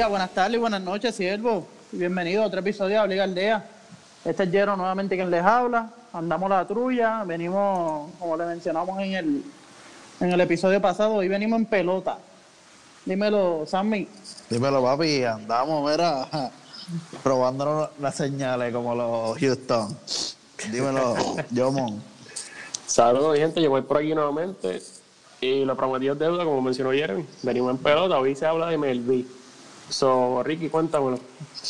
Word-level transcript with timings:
Días, 0.00 0.08
buenas 0.08 0.30
tardes 0.30 0.54
y 0.54 0.58
buenas 0.58 0.80
noches, 0.80 1.14
siervo. 1.14 1.66
Bienvenido 1.92 2.42
a 2.42 2.46
otro 2.46 2.60
episodio 2.60 2.94
de 2.94 3.00
Obliga 3.00 3.24
Aldea. 3.24 3.68
Este 4.24 4.44
es 4.44 4.50
Jero 4.50 4.74
nuevamente 4.74 5.14
quien 5.14 5.30
les 5.30 5.42
habla. 5.42 5.90
Andamos 6.14 6.48
la 6.48 6.66
trulla, 6.66 7.22
venimos, 7.24 8.10
como 8.18 8.34
le 8.38 8.46
mencionamos 8.46 8.98
en 8.98 9.12
el, 9.12 9.44
en 10.20 10.32
el 10.32 10.40
episodio 10.40 10.80
pasado, 10.80 11.16
hoy 11.16 11.28
venimos 11.28 11.58
en 11.58 11.66
pelota. 11.66 12.16
Dímelo, 13.04 13.66
Sammy. 13.66 14.08
Dímelo, 14.48 14.82
papi, 14.82 15.22
andamos, 15.22 15.90
mira, 15.90 16.26
probándonos 17.22 17.90
las 18.00 18.14
señales 18.14 18.72
como 18.72 18.94
los 18.94 19.38
Houston. 19.38 19.98
Dímelo, 20.72 21.14
Jomon. 21.54 22.02
Saludos, 22.86 23.36
gente, 23.36 23.60
yo 23.60 23.68
voy 23.68 23.82
por 23.82 23.98
aquí 23.98 24.14
nuevamente. 24.14 24.80
Y 25.42 25.66
lo 25.66 25.76
prometido 25.76 26.14
es 26.14 26.18
deuda, 26.18 26.42
como 26.46 26.62
mencionó 26.62 26.90
Jeremy. 26.90 27.26
Venimos 27.42 27.72
en 27.72 27.76
pelota, 27.76 28.18
hoy 28.18 28.34
se 28.34 28.46
habla 28.46 28.68
de 28.68 28.78
MLB. 28.78 29.39
So, 29.90 30.42
Ricky, 30.44 30.68
cuéntamelo. 30.68 31.18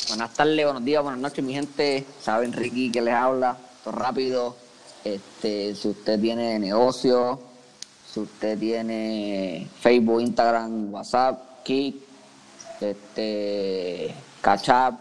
Buenas 0.09 0.34
tardes, 0.34 0.65
buenos 0.65 0.84
días, 0.84 1.02
buenas 1.02 1.20
noches, 1.20 1.42
mi 1.42 1.55
gente. 1.55 2.05
Saben, 2.23 2.52
Ricky, 2.52 2.92
que 2.92 3.01
les 3.01 3.15
habla. 3.15 3.56
Todo 3.83 3.95
rápido. 3.95 4.56
Este, 5.02 5.74
si 5.74 5.88
usted 5.88 6.20
tiene 6.20 6.59
negocio, 6.59 7.41
si 8.12 8.20
usted 8.20 8.59
tiene 8.59 9.66
Facebook, 9.80 10.20
Instagram, 10.20 10.92
WhatsApp, 10.92 11.62
Kik, 11.64 11.97
este, 12.83 14.14
Catch 14.42 14.69
Up, 14.69 14.98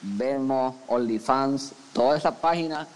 Vemos, 0.00 0.74
OnlyFans, 0.88 1.72
todas 1.92 2.20
esas 2.20 2.34
páginas, 2.36 2.88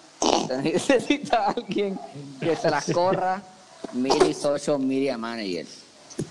necesita 0.63 1.49
alguien 1.49 2.01
que 2.41 2.57
se 2.57 2.71
las 2.71 2.91
corra. 2.91 3.43
Mili 3.93 4.33
Social 4.33 4.79
Media 4.79 5.19
Manager. 5.19 5.67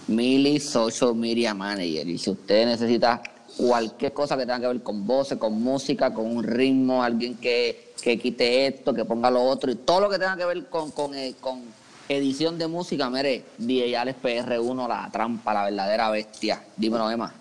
Mili 0.07 0.59
Social 0.59 1.15
Media 1.15 1.53
Manager. 1.53 2.07
Y 2.07 2.17
si 2.17 2.29
usted 2.29 2.65
necesita 2.65 3.21
cualquier 3.57 4.13
cosa 4.13 4.37
que 4.37 4.43
tenga 4.43 4.59
que 4.59 4.67
ver 4.67 4.83
con 4.83 5.05
voces, 5.05 5.37
con 5.37 5.61
música, 5.61 6.13
con 6.13 6.25
un 6.25 6.43
ritmo, 6.43 7.03
alguien 7.03 7.35
que, 7.35 7.93
que 8.01 8.17
quite 8.17 8.67
esto, 8.67 8.93
que 8.93 9.05
ponga 9.05 9.29
lo 9.29 9.43
otro, 9.43 9.71
y 9.71 9.75
todo 9.75 10.01
lo 10.01 10.09
que 10.09 10.17
tenga 10.17 10.37
que 10.37 10.45
ver 10.45 10.67
con, 10.67 10.91
con, 10.91 11.13
eh, 11.13 11.35
con 11.39 11.61
edición 12.07 12.57
de 12.57 12.67
música, 12.67 13.09
mire, 13.09 13.45
DJ 13.57 13.97
Alex 13.97 14.21
PR1, 14.21 14.87
la 14.87 15.09
trampa, 15.11 15.53
la 15.53 15.65
verdadera 15.65 16.09
bestia. 16.09 16.63
Dímelo, 16.75 17.09
Emma. 17.11 17.33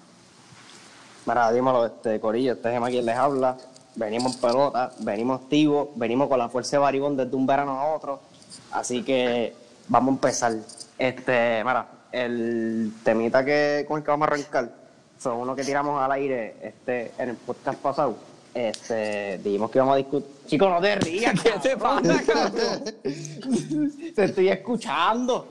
Mira, 1.27 1.53
dímelo, 1.53 1.87
este 1.87 2.21
Corillo, 2.21 2.53
este 2.55 2.69
es 2.71 2.77
Emma 2.77 2.89
quien 2.89 3.07
les 3.07 3.17
habla. 3.17 3.57
Venimos 3.95 4.35
en 4.35 4.41
pelota, 4.41 4.93
venimos 5.01 5.41
activos, 5.43 5.89
venimos 5.97 6.29
con 6.29 6.39
la 6.39 6.49
fuerza 6.49 6.77
de 6.77 6.79
Baribón 6.79 7.17
desde 7.17 7.35
un 7.35 7.47
verano 7.47 7.73
a 7.79 7.95
otro. 7.95 8.21
Así 8.71 9.03
que 9.03 9.55
vamos 9.89 10.09
a 10.09 10.15
empezar. 10.15 10.57
Este, 10.99 11.63
mira, 11.65 11.87
el 12.13 12.93
temita 13.05 13.45
que, 13.45 13.85
con 13.87 13.99
el 13.99 14.05
que 14.05 14.11
vamos 14.11 14.29
a 14.29 14.33
arrancar 14.33 14.71
fue 15.19 15.33
uno 15.33 15.55
que 15.55 15.65
tiramos 15.65 16.01
al 16.01 16.13
aire 16.13 16.57
este, 16.63 17.13
en 17.19 17.31
el 17.31 17.37
podcast 17.37 17.79
pasado. 17.81 18.17
Este, 18.55 19.39
dijimos 19.39 19.71
que 19.71 19.79
íbamos 19.79 19.95
a 19.95 19.99
discutir. 19.99 20.29
Chicos, 20.47 20.71
no 20.71 20.81
te 20.81 20.97
rías, 20.97 21.41
¿qué 21.43 21.51
te 21.63 21.77
pasa, 21.77 22.23
cabrón? 22.25 22.85
te 24.15 24.25
estoy 24.25 24.49
escuchando. 24.49 25.47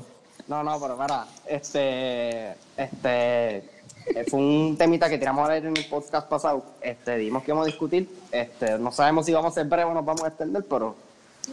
No, 0.48 0.64
no, 0.64 0.80
pero 0.80 0.98
mira, 0.98 1.28
este, 1.45 2.52
este, 2.75 3.58
eh, 3.58 4.25
fue 4.30 4.40
un 4.40 4.75
temita 4.78 5.09
que 5.09 5.18
tiramos 5.18 5.45
al 5.45 5.56
aire 5.56 5.68
en 5.68 5.78
el 5.78 5.86
podcast 5.86 6.28
pasado. 6.28 6.64
Este, 6.81 7.18
dijimos 7.18 7.44
que 7.44 7.52
íbamos 7.52 7.66
a 7.66 7.68
discutir. 7.68 8.09
Este, 8.31 8.78
no 8.78 8.91
sabemos 8.91 9.25
si 9.25 9.34
vamos 9.34 9.52
a 9.52 9.56
ser 9.56 9.66
breves 9.68 9.88
o 9.88 9.94
nos 9.94 10.06
vamos 10.06 10.24
a 10.24 10.30
extender, 10.30 10.63
pero 10.68 10.96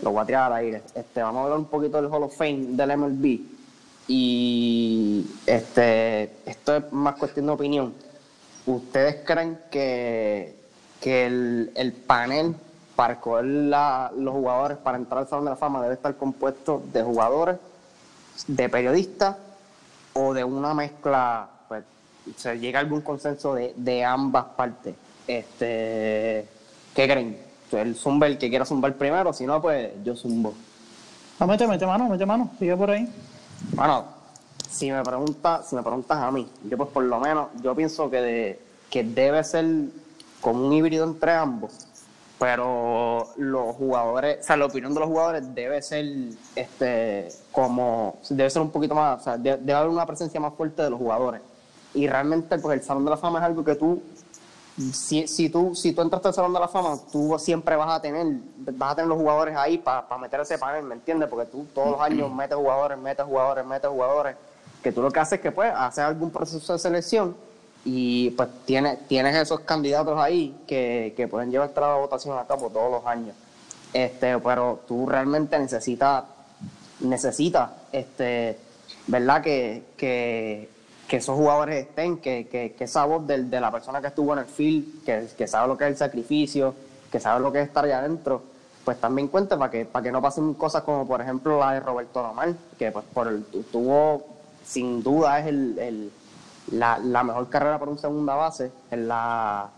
lo 0.02 0.10
voy 0.12 0.22
a 0.22 0.26
tirar 0.26 0.52
al 0.52 0.58
aire. 0.58 0.82
Este, 0.94 1.22
vamos 1.22 1.40
a 1.40 1.42
hablar 1.44 1.58
un 1.58 1.66
poquito 1.66 2.00
del 2.00 2.10
Hall 2.10 2.22
of 2.22 2.36
Fame 2.36 2.66
del 2.70 2.96
MLB. 2.96 3.53
Y 4.06 5.26
este, 5.46 6.24
esto 6.46 6.76
es 6.76 6.92
más 6.92 7.16
cuestión 7.16 7.46
de 7.46 7.52
opinión. 7.52 7.94
¿Ustedes 8.66 9.16
creen 9.24 9.58
que, 9.70 10.56
que 11.00 11.26
el, 11.26 11.70
el 11.74 11.92
panel 11.92 12.54
para 12.96 13.14
escoger 13.14 13.44
la- 13.44 14.12
los 14.16 14.32
jugadores 14.34 14.78
para 14.78 14.98
entrar 14.98 15.20
al 15.22 15.28
Salón 15.28 15.46
de 15.46 15.50
la 15.50 15.56
Fama 15.56 15.82
debe 15.82 15.94
estar 15.94 16.14
compuesto 16.16 16.82
de 16.92 17.02
jugadores, 17.02 17.56
de 18.46 18.68
periodistas 18.68 19.36
o 20.12 20.32
de 20.34 20.44
una 20.44 20.74
mezcla? 20.74 21.48
Pues, 21.68 21.84
se 22.36 22.58
llega 22.58 22.78
a 22.78 22.82
algún 22.82 23.00
consenso 23.00 23.54
de, 23.54 23.74
de 23.76 24.04
ambas 24.04 24.44
partes. 24.56 24.94
Este, 25.26 26.46
¿Qué 26.94 27.04
creen? 27.08 27.38
El 27.72 27.96
zumba 27.96 28.28
el 28.28 28.38
que 28.38 28.48
quiera 28.50 28.64
zumbar 28.64 28.94
primero, 28.94 29.32
si 29.32 29.44
no, 29.46 29.60
pues 29.60 29.90
yo 30.04 30.14
zumbo. 30.14 30.54
Ah, 31.40 31.46
mete, 31.46 31.66
mete 31.66 31.84
mano, 31.84 32.08
mete 32.08 32.24
mano. 32.24 32.50
Sigue 32.58 32.76
por 32.76 32.90
ahí. 32.90 33.08
Bueno, 33.72 34.04
si 34.70 34.90
me 34.90 35.02
preguntas, 35.02 35.68
si 35.68 35.76
me 35.76 35.82
preguntas 35.82 36.18
a 36.18 36.30
mí, 36.30 36.48
yo 36.68 36.76
pues 36.76 36.90
por 36.90 37.04
lo 37.04 37.18
menos, 37.20 37.48
yo 37.62 37.74
pienso 37.74 38.10
que, 38.10 38.58
que 38.90 39.02
debe 39.04 39.42
ser 39.44 39.64
como 40.40 40.66
un 40.66 40.72
híbrido 40.72 41.04
entre 41.04 41.32
ambos, 41.32 41.72
pero 42.38 43.28
los 43.36 43.74
jugadores, 43.76 44.38
o 44.40 44.42
sea, 44.42 44.56
la 44.56 44.66
opinión 44.66 44.92
de 44.94 45.00
los 45.00 45.08
jugadores 45.08 45.54
debe 45.54 45.80
ser 45.82 46.04
este 46.54 47.28
como, 47.52 48.18
debe 48.30 48.50
ser 48.50 48.62
un 48.62 48.70
poquito 48.70 48.94
más, 48.94 49.20
o 49.20 49.24
sea, 49.24 49.38
de- 49.38 49.56
debe 49.56 49.72
haber 49.74 49.88
una 49.90 50.06
presencia 50.06 50.40
más 50.40 50.54
fuerte 50.54 50.82
de 50.82 50.90
los 50.90 50.98
jugadores. 50.98 51.40
Y 51.94 52.08
realmente, 52.08 52.58
pues 52.58 52.78
el 52.80 52.84
Salón 52.84 53.04
de 53.04 53.10
la 53.10 53.16
Fama 53.16 53.38
es 53.38 53.44
algo 53.44 53.64
que 53.64 53.76
tú 53.76 54.02
si, 54.76 55.28
si 55.28 55.48
tú 55.48 55.74
si 55.74 55.92
tú 55.92 56.02
entras 56.02 56.24
al 56.26 56.34
Salón 56.34 56.52
de 56.52 56.60
la 56.60 56.68
Fama, 56.68 56.98
tú 57.12 57.36
siempre 57.38 57.76
vas 57.76 57.90
a 57.90 58.02
tener 58.02 58.26
vas 58.56 58.92
a 58.92 58.96
tener 58.96 59.08
los 59.08 59.18
jugadores 59.18 59.56
ahí 59.56 59.78
para 59.78 60.18
meter 60.18 60.40
ese 60.40 60.58
panel, 60.58 60.84
¿me 60.84 60.94
entiendes? 60.94 61.28
Porque 61.28 61.46
tú 61.46 61.66
todos 61.74 61.92
los 61.92 62.00
años 62.00 62.32
metes 62.32 62.56
jugadores, 62.56 62.98
metes 62.98 63.24
jugadores, 63.24 63.64
metes 63.64 63.90
jugadores, 63.90 64.36
que 64.82 64.92
tú 64.92 65.02
lo 65.02 65.10
que 65.10 65.20
haces 65.20 65.34
es 65.34 65.40
que 65.40 65.52
pues 65.52 65.72
haces 65.74 66.04
algún 66.04 66.30
proceso 66.30 66.72
de 66.72 66.78
selección 66.78 67.36
y 67.84 68.30
pues 68.30 68.48
tienes, 68.64 69.06
tienes 69.06 69.36
esos 69.36 69.60
candidatos 69.60 70.18
ahí 70.18 70.56
que, 70.66 71.12
que 71.16 71.28
pueden 71.28 71.50
llevar 71.50 71.70
la 71.76 71.94
votación 71.94 72.38
a 72.38 72.46
cabo 72.46 72.70
todos 72.70 72.90
los 72.90 73.06
años. 73.06 73.34
Este, 73.92 74.38
pero 74.38 74.80
tú 74.88 75.06
realmente 75.06 75.58
necesitas 75.58 76.24
necesitas 77.00 77.70
este 77.92 78.58
verdad 79.06 79.42
que, 79.42 79.82
que, 79.96 80.68
que 81.08 81.16
esos 81.18 81.36
jugadores 81.36 81.86
estén 81.86 82.18
que, 82.18 82.46
que, 82.48 82.72
que 82.72 82.84
esa 82.84 83.04
voz 83.04 83.26
del- 83.26 83.50
de 83.50 83.60
la 83.60 83.70
persona 83.70 84.00
que 84.00 84.06
estuvo 84.08 84.32
en 84.32 84.40
el 84.40 84.44
field 84.46 85.04
que, 85.04 85.28
que 85.36 85.46
sabe 85.46 85.68
lo 85.68 85.76
que 85.76 85.84
es 85.84 85.90
el 85.90 85.96
sacrificio 85.96 86.74
que 87.12 87.20
sabe 87.20 87.40
lo 87.40 87.52
que 87.52 87.60
es 87.60 87.68
estar 87.68 87.84
allá 87.84 87.98
adentro 87.98 88.42
pues 88.84 89.00
también 89.00 89.28
cuente 89.28 89.56
para 89.56 89.70
que 89.70 89.84
para 89.84 90.02
que 90.02 90.12
no 90.12 90.20
pasen 90.22 90.54
cosas 90.54 90.82
como 90.82 91.06
por 91.06 91.20
ejemplo 91.20 91.58
la 91.58 91.72
de 91.72 91.80
Roberto 91.80 92.22
Román 92.22 92.56
que 92.78 92.90
pues 92.90 93.04
por 93.12 93.28
el 93.28 93.44
tu- 93.44 93.62
tuvo 93.64 94.26
sin 94.64 95.02
duda 95.02 95.40
es 95.40 95.46
el, 95.46 95.78
el- 95.78 96.12
la, 96.72 96.98
la 96.98 97.22
mejor 97.22 97.48
carrera 97.50 97.78
para 97.78 97.90
un 97.90 97.98
segunda 97.98 98.34
base 98.34 98.72
en 98.90 99.06
la 99.06 99.68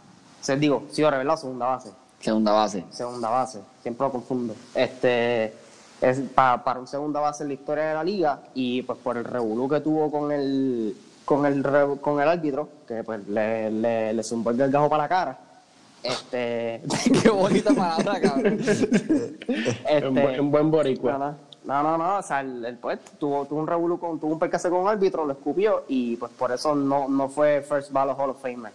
se 0.40 0.56
digo 0.56 0.84
sí 0.92 1.02
ahora 1.02 1.18
verdad 1.18 1.36
segunda 1.36 1.66
base 1.66 1.90
Segunda 2.20 2.52
base. 2.52 2.84
segunda 2.90 3.28
base, 3.28 3.60
siempre 3.82 4.06
lo 4.06 4.10
confundo. 4.10 4.54
Este 4.74 5.52
es 6.00 6.18
pa- 6.34 6.64
para 6.64 6.80
un 6.80 6.86
segunda 6.88 7.20
base 7.20 7.42
en 7.44 7.48
la 7.48 7.54
historia 7.54 7.84
de 7.84 7.94
la 7.94 8.02
liga 8.02 8.40
y 8.54 8.82
pues 8.82 8.98
por 8.98 9.16
el 9.18 9.24
revolú 9.24 9.68
que 9.68 9.80
tuvo 9.80 10.10
con 10.10 10.32
el 10.32 10.96
con 11.26 11.44
el 11.44 11.62
re- 11.62 12.00
con 12.00 12.20
el 12.22 12.28
árbitro, 12.28 12.68
que 12.88 13.04
pues 13.04 13.26
le, 13.28 13.70
le, 13.70 14.14
le 14.14 14.22
zumbó 14.22 14.50
el 14.50 14.56
gargajo 14.56 14.88
para 14.88 15.02
la 15.02 15.08
cara. 15.08 15.38
Este 16.02 16.80
Qué 17.22 17.28
bonita 17.28 17.74
palabra, 17.74 18.20
cabrón. 18.20 18.58
este, 18.60 20.06
Un, 20.08 20.14
buen, 20.14 20.40
un 20.40 20.50
buen 20.50 20.70
boricua. 20.70 21.18
no, 21.18 21.34
no, 21.64 21.82
no, 21.82 21.98
no, 21.98 22.18
o 22.18 22.22
sea, 22.22 22.40
el, 22.40 22.64
el, 22.64 22.76
pues, 22.76 23.00
tuvo, 23.18 23.44
tuvo 23.44 23.58
un 23.60 23.66
revolú 23.66 23.98
con, 23.98 24.20
tuvo 24.20 24.32
un 24.34 24.38
percance 24.38 24.70
con 24.70 24.80
un 24.82 24.88
árbitro, 24.88 25.26
lo 25.26 25.32
escupió 25.32 25.82
y 25.88 26.14
pues 26.16 26.30
por 26.32 26.52
eso 26.52 26.74
no, 26.76 27.08
no 27.08 27.28
fue 27.28 27.60
First 27.60 27.90
Ballot 27.90 28.16
Hall 28.18 28.30
of 28.30 28.40
Famer. 28.40 28.72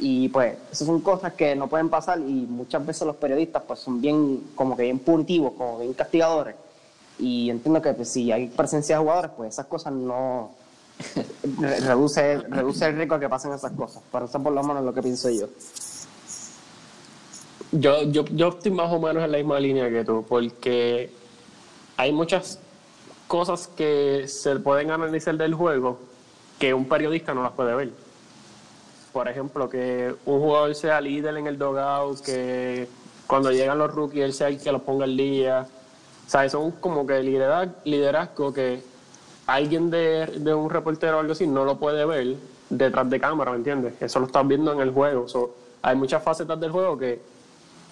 Y 0.00 0.28
pues, 0.30 0.56
esas 0.72 0.86
son 0.88 1.00
cosas 1.00 1.34
que 1.34 1.54
no 1.54 1.68
pueden 1.68 1.88
pasar 1.88 2.18
y 2.18 2.46
muchas 2.50 2.84
veces 2.84 3.06
los 3.06 3.14
periodistas 3.14 3.62
pues 3.64 3.78
son 3.78 4.00
bien, 4.00 4.50
como 4.56 4.76
que 4.76 4.82
bien 4.82 4.98
punitivos, 4.98 5.52
como 5.52 5.78
bien 5.78 5.92
castigadores. 5.94 6.56
Y 7.20 7.48
entiendo 7.50 7.80
que 7.80 7.92
pues, 7.92 8.08
si 8.08 8.32
hay 8.32 8.48
presencia 8.48 8.96
de 8.96 9.02
jugadores, 9.02 9.30
pues 9.36 9.52
esas 9.52 9.66
cosas 9.66 9.92
no 9.92 10.50
reduce, 11.60 12.38
reduce 12.38 12.86
el 12.86 12.96
riesgo 12.96 13.14
de 13.16 13.20
que 13.20 13.28
pasen 13.28 13.52
esas 13.52 13.72
cosas. 13.72 14.02
Pero 14.10 14.24
eso 14.24 14.42
por 14.42 14.52
lo 14.52 14.62
menos 14.62 14.84
lo 14.84 14.92
que 14.92 15.02
pienso 15.02 15.30
yo. 15.30 15.46
Yo, 17.72 18.02
yo, 18.02 18.24
yo 18.26 18.48
estoy 18.48 18.70
más 18.70 18.92
o 18.92 19.00
menos 19.00 19.24
en 19.24 19.32
la 19.32 19.38
misma 19.38 19.58
línea 19.58 19.88
que 19.88 20.04
tú, 20.04 20.24
porque 20.28 21.10
hay 21.96 22.12
muchas 22.12 22.58
cosas 23.26 23.66
que 23.66 24.28
se 24.28 24.56
pueden 24.56 24.90
analizar 24.90 25.36
del 25.36 25.54
juego 25.54 25.98
que 26.58 26.74
un 26.74 26.86
periodista 26.86 27.32
no 27.32 27.42
las 27.42 27.52
puede 27.52 27.74
ver. 27.74 27.90
Por 29.12 29.28
ejemplo, 29.28 29.68
que 29.68 30.14
un 30.26 30.40
jugador 30.40 30.74
sea 30.74 31.00
líder 31.00 31.36
en 31.36 31.46
el 31.46 31.58
dogout, 31.58 32.20
que 32.20 32.88
cuando 33.26 33.50
llegan 33.50 33.78
los 33.78 33.94
rookies 33.94 34.22
él 34.22 34.32
sea 34.32 34.48
el 34.48 34.60
que 34.60 34.70
los 34.70 34.82
ponga 34.82 35.04
al 35.04 35.16
día. 35.16 35.66
O 36.26 36.30
sea, 36.30 36.48
son 36.48 36.72
como 36.72 37.06
que 37.06 37.22
liderazgo 37.22 38.52
que 38.52 38.82
alguien 39.46 39.90
de, 39.90 40.26
de 40.26 40.54
un 40.54 40.70
reportero 40.70 41.16
o 41.16 41.20
algo 41.20 41.32
así 41.32 41.46
no 41.46 41.64
lo 41.64 41.76
puede 41.78 42.04
ver 42.04 42.36
detrás 42.70 43.08
de 43.10 43.20
cámara, 43.20 43.50
¿me 43.52 43.58
entiendes? 43.58 43.94
Eso 44.00 44.20
lo 44.20 44.26
estás 44.26 44.46
viendo 44.46 44.72
en 44.72 44.80
el 44.80 44.90
juego. 44.90 45.28
So, 45.28 45.54
hay 45.82 45.96
muchas 45.96 46.22
facetas 46.22 46.58
del 46.60 46.70
juego 46.70 46.96
que 46.96 47.20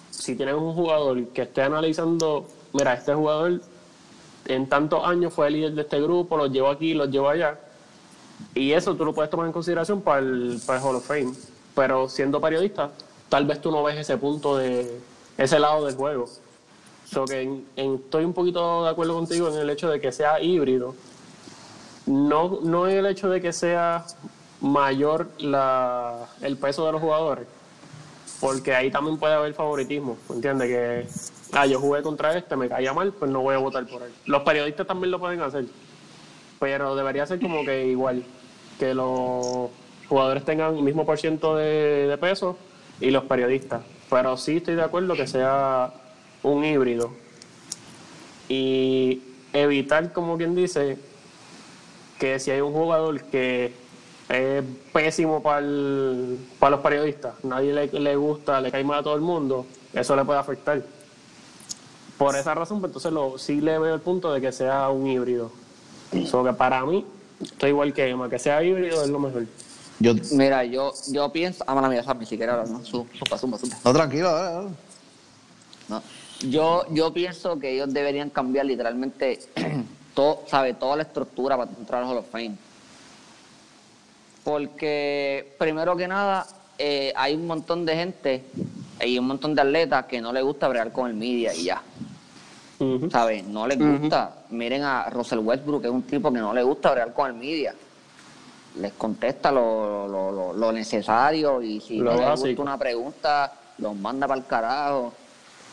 si 0.09 0.35
tienes 0.35 0.55
un 0.55 0.73
jugador 0.73 1.23
que 1.27 1.43
esté 1.43 1.61
analizando, 1.61 2.45
mira, 2.73 2.93
este 2.93 3.13
jugador 3.13 3.61
en 4.45 4.67
tantos 4.67 5.03
años 5.05 5.33
fue 5.33 5.47
el 5.47 5.53
líder 5.53 5.73
de 5.73 5.81
este 5.81 6.01
grupo, 6.01 6.35
los 6.37 6.51
llevo 6.51 6.69
aquí, 6.69 6.93
los 6.93 7.09
llevo 7.09 7.29
allá, 7.29 7.59
Y 8.55 8.71
eso 8.71 8.95
tú 8.95 9.05
lo 9.05 9.13
puedes 9.13 9.29
tomar 9.29 9.45
en 9.45 9.51
consideración 9.53 10.01
para 10.01 10.19
el, 10.19 10.59
para 10.65 10.79
el 10.79 10.85
Hall 10.85 10.95
of 10.95 11.05
Fame. 11.05 11.33
Pero 11.75 12.09
siendo 12.09 12.41
periodista, 12.41 12.89
tal 13.29 13.45
vez 13.45 13.61
tú 13.61 13.71
no 13.71 13.83
ves 13.83 13.97
ese 13.99 14.17
punto 14.17 14.57
de 14.57 14.99
ese 15.37 15.59
lado 15.59 15.85
del 15.85 15.95
juego. 15.95 16.25
So 17.07 17.25
que 17.25 17.41
en- 17.41 17.65
en- 17.75 17.95
estoy 17.95 18.25
un 18.25 18.33
poquito 18.33 18.83
de 18.83 18.89
acuerdo 18.89 19.13
contigo 19.13 19.47
en 19.49 19.55
el 19.59 19.69
hecho 19.69 19.89
de 19.89 20.01
que 20.01 20.11
sea 20.11 20.41
híbrido. 20.41 20.95
No, 22.05 22.59
no 22.63 22.87
en 22.87 22.97
el 22.97 23.05
hecho 23.05 23.29
de 23.29 23.41
que 23.41 23.53
sea 23.53 24.05
mayor 24.59 25.29
la, 25.39 26.27
el 26.41 26.57
peso 26.57 26.85
de 26.85 26.91
los 26.91 27.01
jugadores, 27.01 27.45
porque 28.39 28.73
ahí 28.73 28.91
también 28.91 29.17
puede 29.17 29.33
haber 29.33 29.53
favoritismo, 29.53 30.17
¿entiendes? 30.29 30.67
Que, 30.67 31.07
ah, 31.57 31.65
yo 31.65 31.79
jugué 31.79 32.01
contra 32.01 32.35
este, 32.37 32.55
me 32.55 32.69
caía 32.69 32.93
mal, 32.93 33.11
pues 33.13 33.29
no 33.29 33.41
voy 33.41 33.55
a 33.55 33.59
votar 33.59 33.85
por 33.87 34.03
él. 34.03 34.11
Los 34.25 34.43
periodistas 34.43 34.87
también 34.87 35.11
lo 35.11 35.19
pueden 35.19 35.41
hacer, 35.41 35.65
pero 36.59 36.95
debería 36.95 37.25
ser 37.25 37.39
como 37.39 37.63
que 37.65 37.87
igual, 37.87 38.23
que 38.79 38.93
los 38.93 39.69
jugadores 40.07 40.45
tengan 40.45 40.75
el 40.75 40.83
mismo 40.83 41.05
por 41.05 41.17
ciento 41.17 41.55
de, 41.55 42.07
de 42.07 42.17
peso 42.17 42.57
y 42.99 43.11
los 43.11 43.23
periodistas. 43.25 43.81
Pero 44.09 44.37
sí 44.37 44.57
estoy 44.57 44.75
de 44.75 44.83
acuerdo 44.83 45.13
que 45.15 45.25
sea 45.25 45.93
un 46.43 46.65
híbrido 46.65 47.11
y 48.49 49.21
evitar, 49.53 50.11
como 50.11 50.37
quien 50.37 50.55
dice, 50.55 50.97
que 52.21 52.37
si 52.39 52.51
hay 52.51 52.61
un 52.61 52.71
jugador 52.71 53.19
que 53.23 53.73
es 54.29 54.63
pésimo 54.93 55.41
para 55.41 55.59
los 55.61 56.79
periodistas, 56.81 57.33
nadie 57.43 57.73
le, 57.73 57.87
le 57.87 58.15
gusta, 58.15 58.61
le 58.61 58.69
cae 58.71 58.83
mal 58.83 58.99
a 58.99 59.03
todo 59.03 59.15
el 59.15 59.21
mundo, 59.21 59.65
eso 59.91 60.15
le 60.15 60.23
puede 60.23 60.37
afectar. 60.37 60.83
Por 62.19 62.35
esa 62.35 62.53
razón, 62.53 62.79
pues, 62.79 62.89
entonces 62.91 63.11
lo, 63.11 63.39
sí 63.39 63.59
le 63.59 63.79
veo 63.79 63.95
el 63.95 64.01
punto 64.01 64.31
de 64.31 64.39
que 64.39 64.51
sea 64.51 64.87
un 64.89 65.07
híbrido. 65.07 65.51
So 66.27 66.43
que 66.43 66.53
para 66.53 66.85
mí, 66.85 67.03
estoy 67.41 67.69
igual 67.71 67.91
que 67.91 68.07
Emma, 68.07 68.29
que 68.29 68.37
sea 68.37 68.63
híbrido 68.63 69.03
es 69.03 69.09
lo 69.09 69.17
mejor. 69.17 69.47
Yo, 69.99 70.13
Mira, 70.33 70.63
yo, 70.63 70.93
yo 71.07 71.31
pienso. 71.31 71.63
Ah, 71.65 71.73
mala 71.73 71.89
mía, 71.89 72.03
Sammy, 72.03 72.27
si 72.27 72.37
quieres 72.37 72.53
hablar, 72.53 72.69
¿no? 72.69 72.85
Su- 72.85 73.07
Zumba, 73.17 73.37
zumba, 73.39 73.57
zumba. 73.57 73.77
no, 73.83 73.93
tranquilo, 73.93 74.31
dale. 74.31 74.67
¿no? 75.89 76.03
Yo, 76.41 76.83
yo 76.91 77.11
pienso 77.13 77.57
que 77.57 77.73
ellos 77.73 77.91
deberían 77.91 78.29
cambiar 78.29 78.67
literalmente 78.67 79.39
todo, 80.13 80.43
¿sabe? 80.47 80.73
toda 80.73 80.95
la 80.97 81.03
estructura 81.03 81.57
para 81.57 81.71
entrar 81.71 82.03
al 82.03 82.09
Hall 82.09 82.17
of 82.17 82.29
Fame. 82.29 82.55
Porque, 84.43 85.53
primero 85.59 85.95
que 85.95 86.07
nada, 86.07 86.47
eh, 86.77 87.13
hay 87.15 87.35
un 87.35 87.45
montón 87.45 87.85
de 87.85 87.95
gente 87.95 88.43
y 89.05 89.17
un 89.19 89.27
montón 89.27 89.53
de 89.53 89.61
atletas 89.61 90.05
que 90.05 90.19
no 90.19 90.33
les 90.33 90.43
gusta 90.43 90.67
bregar 90.67 90.91
con 90.91 91.07
el 91.09 91.15
media 91.15 91.53
y 91.53 91.65
ya. 91.65 91.81
Ujú. 92.79 93.09
¿Sabes? 93.11 93.43
No 93.45 93.67
les 93.67 93.77
gusta. 94.01 94.33
Miren 94.49 94.83
a 94.83 95.09
Russell 95.11 95.39
Westbrook, 95.39 95.81
que 95.81 95.87
es 95.87 95.93
un 95.93 96.01
tipo 96.03 96.31
que 96.33 96.39
no 96.39 96.53
le 96.53 96.63
gusta 96.63 96.91
bregar 96.91 97.13
con 97.13 97.27
el 97.29 97.35
media. 97.35 97.75
Les 98.77 98.93
contesta 98.93 99.51
lo, 99.51 100.07
lo, 100.07 100.31
lo- 100.31 100.53
lo 100.53 100.71
necesario 100.71 101.61
y 101.61 101.79
si 101.81 101.99
no 101.99 102.05
les 102.11 102.19
gusta 102.49 102.61
una 102.63 102.77
pregunta, 102.77 103.53
los 103.77 103.95
manda 103.95 104.27
para 104.27 104.39
el 104.39 104.47
carajo. 104.47 105.13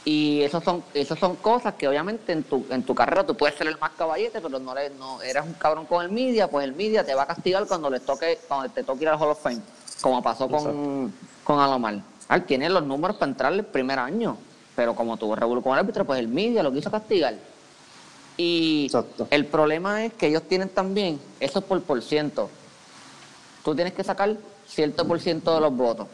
Y 0.05 0.43
eso 0.43 0.61
son, 0.61 0.83
eso 0.95 1.17
son 1.17 1.37
cosas 1.37 1.75
que 1.75 1.87
obviamente 1.87 2.33
en 2.33 2.43
tu, 2.43 2.65
en 2.71 2.83
tu 2.83 2.95
carrera 2.95 3.27
tú 3.27 3.37
puedes 3.37 3.57
ser 3.57 3.67
el 3.67 3.79
más 3.79 3.91
caballete, 3.91 4.41
pero 4.41 4.59
no, 4.59 4.75
le, 4.75 4.91
no 4.91 5.21
eres 5.23 5.45
un 5.45 5.53
cabrón 5.55 5.87
con 5.87 6.03
el 6.03 6.11
media, 6.11 6.49
pues 6.49 6.65
el 6.65 6.75
media 6.75 7.05
te 7.05 7.15
va 7.15 7.25
a 7.25 7.27
castigar 7.27 7.67
cuando 7.67 7.91
le 7.91 8.01
toque, 8.01 8.39
cuando 8.49 8.73
te 8.73 8.83
toque 8.85 9.03
ir 9.03 9.09
al 9.09 9.21
Hall 9.21 9.31
of 9.31 9.43
Fame, 9.43 9.61
como 10.01 10.23
pasó 10.23 10.49
con, 10.49 11.13
con 11.45 11.61
Alomar. 11.61 12.01
Él 12.31 12.45
tiene 12.45 12.71
los 12.71 12.85
números 12.85 13.17
para 13.17 13.31
entrar 13.31 13.53
el 13.53 13.65
primer 13.65 13.99
año, 13.99 14.39
pero 14.75 14.95
como 14.95 15.17
tuvo 15.17 15.35
revuelo 15.35 15.63
con 15.63 15.73
el 15.73 15.81
árbitro, 15.81 16.05
pues 16.05 16.21
el 16.21 16.29
media 16.29 16.63
lo 16.63 16.73
quiso 16.73 16.91
castigar. 16.91 17.35
Y 18.37 18.85
Exacto. 18.87 19.27
el 19.31 19.47
problema 19.47 20.05
es 20.05 20.15
que 20.15 20.29
ellos 20.29 20.43
tienen 20.45 20.69
también, 20.69 21.21
eso 21.41 21.59
es 21.59 21.65
por 21.65 21.83
por 21.83 22.01
ciento. 22.03 22.49
Tú 23.65 23.75
tienes 23.75 23.93
que 23.93 24.05
sacar 24.05 24.37
cierto 24.67 25.07
por 25.07 25.21
ciento 25.21 25.55
de 25.55 25.61
los 25.61 25.75
votos. 25.77 26.07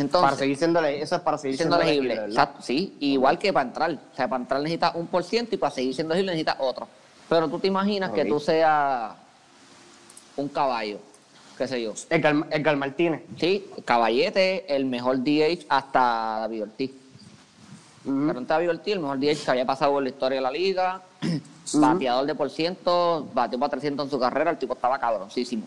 Entonces, 0.00 0.30
para 0.30 0.36
seguir 0.36 0.56
siendo 0.56 0.84
eso 0.84 1.16
es 1.16 1.22
para 1.22 1.38
seguir 1.38 1.56
siendo 1.56 1.76
siendo, 1.76 1.90
elegible. 1.90 2.14
¿verdad? 2.14 2.28
Exacto, 2.28 2.62
sí, 2.62 2.96
igual 3.00 3.38
que 3.38 3.52
para 3.52 3.68
entrar. 3.68 3.90
O 3.92 4.16
sea, 4.16 4.28
para 4.28 4.42
entrar 4.42 4.60
necesitas 4.60 4.94
un 4.94 5.06
por 5.06 5.24
ciento 5.24 5.54
y 5.54 5.58
para 5.58 5.74
seguir 5.74 5.94
siendo 5.94 6.14
elegible 6.14 6.32
necesitas 6.32 6.56
otro. 6.60 6.88
Pero 7.28 7.48
tú 7.48 7.58
te 7.58 7.66
imaginas 7.66 8.12
que 8.12 8.24
tú 8.24 8.40
seas 8.40 9.12
un 10.36 10.48
caballo, 10.48 10.98
qué 11.56 11.68
sé 11.68 11.82
yo. 11.82 11.92
Edgar, 12.10 12.46
Edgar 12.50 12.76
Martínez. 12.76 13.22
Sí, 13.36 13.66
caballete, 13.84 14.74
el 14.74 14.86
mejor 14.86 15.22
DH 15.22 15.66
hasta 15.68 16.00
David 16.40 16.62
Ortiz. 16.62 16.90
Ujú. 18.04 18.26
Pero 18.28 18.40
David 18.42 18.70
Ortiz, 18.70 18.94
el 18.94 19.00
mejor 19.00 19.18
DH 19.18 19.44
que 19.44 19.50
había 19.50 19.66
pasado 19.66 19.92
por 19.92 20.02
la 20.02 20.08
historia 20.08 20.36
de 20.36 20.42
la 20.42 20.50
liga, 20.50 21.02
bateador 21.74 22.24
de 22.24 22.34
por 22.34 22.48
ciento, 22.50 23.28
bateó 23.34 23.58
para 23.58 23.70
300 23.70 24.06
en 24.06 24.10
su 24.10 24.18
carrera, 24.18 24.52
el 24.52 24.58
tipo 24.58 24.74
estaba 24.74 24.98
cabroncísimo. 24.98 25.64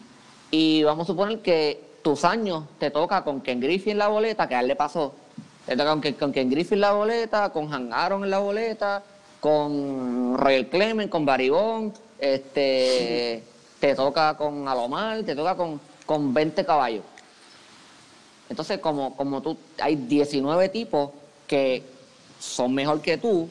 Y 0.50 0.84
vamos 0.84 1.06
a 1.06 1.08
suponer 1.08 1.40
que 1.40 1.91
tus 2.02 2.26
años 2.26 2.64
te 2.80 2.92
toca 2.92 3.24
con 3.24 3.42
Ken 3.42 3.60
Griffey 3.60 3.92
en 3.92 3.98
la 3.98 4.08
boleta, 4.08 4.48
que 4.48 4.56
a 4.56 4.62
él 4.62 4.68
le 4.68 4.76
pasó. 4.76 5.14
Te 5.66 5.76
toca 5.76 5.92
con, 5.92 6.14
con 6.14 6.32
Ken 6.32 6.50
Griffey 6.50 6.76
en 6.76 6.82
la 6.82 6.94
boleta, 6.94 7.50
con 7.52 7.74
Han 7.74 7.94
Aaron 7.94 8.24
en 8.24 8.30
la 8.30 8.40
boleta, 8.40 9.04
con 9.40 10.38
Royal 10.38 10.68
Clement, 10.68 11.10
con 11.10 11.26
Baribón, 11.26 11.94
este, 12.20 13.44
te 13.80 13.96
toca 13.96 14.38
con 14.38 14.68
Alomar, 14.68 15.24
te 15.24 15.36
toca 15.36 15.56
con, 15.56 15.82
con 16.06 16.34
20 16.34 16.64
caballos. 16.66 17.04
Entonces, 18.50 18.80
como, 18.80 19.16
como 19.16 19.42
tú, 19.42 19.58
hay 19.80 19.96
19 19.96 20.70
tipos 20.70 21.12
que 21.48 21.84
son 22.40 22.74
mejor 22.74 23.02
que 23.02 23.18
tú, 23.18 23.50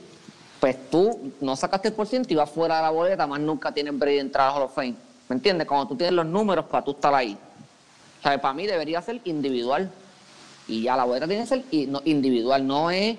pues 0.61 0.77
tú 0.91 1.33
no 1.41 1.57
sacaste 1.57 1.89
el 1.89 1.95
por 1.95 2.07
ciento 2.07 2.33
y 2.33 2.37
vas 2.37 2.51
fuera 2.51 2.77
de 2.77 2.83
la 2.83 2.91
boleta, 2.91 3.27
más 3.27 3.41
nunca 3.41 3.73
tienes 3.73 3.99
break 3.99 4.15
de 4.17 4.21
entrar 4.21 4.49
a 4.49 4.53
Hall 4.53 4.63
of 4.63 4.75
Fame. 4.75 4.95
¿Me 5.29 5.37
entiendes? 5.37 5.67
Cuando 5.67 5.89
tú 5.89 5.97
tienes 5.97 6.13
los 6.15 6.27
números 6.27 6.67
para 6.67 6.85
tú 6.85 6.93
estar 6.93 7.15
ahí. 7.15 7.37
O 8.21 8.23
sea, 8.23 8.41
para 8.41 8.55
mí 8.55 8.67
debería 8.67 9.01
ser 9.03 9.21
individual. 9.25 9.91
Y 10.69 10.83
ya 10.83 10.97
la 10.97 11.05
boleta 11.05 11.27
tiene 11.27 11.43
que 11.43 11.49
ser 11.49 11.65
individual, 12.05 12.65
no 12.67 12.91
es 12.91 13.17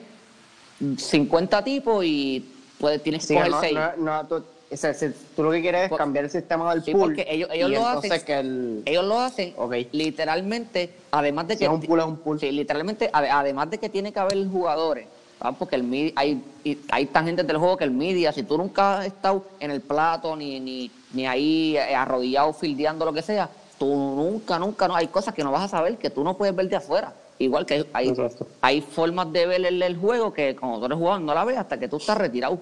50 0.97 1.63
tipos 1.63 2.03
y 2.05 2.45
puedes, 2.79 3.01
tienes 3.03 3.21
que 3.21 3.27
Sí, 3.27 3.33
coger 3.35 3.51
no, 3.51 3.59
6. 3.59 3.73
no, 3.73 3.97
no, 3.97 4.25
tú, 4.27 4.35
o 4.71 4.77
sea, 4.77 4.93
si 4.93 5.07
tú 5.35 5.43
lo 5.43 5.51
que 5.51 5.61
quieres 5.61 5.83
es 5.83 5.89
Por- 5.89 5.97
cambiar 5.97 6.25
el 6.25 6.31
sistema 6.31 6.73
del 6.73 6.83
Sí, 6.83 6.91
pool. 6.91 7.01
porque 7.01 7.25
ellos- 7.29 7.49
ellos 7.51 7.69
lo 7.71 7.85
hacen. 7.87 8.21
que 8.21 8.39
el, 8.39 8.81
Ellos 8.85 9.05
lo 9.05 9.19
hacen 9.19 9.53
Ok. 9.57 9.75
literalmente, 9.91 10.91
además 11.11 11.47
de 11.49 11.55
Si 11.55 11.59
que... 11.59 11.65
es 11.65 11.71
un 11.71 11.81
pool, 11.81 11.99
es 11.99 12.05
un 12.05 12.17
pool. 12.17 12.39
Sí, 12.39 12.51
literalmente, 12.51 13.11
ade- 13.11 13.29
además 13.31 13.69
de 13.69 13.77
que 13.79 13.89
tiene 13.89 14.13
que 14.13 14.19
haber 14.19 14.47
jugadores, 14.47 15.07
¿verdad? 15.41 15.55
porque 15.59 15.75
el 15.75 15.83
media, 15.83 16.13
hay, 16.15 16.41
hay 16.89 17.05
tan 17.07 17.25
gente 17.25 17.43
del 17.43 17.57
juego 17.57 17.75
que 17.75 17.83
el 17.83 17.91
media, 17.91 18.31
si 18.31 18.43
tú 18.43 18.57
nunca 18.57 18.99
has 18.99 19.07
estado 19.07 19.43
en 19.59 19.71
el 19.71 19.81
plato, 19.81 20.35
ni, 20.37 20.59
ni, 20.61 20.89
ni 21.13 21.27
ahí 21.27 21.75
eh, 21.75 21.93
arrodillado, 21.95 22.53
fildeando, 22.53 23.03
lo 23.03 23.11
que 23.13 23.21
sea, 23.21 23.49
tú 23.81 23.87
nunca, 23.87 24.59
nunca, 24.59 24.87
no, 24.87 24.95
hay 24.95 25.07
cosas 25.07 25.33
que 25.33 25.43
no 25.43 25.51
vas 25.51 25.63
a 25.63 25.67
saber 25.67 25.97
que 25.97 26.11
tú 26.11 26.23
no 26.23 26.37
puedes 26.37 26.55
ver 26.55 26.69
de 26.69 26.75
afuera. 26.75 27.15
Igual 27.39 27.65
que 27.65 27.73
hay, 27.73 27.85
hay, 27.93 28.09
Exacto. 28.09 28.47
hay 28.61 28.79
formas 28.81 29.31
de 29.33 29.47
ver 29.47 29.65
el, 29.65 29.81
el 29.81 29.97
juego 29.97 30.31
que 30.31 30.55
cuando 30.55 30.77
tú 30.77 30.85
eres 30.85 30.99
jugador 30.99 31.21
no 31.21 31.33
la 31.33 31.43
ves 31.43 31.57
hasta 31.57 31.79
que 31.79 31.87
tú 31.87 31.97
estás 31.97 32.15
retirado. 32.15 32.59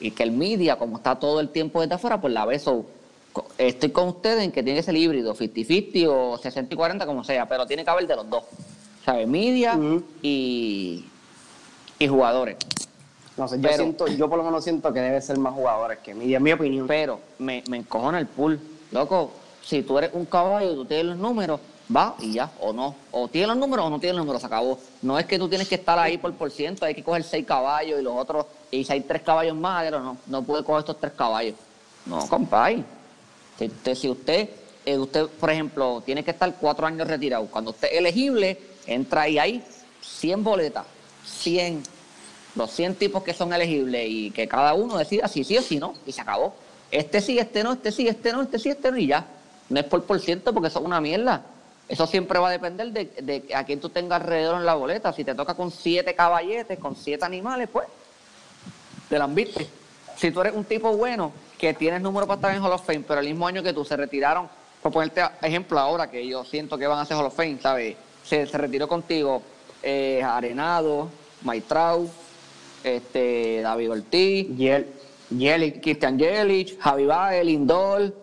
Y 0.00 0.12
que 0.12 0.22
el 0.22 0.30
media, 0.30 0.76
como 0.78 0.96
está 0.96 1.14
todo 1.16 1.40
el 1.40 1.50
tiempo 1.50 1.82
desde 1.82 1.96
afuera, 1.96 2.18
pues 2.18 2.32
la 2.32 2.46
ves. 2.46 2.64
Co- 2.64 3.44
estoy 3.58 3.90
con 3.90 4.08
ustedes 4.08 4.44
en 4.44 4.50
que 4.52 4.62
tiene 4.62 4.78
que 4.78 4.82
ser 4.82 4.96
híbrido, 4.96 5.34
50-50 5.34 6.06
o 6.08 6.38
60 6.38 6.72
y 6.72 6.76
40, 6.76 7.04
como 7.04 7.22
sea, 7.22 7.46
pero 7.46 7.66
tiene 7.66 7.84
que 7.84 7.90
haber 7.90 8.06
de 8.06 8.16
los 8.16 8.30
dos. 8.30 8.44
¿Sabes? 9.04 9.28
Media 9.28 9.78
y, 10.22 11.04
y 11.98 12.08
jugadores. 12.08 12.56
no 13.36 13.46
sé, 13.46 13.56
yo, 13.56 13.62
pero- 13.62 13.74
siento, 13.76 14.06
yo 14.06 14.30
por 14.30 14.38
lo 14.38 14.44
menos 14.44 14.64
siento 14.64 14.90
que 14.94 15.00
debe 15.00 15.20
ser 15.20 15.36
más 15.38 15.52
jugadores 15.52 15.98
que 15.98 16.14
mí, 16.14 16.34
en 16.34 16.42
mi 16.42 16.52
opinión. 16.52 16.86
Pero 16.86 17.20
me, 17.38 17.62
me 17.68 17.76
encojona 17.76 18.18
el 18.18 18.26
pool. 18.26 18.58
Loco, 18.92 19.30
si 19.66 19.82
tú 19.82 19.98
eres 19.98 20.10
un 20.12 20.24
caballo 20.26 20.72
y 20.72 20.74
tú 20.76 20.84
tienes 20.84 21.06
los 21.06 21.16
números, 21.16 21.60
va 21.94 22.14
y 22.20 22.34
ya, 22.34 22.50
o 22.60 22.72
no. 22.72 22.94
O 23.10 23.26
tienes 23.26 23.48
los 23.48 23.56
números 23.56 23.86
o 23.86 23.90
no 23.90 23.98
tienes 23.98 24.16
los 24.16 24.24
números, 24.24 24.40
se 24.40 24.46
acabó. 24.46 24.78
No 25.02 25.18
es 25.18 25.26
que 25.26 25.38
tú 25.38 25.48
tienes 25.48 25.68
que 25.68 25.74
estar 25.74 25.98
ahí 25.98 26.18
por 26.18 26.32
por 26.34 26.50
ciento, 26.52 26.84
hay 26.84 26.94
que 26.94 27.02
coger 27.02 27.24
seis 27.24 27.44
caballos 27.44 27.98
y 27.98 28.02
los 28.02 28.14
otros, 28.16 28.46
y 28.70 28.84
si 28.84 28.92
hay 28.92 29.00
tres 29.00 29.22
caballos 29.22 29.56
más, 29.56 29.82
pero 29.84 30.00
no, 30.00 30.16
no 30.26 30.42
puede 30.42 30.62
coger 30.62 30.80
estos 30.80 31.00
tres 31.00 31.12
caballos. 31.14 31.54
No, 32.06 32.26
compadre. 32.28 32.84
Si 33.58 33.66
usted, 33.66 34.08
usted, 34.08 34.50
eh, 34.84 34.98
usted, 34.98 35.26
por 35.26 35.50
ejemplo, 35.50 36.00
tiene 36.06 36.22
que 36.22 36.30
estar 36.30 36.54
cuatro 36.60 36.86
años 36.86 37.08
retirado, 37.08 37.46
cuando 37.46 37.72
usted 37.72 37.88
es 37.90 37.98
elegible, 37.98 38.60
entra 38.86 39.28
y 39.28 39.38
hay 39.38 39.64
100 40.00 40.44
boletas, 40.44 40.86
100, 41.24 41.82
los 42.54 42.70
100 42.70 42.94
tipos 42.94 43.24
que 43.24 43.34
son 43.34 43.52
elegibles 43.52 44.06
y 44.08 44.30
que 44.30 44.46
cada 44.46 44.74
uno 44.74 44.96
decida 44.96 45.26
si 45.26 45.42
sí 45.42 45.58
o 45.58 45.62
si 45.62 45.78
no, 45.78 45.94
y 46.06 46.12
se 46.12 46.20
acabó. 46.20 46.54
Este 46.92 47.20
sí, 47.20 47.36
este 47.36 47.64
no, 47.64 47.72
este 47.72 47.90
sí, 47.90 48.06
este 48.06 48.32
no, 48.32 48.42
este 48.42 48.60
sí, 48.60 48.68
este 48.68 48.92
no, 48.92 48.98
y 48.98 49.08
ya. 49.08 49.26
No 49.68 49.80
es 49.80 49.86
por 49.86 50.04
por 50.04 50.20
ciento 50.20 50.52
porque 50.52 50.68
eso 50.68 50.78
es 50.78 50.84
una 50.84 51.00
mierda. 51.00 51.42
Eso 51.88 52.06
siempre 52.06 52.38
va 52.38 52.48
a 52.48 52.52
depender 52.52 52.92
de, 52.92 53.04
de 53.04 53.54
a 53.54 53.64
quién 53.64 53.80
tú 53.80 53.88
tengas 53.88 54.20
alrededor 54.20 54.56
en 54.56 54.66
la 54.66 54.74
boleta. 54.74 55.12
Si 55.12 55.24
te 55.24 55.34
toca 55.34 55.54
con 55.54 55.70
siete 55.70 56.14
caballetes, 56.14 56.78
con 56.78 56.96
siete 56.96 57.24
animales, 57.24 57.68
pues 57.72 57.86
te 59.08 59.18
las 59.18 59.32
viste. 59.32 59.66
Si 60.16 60.30
tú 60.30 60.40
eres 60.40 60.54
un 60.54 60.64
tipo 60.64 60.96
bueno, 60.96 61.32
que 61.58 61.74
tienes 61.74 62.00
número 62.00 62.26
para 62.26 62.36
estar 62.36 62.54
en 62.54 62.62
Hall 62.62 62.72
of 62.72 62.84
Fame, 62.84 63.04
pero 63.06 63.20
el 63.20 63.26
mismo 63.26 63.46
año 63.46 63.62
que 63.62 63.72
tú 63.72 63.84
se 63.84 63.96
retiraron, 63.96 64.48
por 64.82 64.92
ponerte 64.92 65.22
ejemplo 65.42 65.78
ahora, 65.78 66.10
que 66.10 66.26
yo 66.26 66.44
siento 66.44 66.76
que 66.76 66.86
van 66.86 66.98
a 66.98 67.02
hacer 67.02 67.16
Hall 67.16 67.26
of 67.26 67.34
Fame, 67.36 67.58
¿sabes? 67.60 67.96
Se, 68.24 68.46
se 68.46 68.58
retiró 68.58 68.88
contigo 68.88 69.42
eh, 69.82 70.22
Arenado, 70.22 71.08
Maitrau, 71.42 72.10
este, 72.82 73.60
David 73.62 73.92
Ortiz, 73.92 74.48
Yel, 74.56 75.80
Christian 75.80 76.18
Yelich, 76.18 76.78
Javi 76.78 77.06
Baez, 77.06 77.44
Lindor. 77.44 78.14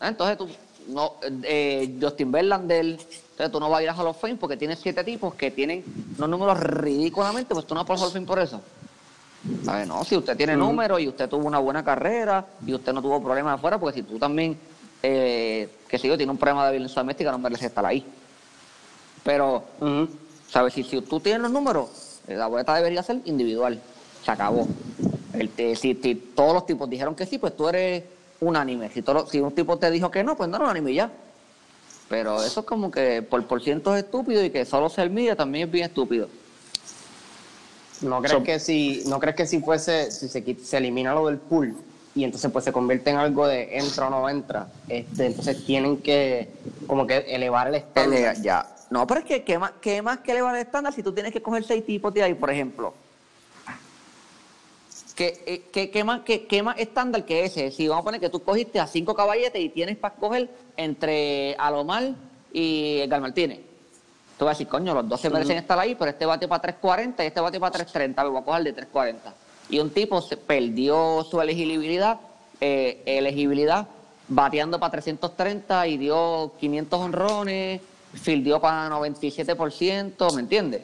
Ah, 0.00 0.08
Entonces 0.08 0.38
tú 0.38 0.48
no, 0.88 1.12
eh, 1.44 1.98
Justin 2.00 2.32
Verlander, 2.32 2.84
entonces 2.86 3.50
tú 3.52 3.60
no 3.60 3.68
vas 3.70 3.80
a 3.80 3.82
ir 3.82 3.88
a 3.90 3.94
Hall 3.94 4.06
of 4.08 4.20
Fame 4.20 4.36
porque 4.36 4.56
tienes 4.56 4.78
siete 4.78 5.04
tipos 5.04 5.34
que 5.34 5.50
tienen 5.50 5.84
unos 6.16 6.28
números 6.28 6.58
ridículamente, 6.60 7.54
pues 7.54 7.66
tú 7.66 7.74
no 7.74 7.80
vas 7.80 7.86
por 7.86 7.98
Hall 7.98 8.06
of 8.08 8.12
Fame 8.14 8.26
por 8.26 8.38
eso. 8.38 8.60
No, 9.86 10.04
si 10.04 10.16
usted 10.16 10.36
tiene 10.36 10.56
números 10.56 11.00
y 11.00 11.08
usted 11.08 11.28
tuvo 11.28 11.46
una 11.46 11.58
buena 11.58 11.84
carrera 11.84 12.44
y 12.66 12.74
usted 12.74 12.92
no 12.92 13.00
tuvo 13.02 13.22
problemas 13.22 13.54
afuera, 13.58 13.78
porque 13.78 14.00
si 14.00 14.02
tú 14.02 14.18
también, 14.18 14.58
eh, 15.02 15.68
que 15.88 15.98
si 15.98 16.08
yo, 16.08 16.16
tiene 16.16 16.32
un 16.32 16.38
problema 16.38 16.66
de 16.66 16.72
violencia 16.72 17.00
doméstica, 17.00 17.30
no 17.30 17.38
merece 17.38 17.66
estar 17.66 17.84
ahí. 17.84 18.04
Pero, 19.22 19.64
Ujú. 19.80 20.08
¿sabes? 20.48 20.72
Si, 20.74 20.82
si 20.84 21.00
tú 21.02 21.20
tienes 21.20 21.42
los 21.42 21.50
números, 21.50 22.20
eh, 22.26 22.34
la 22.34 22.46
boleta 22.46 22.74
debería 22.74 23.02
ser 23.02 23.20
individual. 23.24 23.80
Se 24.24 24.30
acabó. 24.30 24.66
El 25.34 25.50
te- 25.50 25.76
si, 25.76 25.94
si 25.94 26.14
todos 26.14 26.54
los 26.54 26.66
tipos 26.66 26.88
dijeron 26.88 27.14
que 27.14 27.26
sí, 27.26 27.38
pues 27.38 27.56
tú 27.56 27.68
eres 27.68 28.04
unánime. 28.40 28.90
Si, 28.90 29.02
todos 29.02 29.22
los- 29.22 29.30
si 29.30 29.40
un 29.40 29.52
tipo 29.52 29.78
te 29.78 29.90
dijo 29.90 30.10
que 30.10 30.22
no, 30.24 30.36
pues 30.36 30.48
no 30.48 30.56
era 30.56 30.64
unánime 30.66 30.92
y 30.92 30.94
ya. 30.94 31.10
Pero 32.08 32.42
eso 32.42 32.60
es 32.60 32.66
como 32.66 32.90
que 32.90 33.20
por 33.22 33.46
por 33.46 33.62
ciento 33.62 33.94
es 33.94 34.04
estúpido 34.04 34.42
y 34.42 34.50
que 34.50 34.64
solo 34.64 34.88
ser 34.88 35.10
media 35.10 35.36
también 35.36 35.66
es 35.68 35.72
bien 35.72 35.84
estúpido. 35.86 36.28
¿No 38.00 38.20
crees 38.20 38.32
So- 38.38 38.42
que 38.44 38.58
si, 38.60 39.02
no 39.06 39.18
crees 39.18 39.36
que 39.36 39.46
si 39.46 39.60
fuese, 39.60 40.10
si 40.10 40.28
se, 40.28 40.56
se 40.64 40.76
elimina 40.76 41.12
lo 41.14 41.26
del 41.26 41.38
pool 41.38 41.76
y 42.14 42.24
entonces 42.24 42.50
pues 42.50 42.64
se 42.64 42.72
convierte 42.72 43.10
en 43.10 43.16
algo 43.16 43.46
de 43.46 43.76
entra 43.78 44.06
o 44.06 44.10
no 44.10 44.28
entra, 44.28 44.68
este, 44.88 45.26
entonces 45.26 45.64
tienen 45.66 45.98
que 45.98 46.48
como 46.86 47.06
que 47.06 47.18
elevar 47.28 47.68
el 47.68 47.74
estándar? 47.74 48.36
Ya. 48.40 48.66
No, 48.90 49.06
pero 49.06 49.20
es 49.20 49.26
que 49.26 49.42
¿qué 49.44 49.58
más, 49.58 49.72
qué 49.82 50.00
más 50.00 50.20
que 50.20 50.32
elevar 50.32 50.54
el 50.54 50.62
estándar 50.62 50.94
si 50.94 51.02
tú 51.02 51.12
tienes 51.12 51.32
que 51.32 51.42
coger 51.42 51.62
seis 51.64 51.84
tipos 51.84 52.14
de 52.14 52.22
ahí, 52.22 52.34
por 52.34 52.50
ejemplo? 52.50 52.94
¿Qué, 55.18 55.42
eh, 55.46 55.62
qué- 55.72 55.90
qué 55.90 56.04
más, 56.04 56.20
qué, 56.20 56.46
qué 56.46 56.62
más 56.62 56.78
estándar 56.78 57.24
que 57.24 57.44
ese? 57.44 57.72
Si 57.72 57.88
vamos 57.88 58.02
a 58.02 58.04
poner 58.04 58.20
que 58.20 58.28
tú 58.28 58.40
cogiste 58.40 58.78
a 58.78 58.86
cinco 58.86 59.16
caballetes 59.16 59.60
y 59.60 59.68
tienes 59.68 59.96
para 59.96 60.14
escoger 60.14 60.48
entre 60.76 61.56
Alomar 61.58 62.12
y 62.52 63.00
Edgar 63.00 63.20
Martínez. 63.20 63.58
Tú 64.38 64.44
vas 64.44 64.52
a 64.52 64.54
decir, 64.58 64.68
coño, 64.68 64.94
los 64.94 65.08
dos 65.08 65.20
se 65.20 65.28
merecen 65.28 65.56
estar 65.58 65.76
ahí, 65.76 65.96
pero 65.96 66.12
este 66.12 66.24
bate 66.24 66.46
para 66.46 66.62
340 66.62 67.24
y 67.24 67.26
este 67.26 67.40
bate 67.40 67.58
para 67.58 67.72
330, 67.72 68.22
lo 68.22 68.30
voy 68.30 68.42
a 68.42 68.44
coger 68.44 68.62
de 68.62 68.72
340. 68.74 69.34
Y 69.70 69.80
un 69.80 69.90
tipo 69.90 70.22
se 70.22 70.36
perdió 70.36 71.26
su 71.28 71.40
elegibilidad, 71.40 72.20
eh, 72.60 73.02
elegibilidad 73.04 73.88
bateando 74.28 74.78
para 74.78 74.92
330 74.92 75.84
y 75.88 75.96
dio 75.96 76.52
500 76.60 77.00
honrones, 77.00 77.80
fildió 78.14 78.60
para 78.60 78.88
97%, 78.88 80.32
¿me 80.32 80.42
entiendes? 80.42 80.82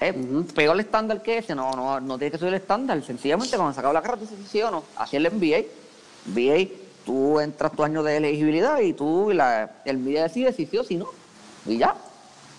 Peor 0.00 0.74
el 0.74 0.80
estándar 0.80 1.22
que 1.22 1.38
ese, 1.38 1.54
no, 1.54 1.72
no, 1.72 2.00
no 2.00 2.18
tiene 2.18 2.32
que 2.32 2.38
subir 2.38 2.54
el 2.54 2.60
estándar. 2.60 3.02
Sencillamente 3.02 3.54
cuando 3.56 3.74
se 3.74 3.80
acaba 3.80 3.92
la 3.92 4.00
carrera, 4.00 4.18
tú 4.18 4.26
dices 4.26 4.50
sí 4.50 4.62
o 4.62 4.70
no. 4.70 4.82
Así 4.96 5.16
es 5.16 5.24
el 5.24 5.30
NBA. 5.30 5.64
NBA, 6.26 6.70
tú 7.04 7.38
entras 7.38 7.72
tu 7.72 7.84
año 7.84 8.02
de 8.02 8.16
elegibilidad 8.16 8.80
y 8.80 8.94
tú, 8.94 9.30
la, 9.32 9.70
el 9.84 9.98
media 9.98 10.22
decide 10.22 10.52
si 10.54 10.64
sí 10.64 10.78
o 10.78 10.84
si 10.84 10.96
no. 10.96 11.06
Y 11.66 11.76
ya. 11.76 11.94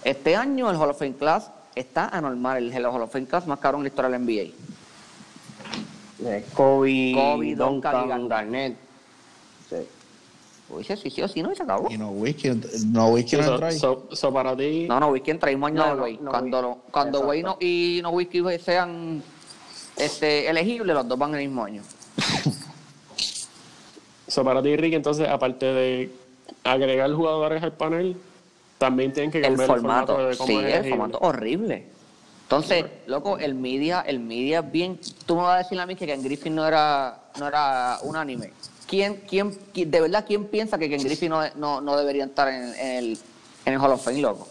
Este 0.03 0.35
año 0.35 0.69
el 0.69 0.77
Hall 0.77 0.91
of 0.91 0.99
Fame 0.99 1.15
Class 1.15 1.49
está 1.73 2.09
anormal. 2.09 2.57
El, 2.57 2.71
el 2.73 2.85
Hall 2.85 3.01
of 3.01 3.11
Fame 3.11 3.25
Class 3.25 3.47
más 3.47 3.59
caro 3.59 3.77
en 3.77 3.83
la 3.83 3.89
historia 3.89 4.09
del 4.11 4.21
NBA. 4.21 4.53
Eh, 6.23 6.45
Kobe, 6.53 7.13
Kobe, 7.15 7.55
Duncan 7.55 8.01
Duncan, 8.01 8.27
Garnett. 8.27 8.90
Sí, 10.97 11.09
sí 11.09 11.21
o 11.21 11.27
si 11.27 11.43
no 11.43 11.51
y 11.51 11.55
se 11.55 11.63
acabó. 11.63 11.89
Y 11.91 11.97
no 11.97 12.09
whisky, 12.11 12.49
no 12.87 13.09
whisky 13.09 13.37
no 13.37 13.43
So, 13.43 13.51
entra 13.53 13.67
ahí. 13.67 13.79
so- 13.79 14.07
so 14.11 14.33
para 14.33 14.55
ti, 14.55 14.85
No, 14.87 14.99
no, 14.99 15.09
Whisky 15.09 15.31
entra 15.31 15.49
mismo 15.51 15.67
año 15.67 15.77
No, 15.77 15.95
de 16.05 16.13
no, 16.13 16.21
no, 16.23 16.31
cuando 16.31 16.61
lo- 16.61 16.77
cuando. 16.91 17.19
Way 17.21 17.43
no, 17.43 17.57
y 17.59 17.99
no 18.01 18.09
Whisky 18.11 18.41
sean 18.59 19.21
este, 19.97 20.49
elegibles, 20.49 20.95
los 20.95 21.07
dos 21.07 21.19
van 21.19 21.33
el 21.35 21.41
mismo 21.41 21.63
año. 21.63 21.83
so 24.27 24.43
para 24.43 24.61
ti, 24.61 24.75
Ricky, 24.75 24.95
entonces, 24.95 25.27
aparte 25.27 25.65
de 25.65 26.11
agregar 26.63 27.11
jugadores 27.13 27.61
al 27.63 27.73
panel, 27.73 28.17
también 28.77 29.13
tienen 29.13 29.31
que 29.31 29.39
el 29.39 29.43
cambiar 29.45 29.67
formato, 29.67 30.27
de 30.27 30.37
cómo 30.37 30.47
sí, 30.47 30.57
es 30.65 30.83
el 30.85 30.89
formato 30.89 31.17
horrible. 31.21 31.87
Entonces, 32.43 32.85
loco, 33.05 33.37
el 33.37 33.55
media, 33.55 34.01
el 34.01 34.19
media 34.19 34.59
es 34.59 34.71
bien. 34.71 34.99
Tú 35.25 35.37
me 35.37 35.43
vas 35.43 35.55
a 35.55 35.57
decir 35.59 35.79
a 35.79 35.85
mí 35.85 35.95
que 35.95 36.05
Ken 36.05 36.21
Griffin 36.21 36.53
no 36.53 36.67
era, 36.67 37.17
no 37.37 37.47
era 37.47 37.99
unánime. 38.03 38.51
¿Quién, 38.91 39.23
quién, 39.25 39.51
qui- 39.73 39.85
de 39.89 40.01
verdad, 40.01 40.25
quién 40.27 40.43
piensa 40.47 40.77
que 40.77 40.89
Ken 40.89 41.01
Griffin 41.01 41.29
no, 41.29 41.41
no, 41.55 41.79
no 41.79 41.95
debería 41.95 42.25
estar 42.25 42.49
en, 42.49 42.75
en 42.75 42.87
el, 42.97 43.17
en 43.65 43.73
el 43.73 43.79
Hall 43.79 43.91
of 43.93 44.03
Fame, 44.03 44.19
loco? 44.19 44.49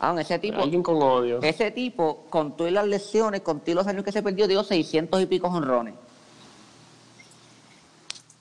Ah, 0.00 0.14
ese 0.18 0.38
tipo, 0.38 0.62
Alguien 0.62 0.82
con 0.82 1.02
odio. 1.02 1.42
ese 1.42 1.70
tipo, 1.72 2.24
con 2.30 2.56
todas 2.56 2.72
las 2.72 2.86
lesiones, 2.86 3.42
con 3.42 3.60
todos 3.60 3.74
los 3.74 3.86
años 3.86 4.02
que 4.02 4.12
se 4.12 4.22
perdió, 4.22 4.48
dio 4.48 4.64
600 4.64 5.20
y 5.20 5.26
pico 5.26 5.48
honrones. 5.48 5.92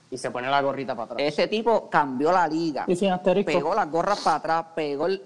Y 0.10 0.18
se 0.18 0.32
pone 0.32 0.50
la 0.50 0.62
gorrita 0.62 0.96
para 0.96 1.04
atrás. 1.16 1.20
Ese 1.22 1.48
tipo 1.50 1.90
cambió 1.90 2.32
la 2.32 2.48
liga. 2.48 2.86
Y 2.88 2.96
sin 2.96 3.12
asterisco. 3.12 3.52
Pegó 3.52 3.76
las 3.76 3.92
gorras 3.92 4.20
para 4.22 4.38
atrás, 4.38 4.66
pegó 4.74 5.08
el. 5.08 5.22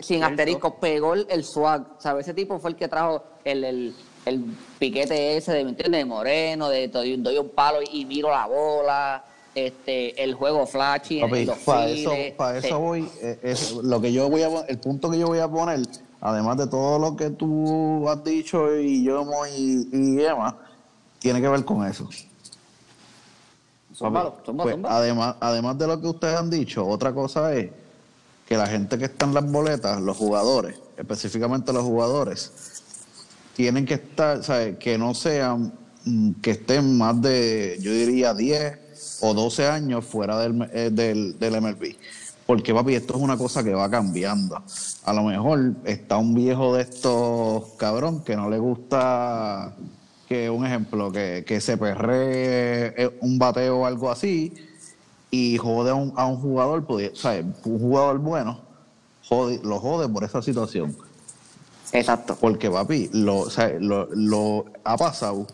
Sin, 0.00 0.22
asterisco, 0.22 0.76
pegó 0.78 1.14
el, 1.14 1.26
el 1.28 1.44
swag. 1.44 1.96
¿Sabes? 1.98 2.26
Ese 2.26 2.34
tipo 2.34 2.58
fue 2.60 2.70
el 2.70 2.76
que 2.76 2.86
trajo 2.86 3.24
el, 3.44 3.64
el, 3.64 3.96
el 4.24 4.44
piquete 4.78 5.36
ese 5.36 5.52
de, 5.52 5.64
¿me 5.64 5.70
entiendes? 5.70 6.00
de 6.00 6.04
Moreno, 6.04 6.68
de 6.68 6.88
doy, 6.88 7.16
doy 7.16 7.38
un 7.38 7.48
palo 7.50 7.78
y 7.92 8.04
miro 8.04 8.30
la 8.30 8.46
bola, 8.46 9.24
este, 9.54 10.22
el 10.22 10.34
juego 10.34 10.66
flashy, 10.66 11.20
para 11.64 11.88
eso, 11.88 12.12
sí. 12.12 12.34
eso 12.66 12.78
voy, 12.78 13.08
eh, 13.20 13.38
es 13.42 13.72
lo 13.72 14.00
que 14.00 14.12
yo 14.12 14.28
voy 14.30 14.42
a 14.42 14.48
el 14.68 14.78
punto 14.78 15.10
que 15.10 15.18
yo 15.18 15.26
voy 15.26 15.40
a 15.40 15.48
poner, 15.48 15.80
además 16.20 16.56
de 16.56 16.66
todo 16.68 16.98
lo 16.98 17.16
que 17.16 17.30
tú 17.30 18.08
has 18.08 18.22
dicho 18.24 18.74
y 18.78 19.04
yo 19.04 19.26
y, 19.56 19.88
y 19.92 20.24
Emma, 20.24 20.56
tiene 21.18 21.40
que 21.40 21.48
ver 21.48 21.64
con 21.64 21.86
eso. 21.86 22.08
Zúmbalo, 23.94 24.36
zumba, 24.44 24.64
pues, 24.64 24.76
además, 24.88 25.36
además 25.38 25.78
de 25.78 25.86
lo 25.86 26.00
que 26.00 26.06
ustedes 26.06 26.36
han 26.36 26.48
dicho, 26.48 26.86
otra 26.86 27.12
cosa 27.12 27.54
es 27.54 27.70
que 28.46 28.56
la 28.56 28.66
gente 28.66 28.98
que 28.98 29.04
está 29.04 29.26
en 29.26 29.34
las 29.34 29.50
boletas, 29.50 30.00
los 30.00 30.16
jugadores, 30.16 30.80
específicamente 30.96 31.72
los 31.72 31.82
jugadores, 31.82 32.71
tienen 33.56 33.84
que 33.86 33.94
estar, 33.94 34.42
¿sabes? 34.42 34.76
Que 34.78 34.98
no 34.98 35.14
sean, 35.14 35.72
mm, 36.04 36.32
que 36.42 36.52
estén 36.52 36.96
más 36.96 37.20
de, 37.20 37.78
yo 37.80 37.92
diría, 37.92 38.34
10 38.34 38.78
o 39.20 39.34
12 39.34 39.66
años 39.68 40.04
fuera 40.04 40.38
del, 40.38 40.68
eh, 40.72 40.90
del, 40.92 41.38
del 41.38 41.54
MLB. 41.60 41.96
Porque, 42.46 42.74
papi, 42.74 42.94
esto 42.94 43.14
es 43.16 43.20
una 43.22 43.36
cosa 43.36 43.62
que 43.62 43.72
va 43.72 43.88
cambiando. 43.88 44.62
A 45.04 45.12
lo 45.12 45.22
mejor 45.24 45.74
está 45.84 46.16
un 46.16 46.34
viejo 46.34 46.74
de 46.76 46.82
estos 46.82 47.64
cabrón 47.78 48.22
que 48.24 48.36
no 48.36 48.50
le 48.50 48.58
gusta 48.58 49.74
que, 50.28 50.50
un 50.50 50.66
ejemplo, 50.66 51.12
que, 51.12 51.44
que 51.46 51.60
se 51.60 51.76
perree 51.76 52.94
eh, 52.96 53.18
un 53.20 53.38
bateo 53.38 53.80
o 53.80 53.86
algo 53.86 54.10
así 54.10 54.52
y 55.30 55.56
jode 55.56 55.90
a 55.90 55.94
un, 55.94 56.12
a 56.16 56.26
un 56.26 56.36
jugador, 56.40 56.84
pues, 56.84 57.12
¿sabes? 57.14 57.44
Un 57.64 57.78
jugador 57.78 58.18
bueno, 58.18 58.60
jode- 59.28 59.62
lo 59.62 59.78
jode 59.78 60.08
por 60.08 60.24
esa 60.24 60.42
situación. 60.42 60.96
Exacto. 61.92 62.36
Porque, 62.40 62.70
papi, 62.70 63.10
lo, 63.12 63.40
o 63.40 63.50
sea, 63.50 63.68
lo, 63.78 64.08
lo 64.14 64.64
ha 64.84 64.96
pasado 64.96 65.46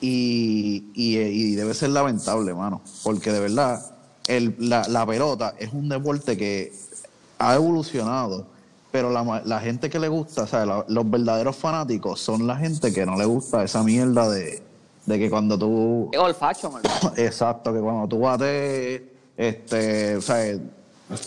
y, 0.00 0.84
y, 0.94 1.18
y 1.18 1.54
debe 1.54 1.74
ser 1.74 1.90
lamentable, 1.90 2.54
mano. 2.54 2.80
Porque 3.02 3.32
de 3.32 3.40
verdad, 3.40 3.84
el, 4.26 4.54
la, 4.58 4.82
la 4.88 5.04
pelota 5.06 5.54
es 5.58 5.72
un 5.72 5.88
deporte 5.88 6.36
que 6.36 6.72
ha 7.38 7.54
evolucionado, 7.54 8.46
pero 8.90 9.10
la, 9.10 9.42
la 9.44 9.60
gente 9.60 9.90
que 9.90 9.98
le 9.98 10.08
gusta, 10.08 10.42
o 10.42 10.46
sea, 10.46 10.64
la- 10.66 10.84
los 10.88 11.10
verdaderos 11.10 11.56
fanáticos 11.56 12.20
son 12.20 12.46
la 12.46 12.56
gente 12.56 12.92
que 12.92 13.04
no 13.06 13.16
le 13.16 13.24
gusta 13.24 13.62
esa 13.64 13.82
mierda 13.82 14.28
de, 14.28 14.62
de 15.06 15.18
que 15.18 15.30
cuando 15.30 15.58
tú 15.58 16.10
Es 16.12 16.18
old 16.18 16.34
fashion. 16.36 16.72
Exacto, 17.16 17.72
que 17.72 17.80
cuando 17.80 18.08
tú 18.08 18.20
bates, 18.20 19.02
este, 19.36 20.16
o 20.16 20.20
sea, 20.20 20.58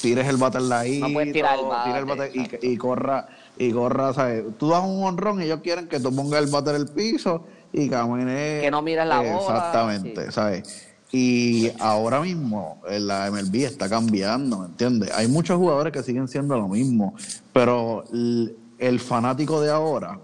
tires 0.02 0.28
el 0.28 0.38
bate 0.38 0.58
en 0.60 0.70
la 0.70 0.88
isla, 0.88 1.08
No 1.08 1.14
puedes 1.14 1.34
tirar 1.34 1.58
el 1.60 1.66
tires 1.84 2.00
el 2.00 2.06
bate, 2.06 2.60
y, 2.62 2.74
y 2.74 2.78
corra, 2.78 3.28
y 3.58 3.72
corra, 3.72 4.14
¿sabes? 4.14 4.44
Tú 4.58 4.70
das 4.70 4.84
un 4.84 5.04
honrón 5.04 5.42
y 5.42 5.46
ellos 5.46 5.60
quieren 5.62 5.88
que 5.88 6.00
tú 6.00 6.14
pongas 6.16 6.44
el 6.44 6.50
bate 6.50 6.72
en 6.72 6.76
el 6.78 6.88
piso 6.88 7.44
y 7.72 7.90
camines. 7.90 8.62
Que 8.62 8.72
no 8.72 8.82
mires 8.82 9.06
la 9.06 9.20
bola, 9.20 9.38
Exactamente, 9.40 10.26
sí. 10.26 10.32
¿sabes? 10.32 10.94
Y 11.12 11.72
ahora 11.80 12.22
mismo 12.22 12.82
eh, 12.90 13.00
la 13.00 13.30
MLB 13.30 13.66
está 13.66 13.88
cambiando, 13.88 14.60
¿me 14.60 14.66
entiendes? 14.66 15.12
Hay 15.16 15.28
muchos 15.28 15.58
jugadores 15.58 15.94
que 15.94 16.02
siguen 16.02 16.28
siendo 16.28 16.58
lo 16.58 16.68
mismo, 16.68 17.14
pero 17.52 18.04
el 18.12 19.00
fanático 19.00 19.62
de 19.62 19.70
ahora 19.70 20.20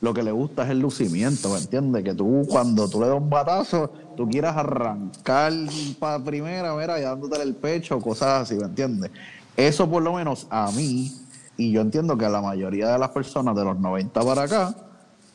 lo 0.00 0.12
que 0.12 0.22
le 0.22 0.30
gusta 0.30 0.64
es 0.64 0.70
el 0.70 0.80
lucimiento, 0.80 1.48
¿me 1.48 1.58
entiendes? 1.58 2.04
Que 2.04 2.14
tú 2.14 2.46
cuando 2.48 2.88
tú 2.88 3.00
le 3.00 3.08
das 3.08 3.16
un 3.16 3.30
batazo, 3.30 3.90
tú 4.16 4.28
quieras 4.28 4.56
arrancar 4.56 5.52
para 5.98 6.22
primera, 6.22 6.74
mira, 6.76 6.98
y 6.98 7.02
dándote 7.02 7.40
el 7.40 7.54
pecho, 7.54 7.98
cosas 7.98 8.42
así, 8.42 8.56
¿me 8.56 8.66
entiendes? 8.66 9.10
Eso 9.56 9.88
por 9.88 10.02
lo 10.02 10.12
menos 10.12 10.46
a 10.50 10.70
mí, 10.72 11.12
y 11.56 11.72
yo 11.72 11.80
entiendo 11.80 12.16
que 12.18 12.24
a 12.26 12.28
la 12.30 12.40
mayoría 12.42 12.88
de 12.92 12.98
las 12.98 13.10
personas 13.10 13.56
de 13.56 13.64
los 13.64 13.78
90 13.78 14.20
para 14.22 14.42
acá, 14.42 14.74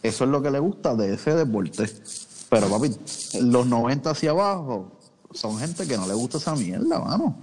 eso 0.04 0.24
es 0.24 0.30
lo 0.30 0.42
que 0.42 0.52
le 0.52 0.60
gusta 0.60 0.96
de 0.96 1.14
ese 1.14 1.34
deporte. 1.36 1.90
Pero 2.50 2.68
papi, 2.70 2.96
los 3.42 3.66
90 3.66 4.10
hacia 4.12 4.32
abajo 4.32 4.92
son 5.34 5.58
gente 5.58 5.88
que 5.88 5.98
no 5.98 6.08
le 6.08 6.14
gusta 6.14 6.38
esa 6.38 6.56
mierda, 6.56 7.00
mano. 7.00 7.36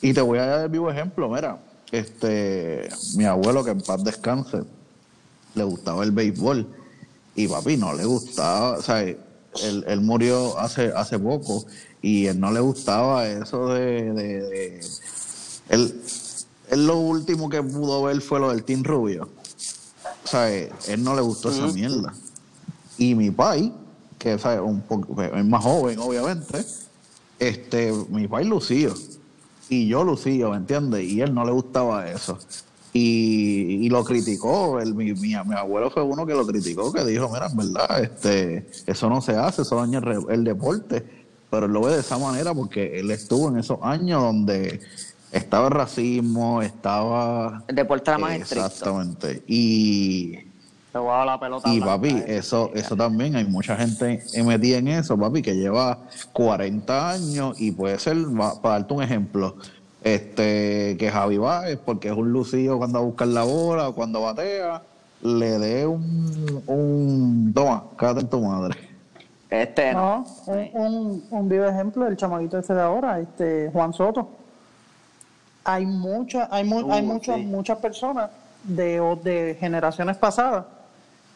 Y 0.00 0.12
te 0.12 0.20
voy 0.20 0.38
a 0.38 0.46
dar 0.46 0.60
el 0.64 0.68
vivo 0.68 0.90
ejemplo, 0.90 1.28
mira, 1.28 1.58
este, 1.92 2.88
mi 3.16 3.24
abuelo 3.24 3.62
que 3.64 3.70
en 3.70 3.80
paz 3.82 4.02
descanse, 4.02 4.62
le 5.54 5.64
gustaba 5.64 6.02
el 6.02 6.10
béisbol 6.12 6.66
y 7.36 7.46
papi 7.46 7.76
no 7.76 7.92
le 7.92 8.04
gustaba, 8.04 8.78
o 8.78 8.82
sea, 8.82 9.02
él, 9.02 9.18
él 9.86 10.00
murió 10.00 10.58
hace, 10.58 10.92
hace 10.96 11.18
poco 11.18 11.64
y 12.00 12.26
él 12.26 12.40
no 12.40 12.50
le 12.50 12.60
gustaba 12.60 13.28
eso 13.28 13.68
de... 13.68 14.12
de, 14.12 14.42
de- 14.42 14.80
él, 15.68 16.02
él 16.70 16.86
lo 16.86 16.96
último 16.98 17.48
que 17.48 17.62
pudo 17.62 18.02
ver 18.04 18.20
fue 18.20 18.40
lo 18.40 18.50
del 18.50 18.64
Team 18.64 18.82
Rubio. 18.82 19.28
O 20.24 20.28
sea, 20.28 20.48
él 20.54 21.02
no 21.02 21.14
le 21.14 21.22
gustó 21.22 21.50
esa 21.50 21.66
mierda. 21.66 22.12
Y 22.98 23.14
mi 23.14 23.30
pai, 23.30 23.72
que 24.18 24.38
¿sabes? 24.38 24.60
un 24.60 24.80
poco, 24.82 25.20
es 25.20 25.44
más 25.44 25.62
joven, 25.62 25.98
obviamente, 25.98 26.64
este, 27.38 27.92
mi 28.08 28.28
pai 28.28 28.44
lució. 28.44 28.94
Y 29.68 29.88
yo 29.88 30.04
lucía, 30.04 30.48
¿me 30.48 30.56
entiendes? 30.56 31.04
Y 31.04 31.20
él 31.20 31.34
no 31.34 31.44
le 31.44 31.52
gustaba 31.52 32.08
eso. 32.08 32.38
Y, 32.92 33.86
y 33.86 33.88
lo 33.88 34.04
criticó. 34.04 34.78
El, 34.80 34.94
mi, 34.94 35.12
mi, 35.14 35.28
mi 35.28 35.54
abuelo 35.54 35.90
fue 35.90 36.02
uno 36.02 36.26
que 36.26 36.34
lo 36.34 36.46
criticó, 36.46 36.92
que 36.92 37.04
dijo, 37.04 37.28
mira, 37.30 37.46
en 37.46 37.56
verdad, 37.56 38.02
este, 38.02 38.66
eso 38.86 39.08
no 39.08 39.20
se 39.22 39.34
hace, 39.34 39.62
eso 39.62 39.76
daña 39.76 39.98
el, 39.98 40.24
el 40.30 40.44
deporte. 40.44 41.04
Pero 41.50 41.66
él 41.66 41.72
lo 41.72 41.82
ve 41.82 41.94
de 41.94 42.00
esa 42.00 42.18
manera 42.18 42.54
porque 42.54 42.98
él 42.98 43.10
estuvo 43.10 43.48
en 43.48 43.58
esos 43.58 43.78
años 43.82 44.22
donde 44.22 44.80
estaba 45.32 45.66
el 45.68 45.72
racismo, 45.72 46.62
estaba... 46.62 47.62
El 47.66 47.74
deporte 47.74 48.10
era 48.10 48.18
más 48.18 48.32
estricto. 48.34 48.66
Exactamente. 48.66 49.42
Y, 49.46 50.36
Te 50.92 50.98
a 50.98 51.24
la 51.24 51.40
pelota. 51.40 51.68
y 51.70 51.76
blanca, 51.80 51.94
papi, 51.96 52.08
eh. 52.10 52.24
eso, 52.38 52.70
eso 52.74 52.94
también, 52.96 53.34
hay 53.36 53.44
mucha 53.46 53.76
gente 53.76 54.22
metida 54.44 54.78
en 54.78 54.88
eso, 54.88 55.16
papi, 55.18 55.40
que 55.42 55.54
lleva 55.56 55.98
40 56.32 57.10
años 57.10 57.60
y 57.60 57.72
puede 57.72 57.98
ser, 57.98 58.16
va- 58.38 58.60
para 58.60 58.78
darte 58.80 58.94
un 58.94 59.02
ejemplo, 59.02 59.56
este 60.04 60.96
que 60.98 61.10
Javi 61.10 61.38
Baez, 61.38 61.78
porque 61.84 62.08
es 62.08 62.14
un 62.16 62.32
lucido 62.32 62.76
cuando 62.78 62.98
va 62.98 63.04
a 63.04 63.06
buscar 63.06 63.28
la 63.28 63.44
bola 63.44 63.88
o 63.88 63.94
cuando 63.94 64.20
batea, 64.20 64.82
le 65.22 65.58
dé 65.58 65.86
un, 65.86 66.62
un 66.66 67.52
toma, 67.54 67.84
cállate 67.96 68.20
en 68.20 68.28
tu 68.28 68.40
madre. 68.40 68.76
Este 69.48 69.92
no. 69.92 70.24
No, 70.46 70.52
un, 70.52 70.70
un, 70.74 71.24
un 71.30 71.48
vivo 71.48 71.66
ejemplo 71.66 72.04
del 72.06 72.16
chamaquito 72.16 72.58
ese 72.58 72.74
de 72.74 72.80
ahora, 72.82 73.20
este 73.20 73.70
Juan 73.72 73.92
Soto. 73.92 74.28
Hay 75.64 75.86
muchas, 75.86 76.48
hay, 76.50 76.64
mu- 76.64 76.92
hay 76.92 77.02
muchas, 77.02 77.36
sí. 77.36 77.42
muchas 77.44 77.78
personas 77.78 78.30
de, 78.64 79.00
de 79.22 79.56
generaciones 79.60 80.16
pasadas 80.16 80.64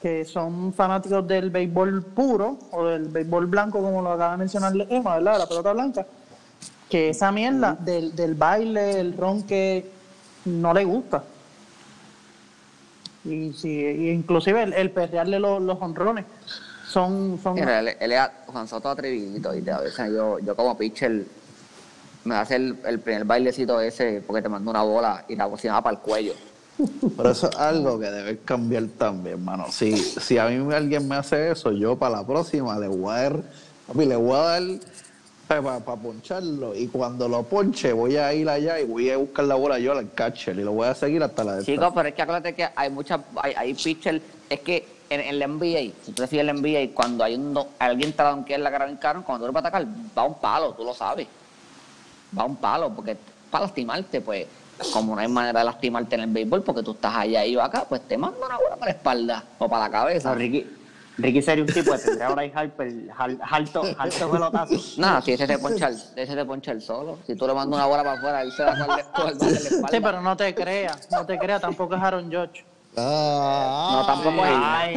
que 0.03 0.25
son 0.25 0.73
fanáticos 0.73 1.27
del 1.27 1.51
béisbol 1.51 2.03
puro 2.03 2.59
o 2.71 2.87
del 2.87 3.05
béisbol 3.09 3.47
blanco, 3.47 3.81
como 3.81 4.03
lo 4.03 4.13
acaba 4.13 4.33
de 4.33 4.39
mencionar 4.39 4.73
Emma, 4.91 5.15
¿verdad? 5.17 5.33
De 5.35 5.39
la 5.39 5.47
pelota 5.47 5.73
blanca. 5.73 6.07
Que 6.89 7.09
esa 7.11 7.33
mierda 7.33 7.77
del, 7.81 8.15
del 8.15 8.35
baile, 8.35 9.01
el 9.01 9.17
ronque, 9.17 9.91
no 10.45 10.73
le 10.75 10.85
gusta. 10.85 11.25
Y 13.25 13.53
si, 13.55 13.69
y 13.71 14.11
inclusive 14.11 14.63
el, 14.63 14.73
el 14.73 14.91
perrearle 14.91 15.41
los, 15.41 15.61
los 15.61 15.81
honrones 15.81 16.25
son, 16.89 17.41
son 17.43 17.55
Mira, 17.55 17.81
él, 17.81 17.89
él 17.99 18.13
es 18.13 18.21
Juan 18.47 18.69
Soto 18.69 18.89
atrevidito 18.89 19.53
y 19.57 19.69
a 19.69 19.79
veces 19.81 20.13
yo, 20.13 20.39
yo 20.39 20.55
como 20.55 20.77
pitcher 20.79 21.25
me 22.27 22.35
hace 22.35 22.57
el, 22.57 22.77
el 22.85 22.99
primer 22.99 23.25
bailecito 23.25 23.81
ese 23.81 24.23
porque 24.27 24.43
te 24.43 24.49
mando 24.49 24.71
una 24.71 24.83
bola 24.83 25.25
y 25.29 25.37
la 25.37 25.47
bocina 25.47 25.75
va 25.75 25.83
para 25.83 25.97
el 25.97 26.03
cuello. 26.03 26.35
Pero 27.17 27.31
eso 27.31 27.49
es 27.49 27.57
algo 27.57 27.99
que 27.99 28.11
debe 28.11 28.39
cambiar 28.39 28.85
también, 28.99 29.37
hermano. 29.37 29.67
Si, 29.71 29.97
si 29.97 30.37
a 30.37 30.47
mí 30.47 30.75
alguien 30.75 31.09
me 31.09 31.17
hace 31.17 31.51
eso, 31.51 31.73
yo 31.73 31.97
para 31.97 32.17
la 32.17 32.27
próxima 32.27 32.79
le 32.79 32.89
voy 32.89 33.15
a 33.15 33.23
dar, 33.23 33.43
papi, 33.87 34.05
le 34.05 34.17
voy 34.17 34.35
a 34.35 34.43
dar 34.43 34.63
para 35.47 35.97
poncharlo. 35.97 36.75
Y 36.75 36.89
cuando 36.89 37.29
lo 37.29 37.45
ponche, 37.45 37.93
voy 37.93 38.17
a 38.17 38.35
ir 38.35 38.49
allá 38.49 38.79
y 38.81 38.85
voy 38.85 39.11
a 39.11 39.17
buscar 39.17 39.47
la 39.47 39.55
bola 39.55 39.79
yo 39.79 39.93
al 39.93 40.13
catcher 40.13 40.59
y 40.59 40.65
lo 40.65 40.73
voy 40.73 40.89
a 40.89 40.95
seguir 40.95 41.23
hasta 41.23 41.45
la 41.45 41.57
de 41.57 41.65
Chicos, 41.65 41.93
pero 41.95 42.09
es 42.09 42.15
que 42.15 42.23
acuérdate 42.23 42.55
que 42.55 42.69
hay 42.75 42.91
muchas, 42.91 43.21
hay, 43.37 43.55
hay 43.57 43.75
pitchers, 43.75 44.21
es 44.51 44.61
que 44.61 44.87
en, 45.09 45.21
en 45.21 45.39
la 45.39 45.47
NBA, 45.47 45.93
si 46.05 46.13
tú 46.13 46.25
en 46.31 46.47
la 46.47 46.53
NBA, 46.53 46.95
cuando 46.95 47.25
hay 47.25 47.37
un 47.37 47.59
alguien 47.79 48.13
te 48.13 48.23
la 48.23 48.45
en 48.47 48.63
la 48.63 48.71
gran 48.71 48.97
caro, 48.97 49.25
cuando 49.25 49.47
tú 49.47 49.53
vas 49.53 49.65
a 49.65 49.69
atacar, 49.69 49.87
va 50.17 50.25
un 50.25 50.35
palo, 50.35 50.75
tú 50.75 50.85
lo 50.85 50.93
sabes. 50.93 51.27
Va 52.37 52.45
un 52.45 52.57
palo, 52.57 52.95
porque 52.95 53.17
para 53.51 53.65
lastimarte, 53.65 54.21
pues, 54.21 54.47
como 54.93 55.15
no 55.15 55.21
hay 55.21 55.29
manera 55.29 55.61
de 55.61 55.65
lastimarte 55.65 56.17
en 56.17 56.23
el 56.23 56.31
béisbol, 56.31 56.63
porque 56.63 56.83
tú 56.83 56.93
estás 56.93 57.15
allá 57.15 57.45
y 57.45 57.53
yo 57.53 57.63
acá, 57.63 57.85
pues 57.89 58.03
te 58.03 58.19
mando 58.19 58.39
una 58.45 58.57
bola 58.57 58.77
para 58.77 58.93
la 58.93 58.97
espalda 58.97 59.45
o 59.59 59.69
para 59.69 59.85
la 59.85 59.91
cabeza. 59.91 60.31
No, 60.31 60.35
Ricky, 60.35 60.67
Ricky 61.19 61.41
sería 61.41 61.65
un 61.65 61.73
tipo 61.73 61.93
que 61.93 61.99
tendría 61.99 62.27
ahora 62.27 62.43
ahí 62.43 62.53
Harper, 62.55 62.93
alto, 63.49 63.83
alto 63.97 64.31
pelotazo. 64.31 64.75
No, 64.99 65.23
si 65.23 65.33
ese 65.33 65.47
te 65.47 65.59
poncha 65.59 65.89
el, 65.89 65.97
ese 66.15 66.35
te 66.35 66.45
poncha 66.45 66.73
el 66.73 66.83
solo. 66.83 67.19
Si 67.27 67.35
tú 67.37 67.47
le 67.47 67.55
mandas 67.55 67.79
una 67.79 67.87
bola 67.87 68.05
para 68.05 68.19
afuera, 68.19 68.43
él 68.43 68.53
se 68.53 68.65
da 68.65 68.87
con 68.87 68.99
el, 68.99 69.05
con 69.07 69.29
el 69.29 69.35
bate 69.35 69.47
en 69.47 69.53
la 69.53 69.59
espalda. 69.59 69.89
Sí, 69.91 70.01
pero 70.03 70.21
no 70.21 70.37
te 70.37 70.55
creas, 70.55 71.09
no 71.11 71.25
te 71.25 71.39
creas, 71.39 71.61
tampoco 71.63 71.95
es 71.95 72.03
Aaron 72.03 72.31
George. 72.31 72.65
No, 72.97 74.05
tampoco 74.07 74.47
es. 74.47 74.53
Ay, 74.57 74.95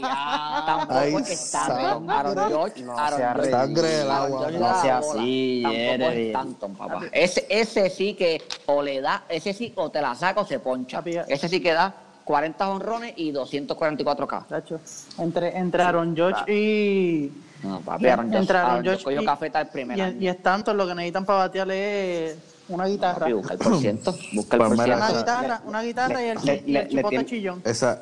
ya. 0.00 0.62
Tampoco 0.66 0.98
Ay, 0.98 1.14
es 1.16 1.50
tanto. 1.50 1.74
sangre. 1.74 2.14
Aaron 2.14 2.48
George, 2.48 2.82
No 2.82 2.98
Aaron. 2.98 3.50
Sangre 3.50 3.88
del 3.88 4.10
agua. 4.10 4.50
No 4.50 4.80
sea 4.82 4.98
así, 4.98 5.62
Tampoco 5.62 6.10
es 6.12 6.32
tanto, 6.32 6.68
papá. 6.68 7.00
Ese, 7.12 7.46
ese 7.50 7.90
sí 7.90 8.14
que 8.14 8.42
o 8.66 8.82
le 8.82 9.00
da, 9.00 9.24
ese 9.28 9.52
sí 9.52 9.72
o 9.76 9.90
te 9.90 10.00
la 10.00 10.14
saca 10.14 10.40
o 10.40 10.46
se 10.46 10.58
poncha. 10.60 11.02
Ese 11.28 11.48
sí 11.48 11.60
que 11.60 11.72
da 11.72 11.94
40 12.24 12.68
honrones 12.70 13.12
y 13.16 13.32
244K. 13.32 14.46
Tacho. 14.46 14.80
Entre, 15.18 15.56
entre 15.56 15.82
Aaron 15.82 16.16
George 16.16 16.52
y. 16.52 17.32
No, 17.62 17.80
papi, 17.80 18.06
Aaron 18.06 18.26
George. 18.26 18.38
entre 18.40 18.58
Aaron 18.58 18.82
George 18.84 19.22
y, 19.22 19.24
cafeta 19.24 19.60
el 19.60 19.68
primer 19.68 19.98
y, 19.98 20.00
año. 20.00 20.16
y 20.20 20.28
es 20.28 20.42
tanto 20.42 20.72
lo 20.74 20.86
que 20.86 20.94
necesitan 20.94 21.24
para 21.24 21.38
batearle 21.40 22.26
es 22.32 22.38
una 22.68 22.86
guitarra. 22.86 23.20
Papi, 23.20 23.32
busca 23.32 23.52
el 23.54 23.58
por 23.58 23.78
ciento. 23.78 24.12
Busca 24.32 24.56
el 24.56 24.62
Pues 24.62 24.70
por 24.76 24.86
mira, 24.86 24.96
ciento. 24.96 25.12
Una 25.12 25.18
guitarra, 25.18 25.60
una 25.66 25.82
guitarra 25.82 26.22
y 26.22 26.28
el, 26.28 26.38
le- 26.44 26.54
y 26.54 26.58
el 26.58 26.72
le- 26.72 26.82
le 26.82 26.88
chipote 26.88 27.08
tiene- 27.10 27.24
chillón. 27.26 27.62
Esa, 27.64 27.98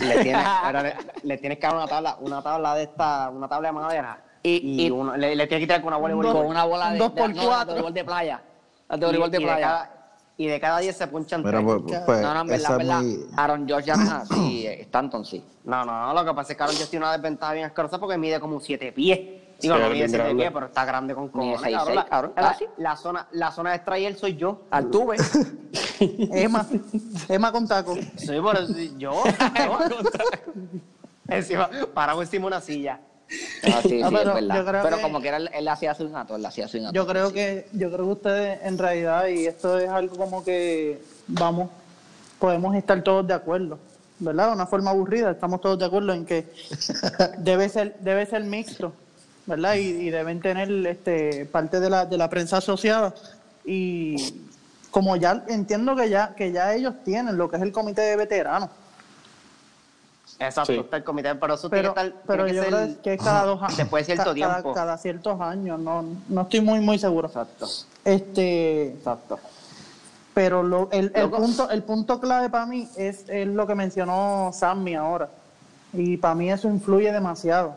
Le 0.00 0.22
tienes, 0.22 0.44
ahora 0.62 0.82
le, 0.82 0.94
le 1.22 1.38
tienes 1.38 1.58
que 1.58 1.66
dar 1.66 1.76
una 1.76 1.86
tabla, 1.86 2.16
una 2.20 2.42
tabla 2.42 2.74
de 2.76 2.82
esta, 2.84 3.30
una 3.30 3.48
tabla 3.48 3.68
de 3.68 3.72
madera. 3.72 4.18
Y- 4.42 4.50
Y, 4.82 4.86
y- 4.86 4.90
uno, 4.90 5.16
le, 5.16 5.36
le 5.36 5.46
tienes 5.46 5.62
que 5.62 5.66
tirar 5.66 5.80
con 5.82 5.88
una 5.88 5.96
bola 5.98 6.08
de 6.08 6.14
Un 6.14 6.18
voleibol. 6.22 6.42
Con 6.42 6.50
una 6.50 6.64
bola 6.64 6.90
de, 6.92 6.98
Dos 6.98 7.14
de, 7.14 7.20
por 7.20 7.30
no, 7.34 7.40
de 7.40 7.46
cuatro. 7.46 7.66
voleibol 7.74 7.94
de 7.94 8.04
playa. 8.04 8.42
La 8.88 8.96
de 8.96 9.02
Y- 9.02 9.06
voleibol 9.06 9.30
de 9.30 9.36
y 9.36 9.40
de 9.40 9.46
playa. 9.46 9.66
cada- 9.66 9.98
Y 10.38 10.46
de 10.46 10.58
cada 10.60 10.78
10 10.78 10.96
se 10.96 11.06
punchan 11.08 11.42
mira, 11.44 11.60
tres. 11.60 11.64
pues, 11.86 12.00
pues, 12.06 12.20
no, 12.22 12.34
no, 12.34 12.40
en 12.40 12.46
verdad, 12.48 12.64
esa 12.64 12.74
en 12.74 12.80
es 12.80 12.86
verdad, 12.88 13.02
mi- 13.02 13.18
Aaron 13.36 13.68
George 13.68 13.86
ya 13.86 13.96
no 13.96 14.02
es 14.02 14.10
así, 14.10 14.66
eh, 14.66 14.80
Stanton 14.80 15.24
sí. 15.26 15.44
No, 15.64 15.84
no, 15.84 16.06
no, 16.06 16.14
lo 16.14 16.24
que 16.24 16.34
pasa 16.34 16.52
es 16.52 16.56
que 16.56 16.62
Aaron 16.62 16.74
George 16.76 16.90
tiene 16.90 17.04
una 17.04 17.12
desventaja 17.12 17.52
bien 17.52 17.66
asquerosa 17.66 17.98
porque 17.98 18.16
mide 18.16 18.40
como 18.40 18.58
7 18.58 18.92
pies. 18.92 19.41
Digo, 19.62 19.74
no 19.76 19.80
es 19.80 19.86
mide 19.88 19.94
bien 19.94 20.08
7 20.10 20.24
grande. 20.24 20.42
pies, 20.42 20.52
pero 20.52 20.66
está 20.66 20.84
grande 20.84 21.14
con 21.14 21.28
cojones. 21.28 21.60
6'6", 21.60 21.72
cabrón. 21.72 21.94
La- 21.96 22.04
cabrón. 22.04 22.32
La, 22.36 22.48
Ah, 22.50 22.56
la 22.78 22.96
zona, 22.96 23.26
la 23.32 23.50
zona 23.52 23.70
de 23.70 23.76
extraer 23.76 24.14
soy 24.16 24.36
yo. 24.36 24.62
Altuve. 24.70 25.16
Emma, 26.00 26.66
Emma 27.28 27.52
con 27.52 27.66
taco. 27.68 27.96
Sí, 28.16 28.32
por 28.42 28.56
eso, 28.56 28.72
yo. 28.98 28.98
yo. 28.98 29.22
encima, 31.28 31.70
parado 31.94 32.22
encima 32.22 32.42
de 32.42 32.46
una 32.48 32.60
silla. 32.60 33.00
Ah, 33.64 33.80
sí, 33.82 33.88
sí, 33.88 33.98
No, 34.00 34.10
pero 34.10 34.36
es 34.36 34.46
verdad. 34.48 34.82
Pero 34.82 34.96
que- 34.96 35.02
como 35.02 35.20
que 35.20 35.28
era, 35.28 35.38
él, 35.38 35.68
hacía 35.68 35.94
su 35.94 36.04
innato, 36.04 36.36
él 36.36 36.44
hacía 36.44 36.68
su 36.68 36.76
innato. 36.76 36.94
Yo 36.94 37.06
creo 37.06 37.32
que, 37.32 37.66
yo 37.72 37.90
creo 37.90 38.04
que 38.06 38.12
ustedes 38.12 38.60
en 38.62 38.76
realidad, 38.76 39.26
y 39.28 39.46
esto 39.46 39.78
es 39.78 39.88
algo 39.88 40.16
como 40.16 40.44
que 40.44 41.00
vamos, 41.28 41.70
podemos 42.38 42.74
estar 42.76 43.00
todos 43.02 43.26
de 43.26 43.32
acuerdo, 43.32 43.78
¿verdad? 44.18 44.48
De 44.48 44.52
una 44.54 44.66
forma 44.66 44.90
aburrida, 44.90 45.30
estamos 45.30 45.62
todos 45.62 45.78
de 45.78 45.86
acuerdo 45.86 46.12
en 46.12 46.26
que 46.26 46.52
debe 47.38 47.70
ser, 47.70 47.96
debe 48.00 48.26
ser 48.26 48.44
mixto, 48.44 48.92
¿verdad? 49.46 49.74
Y, 49.74 49.88
y 49.88 50.10
deben 50.10 50.40
tener 50.40 50.70
este 50.86 51.46
parte 51.46 51.80
de 51.80 51.90
la, 51.90 52.06
de 52.06 52.16
la 52.18 52.28
prensa 52.30 52.58
asociada. 52.58 53.12
Y 53.64 54.34
como 54.90 55.16
ya 55.16 55.44
entiendo 55.48 55.94
que 55.96 56.08
ya, 56.10 56.34
que 56.34 56.52
ya 56.52 56.74
ellos 56.74 56.94
tienen 57.04 57.36
lo 57.38 57.48
que 57.50 57.56
es 57.56 57.62
el 57.62 57.72
comité 57.72 58.02
de 58.02 58.16
veteranos. 58.16 58.70
Exacto, 60.38 60.72
Sí. 60.72 60.78
está 60.78 60.96
el 60.96 61.04
comité, 61.04 61.34
pero 61.36 61.54
eso 61.54 61.68
Pero, 61.70 61.92
tiene 61.92 62.10
que 62.10 62.16
estar. 62.16 62.22
pero 62.26 62.44
tiene 62.44 62.56
yo 62.58 62.62
que 62.64 62.68
creo 62.70 62.86
ser- 62.86 62.96
que 62.98 63.14
es 63.14 63.22
cada 63.22 63.44
dos 63.44 63.62
años. 63.62 63.76
después 63.76 64.06
de 64.06 64.14
cierto 64.14 64.32
Ca- 64.34 64.40
cada- 64.40 64.52
tiempo. 64.54 64.72
Cada, 64.72 64.98
ciertos 64.98 65.40
años, 65.40 65.78
no, 65.78 66.04
no 66.28 66.40
estoy 66.42 66.60
muy, 66.60 66.80
muy 66.80 66.98
seguro. 66.98 67.28
Exacto, 67.28 67.68
Este, 68.04 68.88
exacto. 68.88 69.38
pero 70.34 70.62
lo, 70.62 70.88
el, 70.90 71.12
el 71.14 71.30
punto 71.30 71.70
el 71.70 71.82
punto 71.82 72.18
clave 72.18 72.48
para 72.48 72.66
mí 72.66 72.88
es, 72.96 73.28
es 73.28 73.46
lo 73.46 73.66
que 73.66 73.74
mencionó 73.74 74.50
Sammy 74.52 74.94
ahora. 74.94 75.28
Y 75.92 76.16
para 76.16 76.34
mí 76.34 76.50
eso 76.50 76.68
influye 76.68 77.12
demasiado. 77.12 77.74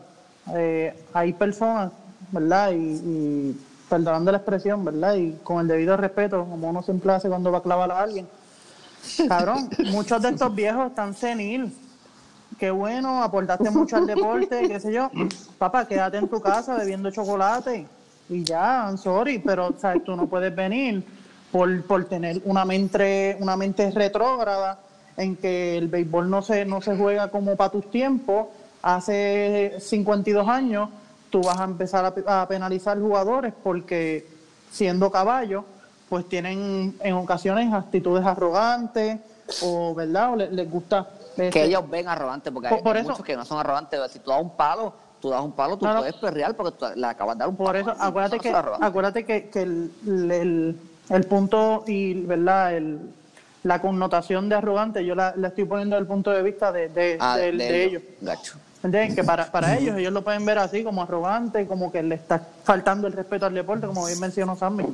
Eh, 0.54 0.94
hay 1.12 1.32
personas, 1.32 1.92
¿verdad? 2.30 2.72
Y, 2.72 2.76
y 2.76 3.60
perdonando 3.88 4.32
la 4.32 4.38
expresión, 4.38 4.84
¿verdad? 4.84 5.14
Y 5.14 5.32
con 5.42 5.60
el 5.60 5.68
debido 5.68 5.96
respeto, 5.96 6.44
como 6.44 6.68
uno 6.68 6.82
siempre 6.82 7.12
hace 7.12 7.28
cuando 7.28 7.50
va 7.52 7.58
a 7.58 7.62
clavar 7.62 7.90
a 7.90 8.00
alguien. 8.00 8.26
Cabrón, 9.28 9.70
muchos 9.90 10.22
de 10.22 10.30
estos 10.30 10.54
viejos 10.54 10.88
están 10.88 11.14
senil. 11.14 11.72
Qué 12.58 12.70
bueno, 12.70 13.22
aportaste 13.22 13.70
mucho 13.70 13.96
al 13.96 14.06
deporte, 14.06 14.66
qué 14.66 14.80
sé 14.80 14.92
yo. 14.92 15.10
Papá, 15.58 15.86
quédate 15.86 16.16
en 16.16 16.28
tu 16.28 16.40
casa 16.40 16.74
bebiendo 16.74 17.10
chocolate 17.10 17.86
y 18.28 18.42
ya, 18.42 18.86
I'm 18.86 18.96
sorry, 18.96 19.38
pero 19.38 19.74
¿sabes? 19.78 20.02
tú 20.04 20.16
no 20.16 20.26
puedes 20.26 20.54
venir 20.54 21.04
por, 21.52 21.84
por 21.84 22.04
tener 22.06 22.40
una 22.44 22.64
mente, 22.64 23.36
una 23.40 23.56
mente 23.56 23.90
retrógrada 23.90 24.78
en 25.16 25.36
que 25.36 25.76
el 25.76 25.88
béisbol 25.88 26.28
no 26.30 26.42
se, 26.42 26.64
no 26.64 26.80
se 26.80 26.96
juega 26.96 27.28
como 27.28 27.56
para 27.56 27.70
tus 27.70 27.90
tiempos. 27.90 28.46
Hace 28.86 29.78
52 29.80 30.48
años 30.48 30.88
tú 31.28 31.40
vas 31.42 31.58
a 31.58 31.64
empezar 31.64 32.04
a, 32.26 32.42
a 32.42 32.46
penalizar 32.46 32.96
jugadores 33.00 33.52
porque 33.64 34.24
siendo 34.70 35.10
caballos, 35.10 35.64
pues 36.08 36.28
tienen 36.28 36.94
en 37.00 37.14
ocasiones 37.14 37.72
actitudes 37.74 38.24
arrogantes 38.24 39.18
o, 39.62 39.92
¿verdad? 39.92 40.32
O 40.34 40.36
le- 40.36 40.52
les, 40.52 40.70
gusta... 40.70 41.04
que 41.34 41.48
este, 41.48 41.64
ellos 41.64 41.82
ven 41.90 42.06
arrogantes, 42.06 42.52
porque 42.52 42.68
Por- 42.68 42.78
hay, 42.78 42.84
por 42.84 42.94
hay 42.96 43.02
eso- 43.02 43.10
muchos 43.10 43.26
que 43.26 43.34
no 43.36 43.44
son 43.44 43.58
arrogantes. 43.58 43.98
Si 44.12 44.20
tú 44.20 44.30
das 44.30 44.40
un 44.40 44.50
palo, 44.50 44.92
tú 45.20 45.30
das 45.30 45.40
un 45.42 45.50
palo, 45.50 45.76
tú 45.76 45.84
No, 45.84 45.96
puedes 45.98 46.14
perrear 46.14 46.54
porque 46.54 46.78
tú 46.78 46.86
le 46.94 47.06
acabas 47.08 47.34
de 47.36 47.40
dar 47.40 47.48
un 47.48 47.56
Por 47.56 47.66
palo. 47.72 47.78
eso, 47.92 47.96
acuérdate 48.00 48.38
que, 48.38 48.54
acuérdate 48.54 49.24
que, 49.24 49.48
que 49.48 49.62
el, 49.62 49.90
el, 50.06 50.80
el 51.10 51.24
punto 51.24 51.82
y 51.88 52.14
verdad 52.20 52.72
el, 52.76 53.00
la 53.64 53.80
connotación 53.82 54.48
de 54.48 54.54
arrogante 54.54 55.04
yo 55.04 55.16
la, 55.16 55.34
la 55.36 55.48
estoy 55.48 55.64
poniendo 55.64 55.96
desde 55.96 56.02
el 56.02 56.06
punto 56.06 56.30
de 56.30 56.42
vista 56.44 56.70
de, 56.70 56.88
de, 56.88 57.16
Ah, 57.20 57.36
de 57.36 57.84
ellos. 57.84 58.02
Gacho. 58.20 58.58
¿Entienden? 58.82 59.14
Que 59.16 59.24
para, 59.24 59.50
para 59.50 59.76
ellos, 59.78 59.96
ellos 59.98 60.12
lo 60.12 60.22
pueden 60.22 60.44
ver 60.44 60.58
así, 60.58 60.84
como 60.84 61.02
arrogante, 61.02 61.66
como 61.66 61.90
que 61.90 62.02
le 62.02 62.14
está 62.14 62.40
faltando 62.64 63.06
el 63.06 63.12
respeto 63.14 63.46
al 63.46 63.54
deporte, 63.54 63.86
como 63.86 64.06
bien 64.06 64.20
mencionó 64.20 64.54
Sammy. 64.56 64.84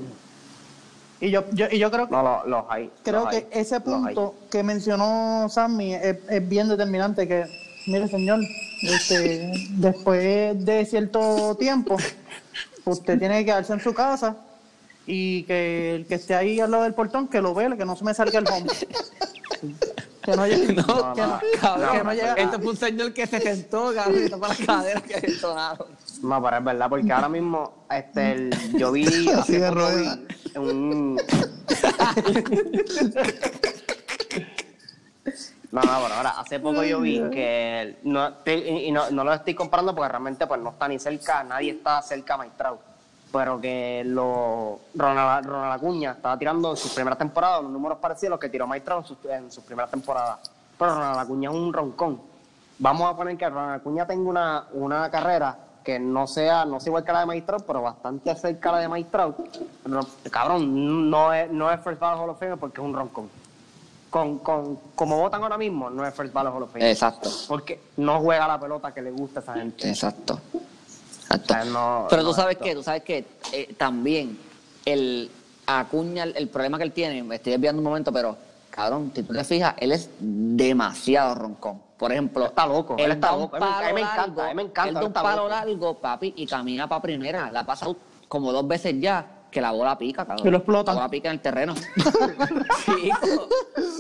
Y 1.21 1.31
yo, 1.31 1.45
yo, 1.53 1.67
y 1.71 1.79
yo 1.79 1.91
creo 1.91 2.07
que 2.07 2.13
No, 2.13 2.23
lo- 2.23 2.47
los 2.47 2.65
hay. 2.69 2.91
creo 3.05 3.29
que 3.29 3.37
hay, 3.37 3.47
ese 3.53 3.81
punto 3.81 4.35
que 4.51 4.63
mencionó 4.63 5.47
Sammy 5.49 5.95
es, 5.95 6.19
es 6.29 6.49
bien 6.49 6.69
determinante 6.69 7.29
que 7.29 7.47
mire 7.87 8.09
señor 8.09 8.41
este, 8.83 9.53
después 9.71 10.65
de 10.65 10.85
cierto 10.85 11.57
tiempo 11.57 11.97
usted 12.85 13.19
tiene 13.21 13.39
que 13.41 13.45
quedarse 13.47 13.73
en 13.73 13.81
su 13.81 13.95
casa 13.95 14.35
y 15.07 15.45
que 15.45 15.95
el 15.95 16.07
que 16.07 16.17
esté 16.17 16.35
ahí 16.35 16.59
al 16.59 16.73
lado 16.73 16.83
del 16.85 16.95
portón 16.95 17.29
que 17.29 17.41
lo 17.41 17.55
vele 17.55 17.77
que 17.77 17.85
no 17.85 17.95
se 17.95 18.05
me 18.05 18.15
salga 18.15 18.39
el 18.41 18.47
hombro 18.49 18.75
que 20.23 20.37
no 20.37 20.47
llegue 20.47 20.73
No, 20.87 21.15
que 21.15 21.23
no, 21.23 21.41
cabrón, 21.61 21.91
que 21.99 22.05
no 22.05 22.13
llega 22.15 22.35
este 22.35 22.59
fue 22.59 22.69
un 22.71 22.77
señor 22.77 23.13
que 23.13 23.27
se 23.27 23.41
sentó, 23.41 23.93
cabrón, 23.95 24.27
y 24.27 24.29
para 24.31 24.49
las 24.49 24.59
caderas 24.67 25.03
que 25.03 25.15
entonaron. 25.27 25.89
No, 26.23 26.43
pero 26.43 26.57
es 26.59 26.65
verdad, 26.65 26.89
porque 26.89 27.13
ahora 27.13 27.29
mismo 27.29 27.87
este, 27.91 28.33
el- 28.33 28.79
yo 28.79 28.93
vi 28.93 29.29
Así 29.37 29.57
de 29.59 29.71
rueda. 29.71 30.19
un... 30.57 31.17
No, 35.71 35.81
no, 35.81 36.03
pero 36.03 36.15
ahora, 36.15 36.31
hace 36.39 36.61
poco 36.61 36.83
yo 36.85 37.01
vi 37.01 37.19
que 37.31 37.97
no, 38.03 38.31
y 38.47 38.93
no, 38.93 39.11
no 39.11 39.25
lo 39.25 39.33
estoy 39.33 39.55
comparando 39.55 39.95
porque 39.95 40.09
realmente 40.11 40.47
pues 40.47 40.61
no 40.61 40.71
está 40.71 40.87
ni 40.87 40.99
cerca, 40.99 41.43
nadie 41.45 41.71
está 41.73 42.03
cerca 42.03 42.35
a 42.35 42.37
Maestrao. 42.39 42.92
Pero 43.33 43.61
que 43.61 44.03
lo, 44.05 44.79
Ronald, 44.95 45.47
Ronald 45.47 45.73
Acuña 45.73 46.13
estaba 46.13 46.39
tirando 46.39 46.71
en 46.73 46.77
sus 46.77 46.93
primeras 46.93 47.19
temporadas 47.19 47.61
unos 47.61 47.73
números 47.73 47.99
parecidos 47.99 48.29
a 48.29 48.31
los 48.33 48.41
que 48.41 48.51
tiró 48.51 48.67
Maestrao 48.67 48.99
en 48.99 49.07
sus, 49.07 49.19
en 49.25 49.51
sus 49.51 49.65
primeras 49.65 49.91
temporadas. 49.91 50.39
Pero 50.79 50.95
Ronald 50.95 51.19
Acuña 51.19 51.49
es 51.51 51.57
un 51.57 51.73
roncón. 51.73 52.21
Vamos 52.79 53.11
a 53.11 53.17
poner 53.17 53.37
que 53.39 53.49
Ronald 53.49 53.81
Acuña 53.81 54.07
tenga 54.07 54.29
una, 54.29 54.65
una 54.73 55.11
carrera 55.11 55.57
que 55.83 55.99
no 55.99 56.27
sea, 56.27 56.65
no 56.65 56.79
sea 56.79 56.91
igual 56.91 57.05
que 57.05 57.13
la 57.13 57.21
de 57.21 57.27
Maestrao, 57.27 57.61
pero 57.61 57.83
bastante 57.83 58.35
cerca 58.37 58.73
la 58.73 58.79
de 58.79 58.89
Maestrao. 58.89 59.35
Pero, 59.83 60.07
cabrón, 60.31 61.11
no 61.11 61.33
es, 61.33 61.51
no 61.51 61.71
es 61.71 61.81
First 61.81 62.01
Ballot 62.01 62.21
Hall 62.21 62.31
of 62.31 62.39
Fame 62.39 62.57
porque 62.57 62.81
es 62.81 62.87
un 62.87 62.95
roncón. 62.95 63.31
Con, 64.11 64.39
con, 64.41 64.79
como 64.95 65.17
votan 65.17 65.43
ahora 65.43 65.57
mismo, 65.57 65.89
no 65.89 66.07
es 66.07 66.15
First 66.15 66.35
Ballot 66.35 66.55
Hall 66.55 66.65
of 66.65 66.73
Fame. 66.73 66.91
Exacto, 66.91 67.31
Porque 67.49 67.81
no 67.97 68.21
juega 68.21 68.47
la 68.47 68.61
pelota 68.61 68.93
que 68.93 69.01
le 69.01 69.11
gusta 69.11 69.41
a 69.41 69.43
esa 69.43 69.55
gente. 69.55 69.89
exacto. 69.89 70.39
O 71.33 71.37
exacto. 71.37 71.55
sea, 71.55 71.65
no- 71.65 72.07
Pero 72.11 72.23
no 72.23 72.29
tú 72.29 72.35
sabes 72.35 72.53
esto. 72.53 72.65
que, 72.65 72.75
tú 72.75 72.83
sabes 72.83 73.03
que 73.03 73.25
eh, 73.53 73.75
también 73.77 74.39
el 74.85 75.31
Acuña, 75.67 76.25
el, 76.25 76.37
el 76.37 76.49
problema 76.49 76.77
que 76.79 76.85
él 76.85 76.93
tiene, 76.93 77.23
me 77.23 77.37
estoy 77.37 77.53
desviando 77.53 77.81
un 77.81 77.85
momento, 77.85 78.13
pero 78.13 78.37
cabrón, 78.71 79.13
si 79.15 79.23
tú 79.23 79.33
te 79.33 79.45
fijas, 79.45 79.75
él 79.79 79.93
es 79.93 80.11
demasiado 80.19 81.35
roncón. 81.35 81.81
Por 81.97 82.11
ejemplo, 82.11 82.43
Él 82.43 82.49
está 82.51 82.67
loco, 82.67 82.97
él 82.99 83.13
está 83.13 83.37
loco. 83.37 83.57
A 83.57 83.61
mí 83.87 83.93
me- 83.95 84.01
encanta, 84.01 84.17
largo, 84.27 84.43
a 84.43 84.49
mí 84.49 84.55
me 84.57 84.63
encanta, 84.63 84.89
Él 84.89 84.95
da 84.97 85.05
un 85.07 85.13
palo 85.13 85.37
loco. 85.37 85.49
largo, 85.51 85.95
papi, 85.99 86.33
y 86.37 86.47
camina 86.47 86.89
para 86.89 87.01
primera. 87.01 87.53
La 87.53 87.61
ha 87.61 87.65
pasado 87.65 87.97
como 88.27 88.51
dos 88.53 88.67
veces 88.67 88.97
ya 88.99 89.25
que 89.53 89.61
la 89.61 89.71
bola 89.71 89.97
pica, 89.97 90.25
cabrón. 90.27 90.43
Que 90.43 90.51
lo 90.51 90.57
explotan. 90.57 90.97
La 90.97 91.03
bola 91.03 91.11
pica 91.11 91.29
en 91.29 91.35
el 91.35 91.41
terreno. 91.41 91.75
Sí, 92.85 93.11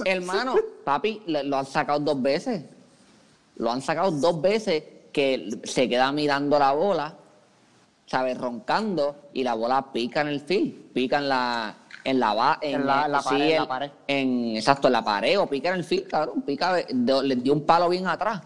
hermano, 0.04 0.56
papi, 0.84 1.22
lo 1.26 1.56
han 1.58 1.66
sacado 1.66 2.00
dos 2.00 2.20
veces. 2.20 2.64
Lo 3.56 3.70
han 3.70 3.80
sacado 3.80 4.10
dos 4.10 4.40
veces 4.42 4.82
que 5.12 5.60
se 5.62 5.88
queda 5.88 6.10
mirando 6.10 6.58
la 6.58 6.72
bola, 6.72 7.14
¿sabes? 8.06 8.36
Roncando 8.38 9.16
y 9.32 9.42
la 9.42 9.54
bola 9.54 9.92
pica 9.92 10.20
en 10.20 10.28
el 10.28 10.40
field, 10.40 10.92
pica 10.92 11.18
en 11.18 11.28
la 11.28 11.74
en 12.04 12.18
la 12.18 12.58
En 12.62 12.84
la- 12.84 13.04
en 13.06 13.12
la 13.12 13.22
sí, 13.22 13.28
pared, 13.28 13.40
en 13.42 13.50
la 13.56 13.62
en- 13.62 13.68
pared. 13.68 13.90
en- 14.08 14.56
exacto, 14.56 14.88
en 14.88 14.92
la 14.92 15.04
pared 15.04 15.38
o 15.38 15.46
pica 15.46 15.68
en 15.68 15.76
el 15.76 15.84
field, 15.84 16.08
cabrón, 16.08 16.42
pica 16.42 16.78
le 16.92 17.36
dio 17.36 17.52
un 17.52 17.64
palo 17.64 17.88
bien 17.88 18.08
atrás. 18.08 18.42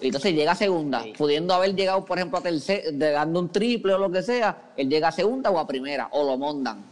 Y 0.00 0.06
entonces 0.06 0.32
llega 0.32 0.52
a 0.52 0.54
segunda, 0.54 1.02
Sí. 1.02 1.12
pudiendo 1.18 1.52
haber 1.52 1.76
llegado, 1.76 2.02
por 2.06 2.16
ejemplo, 2.16 2.38
a 2.38 2.40
tercera, 2.42 2.90
dando 3.12 3.38
un 3.40 3.50
triple 3.50 3.92
o 3.92 3.98
lo 3.98 4.10
que 4.10 4.22
sea, 4.22 4.56
él 4.78 4.88
llega 4.88 5.08
a 5.08 5.12
segunda 5.12 5.50
o 5.50 5.58
a 5.58 5.66
primera, 5.66 6.08
o 6.12 6.24
lo 6.24 6.38
montan. 6.38 6.82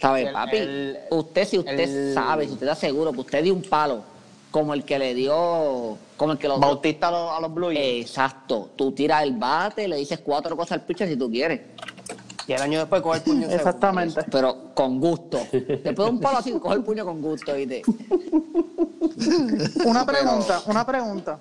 ¿Sabes, 0.00 0.26
El- 0.26 0.32
papi? 0.32 0.56
el- 0.56 0.98
usted, 1.10 1.46
si 1.46 1.58
usted 1.58 1.78
el- 1.78 2.14
sabe, 2.14 2.46
si 2.46 2.52
usted 2.54 2.66
está 2.66 2.74
seguro 2.74 3.12
que 3.12 3.20
usted 3.20 3.44
dio 3.44 3.54
un 3.54 3.62
palo, 3.62 4.02
como 4.50 4.74
el 4.74 4.82
que 4.84 4.98
le 4.98 5.14
dio, 5.14 5.96
como 6.22 6.34
el 6.34 6.38
que 6.38 6.46
lo 6.46 6.60
Bautista 6.60 7.08
a 7.08 7.10
los, 7.10 7.32
a 7.32 7.40
los 7.40 7.52
Blue 7.52 7.72
Jays. 7.72 8.06
Exacto. 8.06 8.70
Tú 8.76 8.92
tiras 8.92 9.24
el 9.24 9.32
bate, 9.36 9.88
le 9.88 9.96
dices 9.96 10.20
cuatro 10.24 10.56
cosas 10.56 10.72
al 10.78 10.82
pitcher 10.82 11.08
si 11.08 11.16
tú 11.16 11.28
quieres. 11.28 11.60
Y 12.46 12.52
el 12.52 12.62
año 12.62 12.78
después 12.78 13.02
coge 13.02 13.18
el 13.18 13.24
puño 13.24 13.46
en 13.48 13.50
exactamente 13.52 14.22
Pero 14.30 14.72
con 14.72 15.00
gusto. 15.00 15.38
Después 15.50 15.96
de 15.96 16.04
un 16.10 16.20
palo 16.20 16.38
así, 16.38 16.52
coge 16.62 16.76
el 16.76 16.84
puño 16.84 17.04
con 17.04 17.20
gusto, 17.20 17.52
¿viste? 17.54 17.82
Una 19.84 20.06
pregunta, 20.06 20.62
una 20.66 20.86
pregunta. 20.86 21.38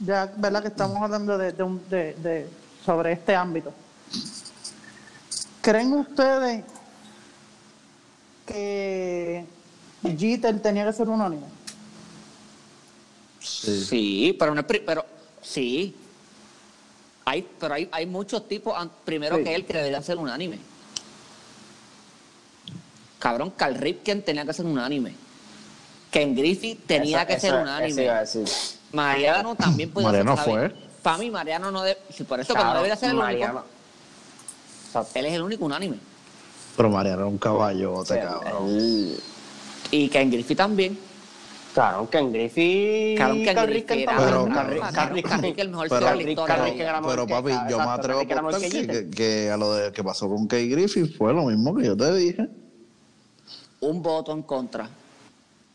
Ya, 0.00 0.32
¿verdad? 0.36 0.62
Que 0.62 0.68
estamos 0.68 1.00
hablando 1.00 1.38
de, 1.38 1.52
de 1.52 1.62
un- 1.62 1.88
de- 1.88 2.14
de- 2.14 2.48
sobre 2.84 3.12
este 3.12 3.36
ámbito. 3.36 3.72
¿Creen 5.60 5.92
ustedes 5.92 6.64
que 8.46 9.44
Jeter 10.18 10.60
tenía 10.60 10.84
que 10.86 10.92
ser 10.92 11.08
unánime? 11.08 11.46
Sí, 13.62 14.36
pero 14.38 14.54
no 14.54 14.60
es 14.60 14.66
pri- 14.66 14.82
pero 14.84 15.04
sí. 15.42 15.94
Hay, 17.24 17.46
pero 17.58 17.74
hay, 17.74 17.88
hay 17.92 18.06
muchos 18.06 18.48
tipos, 18.48 18.74
primero 19.04 19.36
Sí. 19.36 19.44
que 19.44 19.54
él, 19.54 19.66
que 19.66 19.74
deberían 19.74 20.02
ser 20.02 20.16
unánime. 20.16 20.58
Cabrón, 23.18 23.52
Carl 23.56 23.74
Ripken 23.74 24.22
tenía 24.22 24.44
que 24.44 24.52
ser 24.52 24.64
unánime. 24.64 25.14
Ken 26.10 26.34
Griffith 26.34 26.86
tenía 26.86 27.18
Eso- 27.22 27.26
que 27.26 27.40
ser 27.40 27.50
eso- 27.54 27.62
unánime. 27.62 28.02
decir. 28.02 28.44
Mariano 28.92 29.54
también 29.56 29.90
puede 29.90 30.06
Mariano 30.06 30.36
ser, 30.36 30.44
¿sabes? 30.44 30.72
fue. 30.72 30.88
Para 31.02 31.18
mí, 31.18 31.30
Mariano 31.30 31.70
no 31.70 31.82
debe. 31.82 31.98
Sí, 32.16 32.24
por 32.24 32.40
eso, 32.40 32.54
Cabrón, 32.54 32.74
debería 32.76 32.96
ser 32.96 33.10
el 33.10 33.16
Mariano. 33.16 33.64
único. 34.94 35.08
Él 35.14 35.26
es 35.26 35.32
el 35.34 35.42
único 35.42 35.64
unánime. 35.66 35.98
Pero 36.76 36.88
Mariano 36.90 37.18
era 37.18 37.26
un 37.26 37.38
caballote, 37.38 38.14
Sí, 38.14 38.20
cabrón. 38.20 39.16
Y 39.90 40.08
Ken 40.08 40.30
Griffith 40.30 40.56
también. 40.56 40.98
Claro, 41.78 42.10
Ken 42.10 42.32
Griffith. 42.32 43.16
Cabrón, 43.18 43.44
Ken 43.44 43.54
Pero- 43.54 43.66
Ripken 43.68 44.00
el 44.00 45.70
mejor 45.70 45.88
Pero- 45.88 47.26
que- 47.26 47.32
papi, 47.32 47.52
yo 47.70 47.78
me 47.78 47.84
atrevo 47.84 48.18
a 48.18 48.22
apostar 48.24 48.60
que 48.62 48.68
que, 48.68 48.86
que, 48.88 49.10
que 49.10 49.50
a 49.52 49.56
lo 49.56 49.72
de, 49.74 49.92
que 49.92 50.02
pasó 50.02 50.28
con 50.28 50.48
Kay 50.48 50.68
Griffith 50.70 51.16
fue 51.16 51.32
lo 51.32 51.44
mismo 51.44 51.76
que 51.76 51.86
yo 51.86 51.96
te 51.96 52.12
dije. 52.16 52.48
Un 53.78 54.02
voto 54.02 54.32
en 54.32 54.42
contra. 54.42 54.88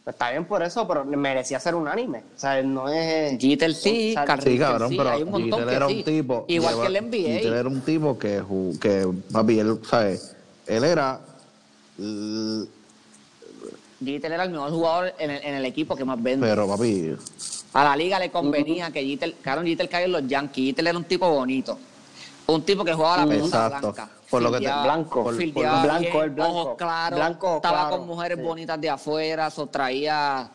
Está 0.06 0.32
bien 0.32 0.44
por 0.44 0.62
eso, 0.62 0.86
pero 0.86 1.06
merecía 1.06 1.58
ser 1.62 1.74
unánime. 1.74 2.18
O 2.36 2.38
sea, 2.38 2.62
no 2.62 2.89
es. 2.89 3.39
Jeter 3.39 3.74
sí, 3.74 4.13
Carl 4.13 4.42
Sí, 4.44 4.58
cabrón, 4.60 4.89
sí, 4.89 4.98
pero 4.98 5.10
hay 5.10 5.24
un 5.24 5.32
montón 5.32 5.60
Jeter 5.62 5.68
que 5.70 5.76
era 5.78 5.88
sí. 5.88 5.94
un 6.00 6.04
tipo. 6.04 6.46
Igual 6.50 6.74
lleva- 6.76 6.84
que 6.86 6.98
el 6.98 7.06
NBA. 7.06 7.18
Jeter 7.39 7.54
era 7.54 7.70
un 7.70 7.80
tipo 7.80 8.20
que, 8.20 8.44
que 8.82 9.08
papi, 9.32 9.60
él, 9.60 9.80
¿sabes? 9.89 10.36
Él 10.68 10.84
era. 10.84 11.22
Jeter 14.06 14.32
era 14.32 14.44
el 14.44 14.50
mejor 14.52 14.70
jugador 14.72 15.13
en 15.18 15.32
el, 15.32 15.44
en 15.44 15.54
el 15.56 15.66
equipo 15.66 15.96
que 15.96 16.06
más 16.06 16.22
vende. 16.22 16.48
Pero, 16.48 16.68
papi, 16.68 17.16
A 17.74 17.84
la 17.84 17.96
liga 17.96 18.20
le 18.20 18.30
convenía 18.32 18.92
que 18.92 19.04
Jeter, 19.04 19.36
Caron 19.42 19.66
Jeter 19.66 19.89
caiga 19.89 20.06
en 20.06 20.12
los 20.12 20.28
Yankees. 20.28 20.66
Jeter 20.68 20.88
era 20.88 20.98
un 20.98 21.04
tipo 21.06 21.30
bonito. 21.30 21.78
Un 22.48 22.62
tipo 22.63 22.84
que 22.84 22.94
jugaba 22.94 23.18
la 23.18 23.26
pelota 23.28 23.46
Exacto. 23.68 23.94
blanca. 23.94 24.10
Por 24.30 24.42
lo 24.42 24.52
que 24.52 24.58
te- 24.58 24.63
Blanco. 24.66 25.24
Por- 25.24 25.36
por- 25.54 25.63
blanco, 25.63 26.00
bien, 26.00 26.24
el 26.24 26.30
blanco. 26.32 26.52
Ojos 26.60 26.76
claros. 26.78 27.20
Blanco, 27.20 27.56
estaba 27.58 27.80
claro. 27.88 27.98
con 27.98 28.08
mujeres 28.08 28.38
Sí. 28.39 28.44
bonitas 28.44 28.82
de 28.82 28.89
afuera. 28.89 29.50
So, 29.50 29.68
traía 29.68 30.50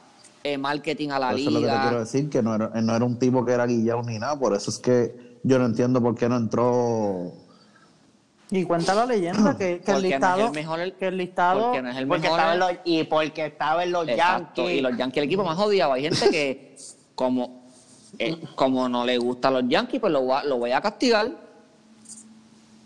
eh, 0.44 0.56
marketing 0.58 1.10
a 1.10 1.18
la 1.18 1.30
eso 1.32 1.48
es 1.48 1.54
lo 1.54 1.60
que 1.60 1.66
te 1.66 1.72
quiero 1.72 1.88
liga. 1.90 1.98
decir, 2.00 2.28
que 2.30 2.42
no 2.42 2.54
era, 2.54 2.68
no 2.80 2.94
era 2.96 3.04
un 3.04 3.18
tipo 3.18 3.44
que 3.44 3.52
era 3.52 3.66
guillado 3.66 4.02
ni 4.02 4.18
nada. 4.18 4.38
Por 4.38 4.54
eso 4.54 4.70
es 4.70 4.78
que 4.78 5.38
yo 5.42 5.58
no 5.58 5.66
entiendo 5.66 6.00
por 6.02 6.14
qué 6.16 6.28
no 6.28 6.36
entró. 6.36 7.32
Y 8.50 8.64
cuenta 8.64 8.94
la 8.94 9.04
leyenda 9.06 9.56
que, 9.58 9.80
que 9.80 9.92
el 9.92 9.94
Porque 9.94 9.94
no 9.94 9.96
es 9.96 10.02
el 10.02 10.02
listado, 10.10 10.52
mejor- 10.52 10.92
que 10.94 11.06
el 11.08 11.16
listado, 11.18 11.60
Porque 11.64 11.82
no 11.82 11.90
es 11.90 11.96
el 11.96 12.06
Porque 12.08 12.22
mejor. 12.22 12.38
estaba 12.38 12.54
en 12.54 12.58
los, 12.60 12.72
y 12.84 13.04
porque 13.04 13.46
estaba 13.46 13.84
en 13.84 13.92
los 13.92 14.08
Exacto, 14.08 14.62
Yankees. 14.62 14.78
Y 14.78 14.80
los 14.80 14.96
Yankees, 14.96 15.16
el 15.18 15.24
equipo 15.24 15.44
más 15.44 15.58
odiado. 15.58 15.92
Hay 15.92 16.02
gente 16.02 16.30
que, 16.30 16.76
como, 17.14 17.62
eh, 18.18 18.40
como 18.54 18.88
no 18.88 19.04
le 19.04 19.18
gustan 19.18 19.52
los 19.52 19.68
Yankees, 19.68 20.00
pues 20.00 20.12
lo, 20.12 20.22
voy 20.22 20.36
a- 20.38 20.44
lo 20.44 20.56
voy 20.56 20.72
a 20.72 20.80
castigar. 20.80 21.30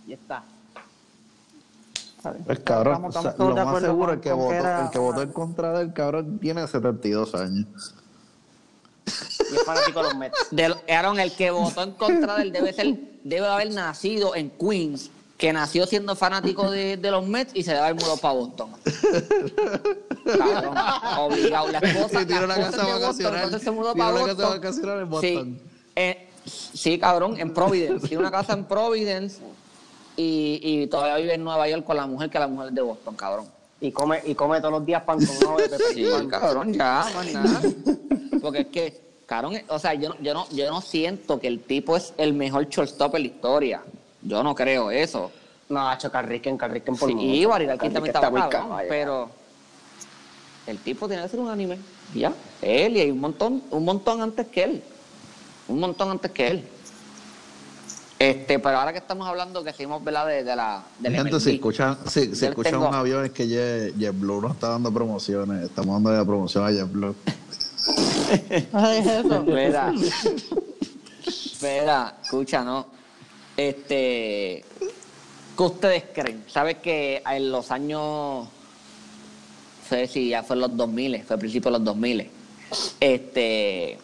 Y 0.06 0.12
está. 0.14 0.42
Pues 2.46 2.58
cabrón, 2.60 2.94
Estamos- 2.94 3.16
o 3.16 3.22
sea, 3.22 3.30
estamos 3.32 3.48
lo 3.50 3.54
de 3.56 3.60
más 3.64 3.68
acuerdo 3.68 3.86
seguro 3.88 4.06
con- 4.08 4.14
el 4.16 4.20
que 4.20 4.32
votó, 4.32 4.52
era 4.54 4.84
el 4.84 4.90
que 4.90 4.98
votó 4.98 5.22
en 5.22 5.32
contra 5.32 5.78
del 5.78 5.92
cabrón 5.92 6.38
tiene 6.40 6.66
72 6.66 7.34
años. 7.34 7.94
Y 9.50 9.54
es 9.56 9.64
fanático 9.64 10.00
de 10.02 10.08
los 10.08 10.16
Mets. 10.16 10.48
De, 10.50 10.74
Aaron, 10.92 11.18
el 11.20 11.32
que 11.34 11.50
votó 11.50 11.82
en 11.82 11.92
contra 11.92 12.36
del 12.36 12.52
debe 12.52 12.72
ser, 12.72 12.96
debe 13.24 13.46
haber 13.48 13.72
nacido 13.72 14.34
en 14.36 14.50
Queens, 14.50 15.10
que 15.42 15.52
nació 15.52 15.86
siendo 15.88 16.14
fanático 16.14 16.70
de, 16.70 16.96
de 16.96 17.10
los 17.10 17.26
Mets 17.26 17.50
y 17.52 17.64
se 17.64 17.72
debe 17.72 17.82
haber 17.82 17.96
mudado 17.96 18.16
para 18.18 18.34
Boston. 18.34 18.70
Cabrón, 20.38 20.76
obligado. 21.18 21.68
La 21.72 21.78
esposa, 21.82 22.22
Y 22.22 22.26
tiene 22.26 22.40
la 22.42 22.46
una 22.46 22.54
esposa 22.68 22.76
casa 22.86 23.06
Boston, 23.08 23.60
se 23.60 23.70
mudó 23.72 23.92
para 23.96 24.10
una 24.10 24.20
casa 24.20 24.32
Boston. 24.34 24.50
vacacional 24.60 25.00
en 25.00 25.10
Boston. 25.10 25.58
Sí. 25.60 25.70
Eh, 25.96 26.28
Sí, 26.44 26.96
cabrón, 26.98 27.38
en 27.40 27.52
Providence. 27.52 28.06
Tiene 28.06 28.20
una 28.20 28.30
casa 28.30 28.52
en 28.52 28.64
Providence 28.66 29.40
y, 30.16 30.60
y 30.62 30.86
todavía 30.86 31.16
vive 31.16 31.34
en 31.34 31.42
Nueva 31.42 31.68
York 31.68 31.84
con 31.84 31.96
la 31.96 32.06
mujer 32.06 32.30
que 32.30 32.38
la 32.38 32.46
mujer 32.46 32.68
es 32.68 32.74
de 32.76 32.82
Boston, 32.82 33.14
cabrón. 33.16 33.46
Y 33.80 33.90
come, 33.90 34.20
y 34.24 34.34
come 34.36 34.60
todos 34.60 34.72
los 34.74 34.86
días 34.86 35.02
pan 35.02 35.18
con 35.24 35.56
de 35.56 35.78
Sí, 35.92 36.04
pan. 36.08 36.28
cabrón, 36.28 36.72
ya, 36.72 37.04
más 37.16 37.32
nada. 37.32 37.60
Porque 38.40 38.60
es 38.60 38.66
que, 38.68 39.00
cabrón, 39.26 39.54
o 39.68 39.78
sea, 39.80 39.94
yo, 39.94 40.10
no- 40.10 40.16
yo, 40.20 40.34
no, 40.34 40.46
yo 40.50 40.68
no 40.70 40.80
siento 40.80 41.40
que 41.40 41.48
el 41.48 41.60
tipo 41.64 41.96
es 41.96 42.12
el 42.16 42.32
mejor 42.32 42.68
shortstop 42.68 43.16
en 43.16 43.22
la 43.22 43.28
historia. 43.28 43.82
Yo 44.22 44.42
no 44.42 44.54
creo 44.54 44.90
eso. 44.90 45.30
No, 45.68 45.88
ha 45.88 45.94
hecho 45.94 46.10
Carriquen, 46.10 46.56
Carriquen 46.58 46.96
por 46.96 47.08
Sí, 47.08 47.14
Carriquen 47.68 47.92
también 47.92 48.06
está 48.14 48.18
estaba 48.18 48.30
muy 48.30 48.40
cabrón, 48.50 48.68
caballo. 48.68 48.88
pero 48.88 49.30
el 50.66 50.78
tipo 50.78 51.08
tiene 51.08 51.22
que 51.22 51.28
ser 51.30 51.40
un 51.40 51.48
anime. 51.48 51.78
Ya, 52.14 52.32
él 52.60 52.96
y 52.96 53.00
hay 53.00 53.10
un 53.10 53.20
montón, 53.20 53.62
un 53.70 53.84
montón 53.84 54.20
antes 54.20 54.46
que 54.48 54.64
él. 54.64 54.82
Un 55.68 55.80
montón 55.80 56.10
antes 56.10 56.30
que 56.30 56.46
él. 56.48 56.64
Este, 58.18 58.58
pero 58.60 58.78
ahora 58.78 58.92
que 58.92 58.98
estamos 58.98 59.26
hablando, 59.26 59.64
que 59.64 59.72
seguimos, 59.72 60.04
¿verdad? 60.04 60.26
De, 60.26 60.44
de 60.44 60.54
la. 60.54 60.84
del 61.00 61.14
Gente, 61.14 61.30
MLB. 61.32 61.40
si 61.40 61.54
escuchan, 61.54 61.98
si, 62.06 62.36
si 62.36 62.46
escuchan 62.46 62.72
tengo- 62.74 62.88
un 62.88 62.94
avión 62.94 63.24
es 63.24 63.32
que 63.32 63.46
Jet- 63.48 63.94
JetBlue 63.98 64.42
nos 64.42 64.52
está 64.52 64.68
dando 64.68 64.92
promociones. 64.92 65.64
Estamos 65.64 65.94
dando 65.94 66.12
la 66.12 66.24
promoción 66.24 66.64
a 66.66 66.70
JetBlue. 66.70 67.14
Ay, 68.72 68.98
eso. 68.98 69.34
Espera. 69.42 69.92
Espera, 71.26 72.14
escucha, 72.22 72.62
¿no? 72.62 72.86
Este. 73.68 74.64
¿Qué 75.56 75.62
ustedes 75.62 76.04
creen? 76.12 76.44
¿Sabes 76.48 76.78
que 76.78 77.22
en 77.24 77.52
los 77.52 77.70
años. 77.70 78.00
No 78.00 78.48
sé 79.88 80.06
si 80.06 80.30
ya 80.30 80.42
fue 80.42 80.56
en 80.56 80.60
los 80.60 80.76
2000, 80.76 81.22
fue 81.22 81.36
a 81.36 81.38
principios 81.38 81.72
de 81.72 81.78
los 81.78 81.84
2000. 81.84 82.30
Este. 83.00 83.98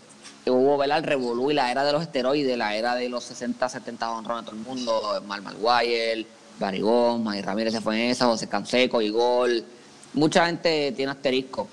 Hubo, 0.46 0.78
¿verdad? 0.78 0.98
El 0.98 1.04
revolú 1.04 1.50
y 1.50 1.54
la 1.54 1.70
era 1.70 1.84
de 1.84 1.92
los 1.92 2.02
esteroides, 2.02 2.56
la 2.56 2.74
era 2.74 2.94
de 2.94 3.08
los 3.08 3.24
60, 3.24 3.68
70 3.68 4.10
honrones 4.10 4.44
todo 4.46 4.56
el 4.56 4.62
mundo. 4.62 5.22
Mal 5.26 5.42
Maguire, 5.42 6.26
Barigón, 6.58 7.22
May 7.22 7.42
Ramírez 7.42 7.74
se 7.74 7.80
fue 7.80 8.02
en 8.02 8.10
esa, 8.10 8.26
José 8.26 8.48
Canseco, 8.48 9.02
Igor. 9.02 9.50
Mucha 10.14 10.46
gente 10.46 10.92
tiene 10.92 11.12
asterisco. 11.12 11.68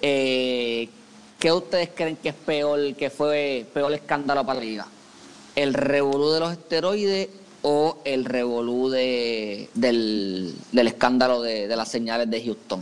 Eh, 0.00 0.88
¿Qué 1.38 1.52
ustedes 1.52 1.90
creen 1.94 2.16
que 2.16 2.30
es 2.30 2.34
peor, 2.34 2.94
que 2.94 3.10
fue 3.10 3.66
peor 3.74 3.92
escándalo 3.92 4.46
para 4.46 4.60
la 4.60 4.64
liga? 4.64 4.86
¿El 5.56 5.74
revolú 5.74 6.30
de 6.30 6.40
los 6.40 6.52
esteroides 6.52 7.28
o 7.62 7.98
el 8.04 8.24
revolú 8.24 8.90
de, 8.90 9.68
del, 9.74 10.54
del 10.70 10.86
escándalo 10.86 11.42
de, 11.42 11.66
de 11.66 11.76
las 11.76 11.88
señales 11.88 12.30
de 12.30 12.44
Houston? 12.44 12.80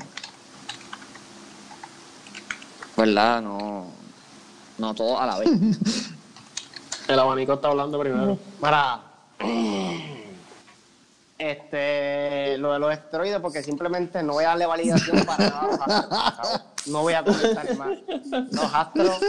¿Verdad? 2.96 3.40
No, 3.42 3.86
no 4.78 4.94
todo 4.94 5.18
a 5.18 5.26
la 5.26 5.38
vez. 5.38 5.50
El 7.08 7.18
abanico 7.18 7.54
está 7.54 7.68
hablando 7.68 7.98
primero. 8.00 8.38
Para. 8.60 9.00
Este, 11.50 12.56
lo 12.56 12.72
de 12.72 12.78
los 12.78 12.90
esteroides, 12.90 13.38
porque 13.38 13.62
simplemente 13.62 14.22
no 14.22 14.32
voy 14.32 14.44
a 14.44 14.48
darle 14.48 14.64
validación 14.64 15.26
para 15.26 15.50
nada 15.50 15.60
a 15.60 15.66
los 15.66 15.80
astros. 15.80 16.36
¿sabes? 16.36 16.60
No 16.86 17.02
voy 17.02 17.12
a 17.12 17.22
comentar 17.22 17.76
más. 17.76 17.98
Los 18.50 18.74
astros, 18.74 19.20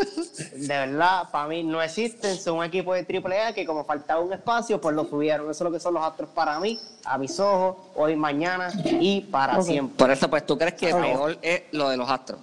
de 0.53 0.67
verdad, 0.67 1.29
para 1.29 1.47
mí 1.49 1.63
no 1.63 1.81
existen. 1.81 2.37
Son 2.37 2.59
un 2.59 2.63
equipo 2.63 2.93
de 2.93 3.01
AAA 3.01 3.51
que, 3.51 3.65
como 3.65 3.83
faltaba 3.83 4.21
un 4.21 4.31
espacio, 4.31 4.79
pues 4.79 4.95
lo 4.95 5.03
subieron. 5.03 5.49
Eso 5.51 5.65
es 5.65 5.69
lo 5.69 5.71
que 5.73 5.79
son 5.81 5.93
los 5.95 6.03
astros 6.03 6.29
para 6.29 6.57
mí, 6.59 6.79
a 7.03 7.17
mis 7.17 7.37
ojos, 7.37 7.75
hoy, 7.95 8.15
mañana 8.15 8.71
y 8.85 9.19
para 9.21 9.61
siempre. 9.61 9.97
Por 9.97 10.09
eso, 10.09 10.29
pues, 10.29 10.45
¿tú 10.45 10.57
crees 10.57 10.75
que 10.75 10.93
Ok. 10.93 11.01
peor 11.01 11.37
es 11.41 11.63
lo 11.73 11.89
de 11.89 11.97
los 11.97 12.09
astros? 12.09 12.39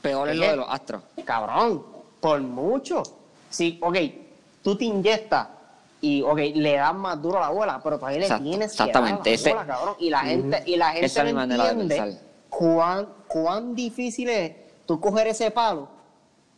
Peor 0.00 0.28
es 0.30 0.34
¿Qué? 0.34 0.40
lo 0.40 0.50
de 0.50 0.56
los 0.56 0.66
astros. 0.68 1.02
Cabrón, 1.26 1.84
por 2.20 2.40
mucho. 2.40 3.02
Sí, 3.50 3.78
ok, 3.82 3.96
tú 4.62 4.76
te 4.76 4.84
inyectas 4.86 5.48
y, 6.04 6.22
ok, 6.22 6.38
le 6.54 6.76
das 6.76 6.94
más 6.94 7.20
duro 7.22 7.38
a 7.38 7.40
la 7.40 7.48
bola, 7.48 7.80
pero 7.82 7.98
todavía 7.98 8.18
le 8.18 8.24
Exacto, 8.26 8.44
tienes 8.44 8.72
exactamente, 8.72 9.36
que 9.36 9.42
dar 9.42 9.52
a 9.52 9.54
la 9.54 9.62
bola, 9.62 9.74
cabrón. 9.74 9.94
Y 9.98 10.10
la 10.10 10.20
gente, 10.20 10.62
y 10.66 10.76
la 10.76 10.90
gente 10.90 11.06
Esa 11.06 11.24
no 11.24 11.42
entiende 11.42 12.18
cuán, 12.50 13.08
cuán 13.26 13.74
difícil 13.74 14.28
es 14.28 14.52
tú 14.84 15.00
coger 15.00 15.28
ese 15.28 15.50
palo, 15.50 15.88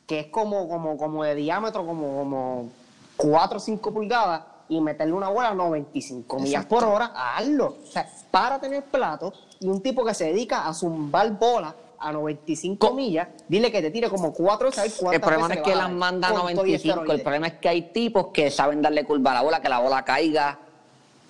que 0.05 0.21
es 0.21 0.27
como, 0.27 0.69
como, 0.69 0.97
como 0.97 1.23
de 1.23 1.37
diámetro, 1.37 1.87
como, 1.87 2.19
como 2.19 2.69
4 3.17 3.57
o 3.57 3.61
5 3.61 3.93
pulgadas, 3.93 4.43
y 4.69 4.81
meterle 4.81 5.13
una 5.13 5.29
bola 5.29 5.51
a 5.51 5.55
95 5.55 6.39
millas 6.39 6.65
Exacto. 6.65 6.75
por 6.75 6.85
hora, 6.85 7.13
hazlo. 7.15 7.77
O 7.85 7.87
sea, 7.87 8.11
para 8.33 8.59
tener 8.59 8.83
plato 8.85 9.33
y 9.61 9.69
un 9.69 9.81
tipo 9.81 10.05
que 10.05 10.13
se 10.13 10.25
dedica 10.25 10.67
a 10.67 10.75
zumbar 10.75 11.31
bola 11.39 11.73
a 11.99 12.13
95 12.13 12.93
millas, 12.95 13.29
dile 13.49 13.71
que 13.73 13.81
te 13.83 13.91
tire 13.91 14.09
como 14.09 14.33
4 14.33 14.73
¿sabes 14.73 15.01
El 15.13 15.21
problema 15.21 15.49
no 15.49 15.55
es 15.55 15.61
que 15.63 15.75
las 15.75 15.91
manda 15.91 16.29
a 16.29 16.31
Con 16.33 16.41
todo 16.55 16.67
y 16.67 16.73
95, 16.77 17.13
el 17.13 17.23
problema 17.23 17.47
es 17.49 17.53
que 17.55 17.69
hay 17.69 17.83
tipos 17.93 18.29
que 18.29 18.51
saben 18.51 18.83
darle 18.83 19.05
curva 19.05 19.31
a 19.33 19.35
la 19.35 19.43
bola, 19.43 19.61
que 19.61 19.69
la 19.69 19.81
bola 19.81 20.05
caiga. 20.05 20.59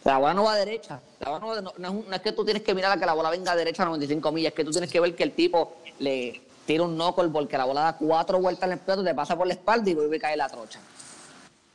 La 0.04 0.18
bola 0.18 0.34
no 0.34 0.44
va 0.44 0.54
derecha. 0.54 1.00
La 1.20 1.30
bola 1.30 1.40
no, 1.40 1.46
va- 1.48 1.60
no- 1.60 1.72
no 1.78 1.88
es, 1.88 1.94
un- 1.94 2.08
no 2.08 2.14
es 2.16 2.22
que 2.22 2.32
tú 2.32 2.44
tienes 2.44 2.62
que 2.62 2.74
mirar 2.74 2.92
a 2.92 2.96
que 3.00 3.06
la 3.06 3.12
bola 3.14 3.30
venga 3.30 3.54
derecha 3.56 3.82
a 3.82 3.86
95 3.86 4.30
millas, 4.32 4.50
es 4.52 4.54
que 4.56 4.64
tú 4.64 4.70
tienes 4.70 4.90
que 4.90 5.00
ver 5.00 5.14
que 5.16 5.22
el 5.24 5.32
tipo 5.32 5.74
le 5.98 6.42
tira 6.64 6.84
un 6.84 6.94
knuckleball, 6.96 7.48
que 7.48 7.58
la 7.58 7.64
bola 7.64 7.80
da 7.82 7.96
cuatro 7.96 8.38
vueltas 8.40 8.64
en 8.68 8.72
el 8.72 8.78
plato, 8.78 9.02
te 9.02 9.14
pasa 9.14 9.36
por 9.36 9.46
la 9.46 9.54
espalda 9.54 9.90
y 9.90 9.94
vuelve 9.94 10.16
a 10.16 10.20
caer 10.20 10.38
la 10.38 10.48
trocha. 10.48 10.78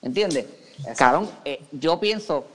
¿Entiendes? 0.01 0.45
Cabrón, 0.97 1.29
eh, 1.45 1.61
yo 1.71 1.99
pienso, 1.99 2.45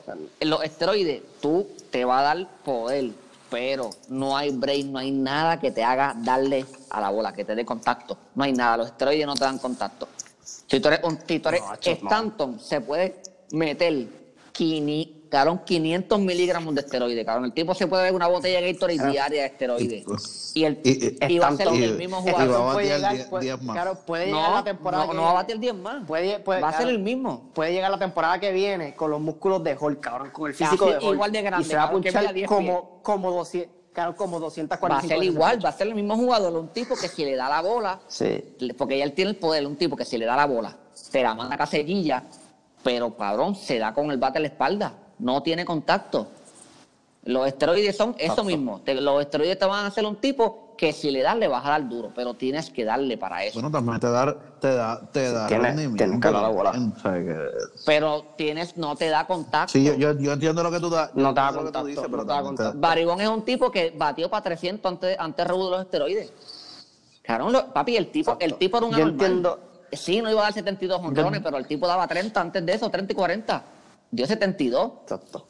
en 0.40 0.50
los 0.50 0.64
esteroides, 0.64 1.22
tú 1.40 1.68
te 1.90 2.04
va 2.04 2.18
a 2.18 2.22
dar 2.22 2.48
poder, 2.64 3.10
pero 3.50 3.90
no 4.08 4.36
hay 4.36 4.50
break, 4.50 4.86
no 4.86 4.98
hay 4.98 5.10
nada 5.10 5.58
que 5.60 5.70
te 5.70 5.82
haga 5.84 6.14
darle 6.16 6.64
a 6.90 7.00
la 7.00 7.10
bola, 7.10 7.32
que 7.32 7.44
te 7.44 7.54
dé 7.54 7.64
contacto. 7.64 8.16
No 8.34 8.44
hay 8.44 8.52
nada, 8.52 8.76
los 8.78 8.86
esteroides 8.88 9.26
no 9.26 9.34
te 9.34 9.44
dan 9.44 9.58
contacto. 9.58 10.08
Si 10.42 10.80
tú 10.80 10.88
eres, 10.88 11.00
un, 11.04 11.18
si 11.26 11.38
tú 11.38 11.48
eres 11.48 11.60
No, 11.60 11.68
macho, 11.68 11.90
no. 11.90 11.96
Stanton, 11.96 12.60
se 12.60 12.80
puede 12.80 13.22
meter 13.52 14.08
quini- 14.52 15.15
cabrón, 15.28 15.60
500 15.64 16.18
miligramos 16.20 16.74
de 16.74 16.80
esteroide, 16.82 17.24
cabrón. 17.24 17.46
El 17.46 17.52
tipo 17.52 17.74
se 17.74 17.86
puede 17.86 18.04
ver 18.04 18.14
una 18.14 18.26
botella 18.28 18.60
de 18.60 18.72
Gatorade 18.72 19.10
diaria 19.10 19.40
de 19.42 19.46
esteroides. 19.46 20.52
Y, 20.54 20.64
el, 20.64 20.80
Y- 20.84 21.16
y, 21.34 21.38
va 21.38 21.48
a 21.48 21.56
ser 21.56 21.68
el 21.68 21.96
mismo 21.96 22.22
jugador. 22.22 22.60
va 22.62 22.70
a 22.70 22.72
puede 22.74 22.86
llegar, 22.88 23.14
diez- 23.14 23.28
puede- 23.28 23.44
diez 23.44 23.62
más. 23.62 23.74
Claro, 23.74 23.98
puede 24.06 24.26
llegar 24.26 24.48
No, 24.50 24.54
la 24.56 24.64
temporada 24.64 25.04
no, 25.04 25.10
que 25.10 25.16
no 25.16 25.22
va 25.22 25.30
a 25.30 25.34
batir 25.34 25.58
10 25.58 25.74
más. 25.74 26.04
Puede, 26.06 26.38
puede- 26.40 26.60
va 26.60 26.68
a 26.70 26.78
ser 26.78 26.88
el 26.88 26.98
mismo. 26.98 27.50
Puede 27.54 27.72
llegar 27.72 27.90
la 27.90 27.98
temporada 27.98 28.38
que 28.40 28.52
viene 28.52 28.94
con 28.94 29.10
los 29.10 29.20
músculos 29.20 29.62
de 29.64 29.76
Hulk, 29.78 30.00
cabrón, 30.00 30.30
con 30.30 30.48
el 30.48 30.54
físico 30.54 30.86
de 30.86 30.96
Hulk. 30.98 31.14
igual 31.14 31.32
de 31.32 31.42
grande, 31.42 31.66
Y 31.66 31.70
se 31.70 31.76
va 31.76 31.82
a 31.84 31.90
punchar 31.90 32.32
10 32.32 32.48
como, 32.48 33.00
como, 33.02 33.30
200, 33.32 33.74
claro, 33.92 34.14
como 34.16 34.38
245. 34.40 34.88
Va 34.88 34.98
a 34.98 35.02
ser 35.18 35.24
igual, 35.24 35.64
va 35.64 35.68
a 35.70 35.72
ser 35.72 35.86
el 35.88 35.94
mismo 35.94 36.16
jugador, 36.16 36.54
un 36.54 36.68
tipo 36.68 36.94
que 36.96 37.08
si 37.08 37.24
le 37.24 37.36
da 37.36 37.48
la 37.48 37.60
bola, 37.62 38.00
Sí. 38.08 38.42
porque 38.76 38.98
ya 38.98 39.04
él 39.04 39.12
tiene 39.12 39.30
el 39.32 39.36
poder, 39.36 39.66
un 39.66 39.76
tipo 39.76 39.96
que 39.96 40.04
si 40.04 40.16
le 40.18 40.24
da 40.26 40.36
la 40.36 40.46
bola, 40.46 40.76
te 41.10 41.22
la 41.22 41.34
manda 41.34 41.54
a 41.54 41.58
casellilla, 41.58 42.22
pero 42.82 43.16
cabrón, 43.16 43.54
se 43.54 43.78
da 43.78 43.92
con 43.92 44.10
el 44.10 44.16
bate 44.18 44.38
en 44.38 44.42
la 44.42 44.48
espalda, 44.48 44.92
no 45.18 45.42
tiene 45.42 45.64
contacto. 45.64 46.28
Los 47.24 47.46
esteroides 47.48 47.96
son 47.96 48.14
eso 48.18 48.44
mismo, 48.44 48.80
te- 48.84 48.94
los 49.00 49.20
esteroides 49.20 49.58
te 49.58 49.64
van 49.64 49.84
a 49.84 49.88
hacer 49.88 50.04
un 50.06 50.16
tipo 50.16 50.74
que 50.78 50.92
si 50.92 51.10
le 51.10 51.22
das 51.22 51.36
le 51.36 51.48
vas 51.48 51.64
a 51.64 51.70
dar 51.70 51.88
duro, 51.88 52.12
pero 52.14 52.34
tienes 52.34 52.70
que 52.70 52.84
darle 52.84 53.16
para 53.18 53.42
eso. 53.42 53.54
Bueno, 53.54 53.70
también 53.70 53.98
te 53.98 54.08
da, 54.08 54.36
te 54.60 54.74
da, 54.74 55.00
te 55.10 55.32
da 55.32 55.46
Tienes- 55.48 55.66
rendimiento. 55.68 55.96
tienes 56.04 56.20
que 56.20 56.30
dar 56.30 56.42
la 56.42 56.48
bola. 56.48 56.72
también, 56.72 56.92
o 56.96 57.00
sea 57.00 57.12
que- 57.14 57.50
Pero 57.86 58.26
tienes, 58.36 58.76
no 58.76 58.94
te 58.94 59.08
da 59.08 59.26
contacto. 59.26 59.72
Sí, 59.72 59.82
yo, 59.82 59.94
yo, 59.94 60.12
yo 60.18 60.32
entiendo 60.34 60.62
lo 60.62 60.70
que 60.70 60.78
tú 60.78 60.88
das. 60.90 61.10
yo 61.14 61.22
No 61.22 61.34
te 61.34 61.40
da 61.40 61.52
contacto, 61.52 61.84
dices, 61.86 62.02
no 62.04 62.10
pero 62.10 62.22
te 62.24 62.28
da 62.28 62.38
te- 62.38 62.44
contacto. 62.44 62.78
Barigón 62.78 63.20
es 63.22 63.28
un 63.28 63.42
tipo 63.42 63.70
que 63.72 63.92
batió 63.96 64.28
para 64.30 64.42
300 64.44 64.92
antes, 64.92 65.16
antes 65.18 65.46
de 65.48 65.52
los 65.52 65.80
esteroides. 65.80 66.32
Claro, 67.22 67.50
lo- 67.50 67.72
papi, 67.72 67.96
el 67.96 68.08
tipo, 68.12 68.36
el 68.38 68.54
tipo 68.54 68.76
era 68.76 68.86
un 68.86 68.92
Yo 68.92 68.96
anormal. 68.98 69.26
entiendo- 69.26 69.58
Sí, 69.92 70.20
no 70.20 70.30
iba 70.30 70.40
a 70.40 70.44
dar 70.44 70.52
72 70.52 71.00
honrones, 71.02 71.40
pero 71.42 71.56
el 71.56 71.66
tipo 71.66 71.86
daba 71.88 72.06
30 72.06 72.40
antes 72.40 72.64
de 72.66 72.72
eso, 72.74 72.90
30 72.90 73.12
y 73.12 73.16
40. 73.16 73.64
Dio 74.10 74.26
72. 74.26 74.92
Exacto. 75.02 75.46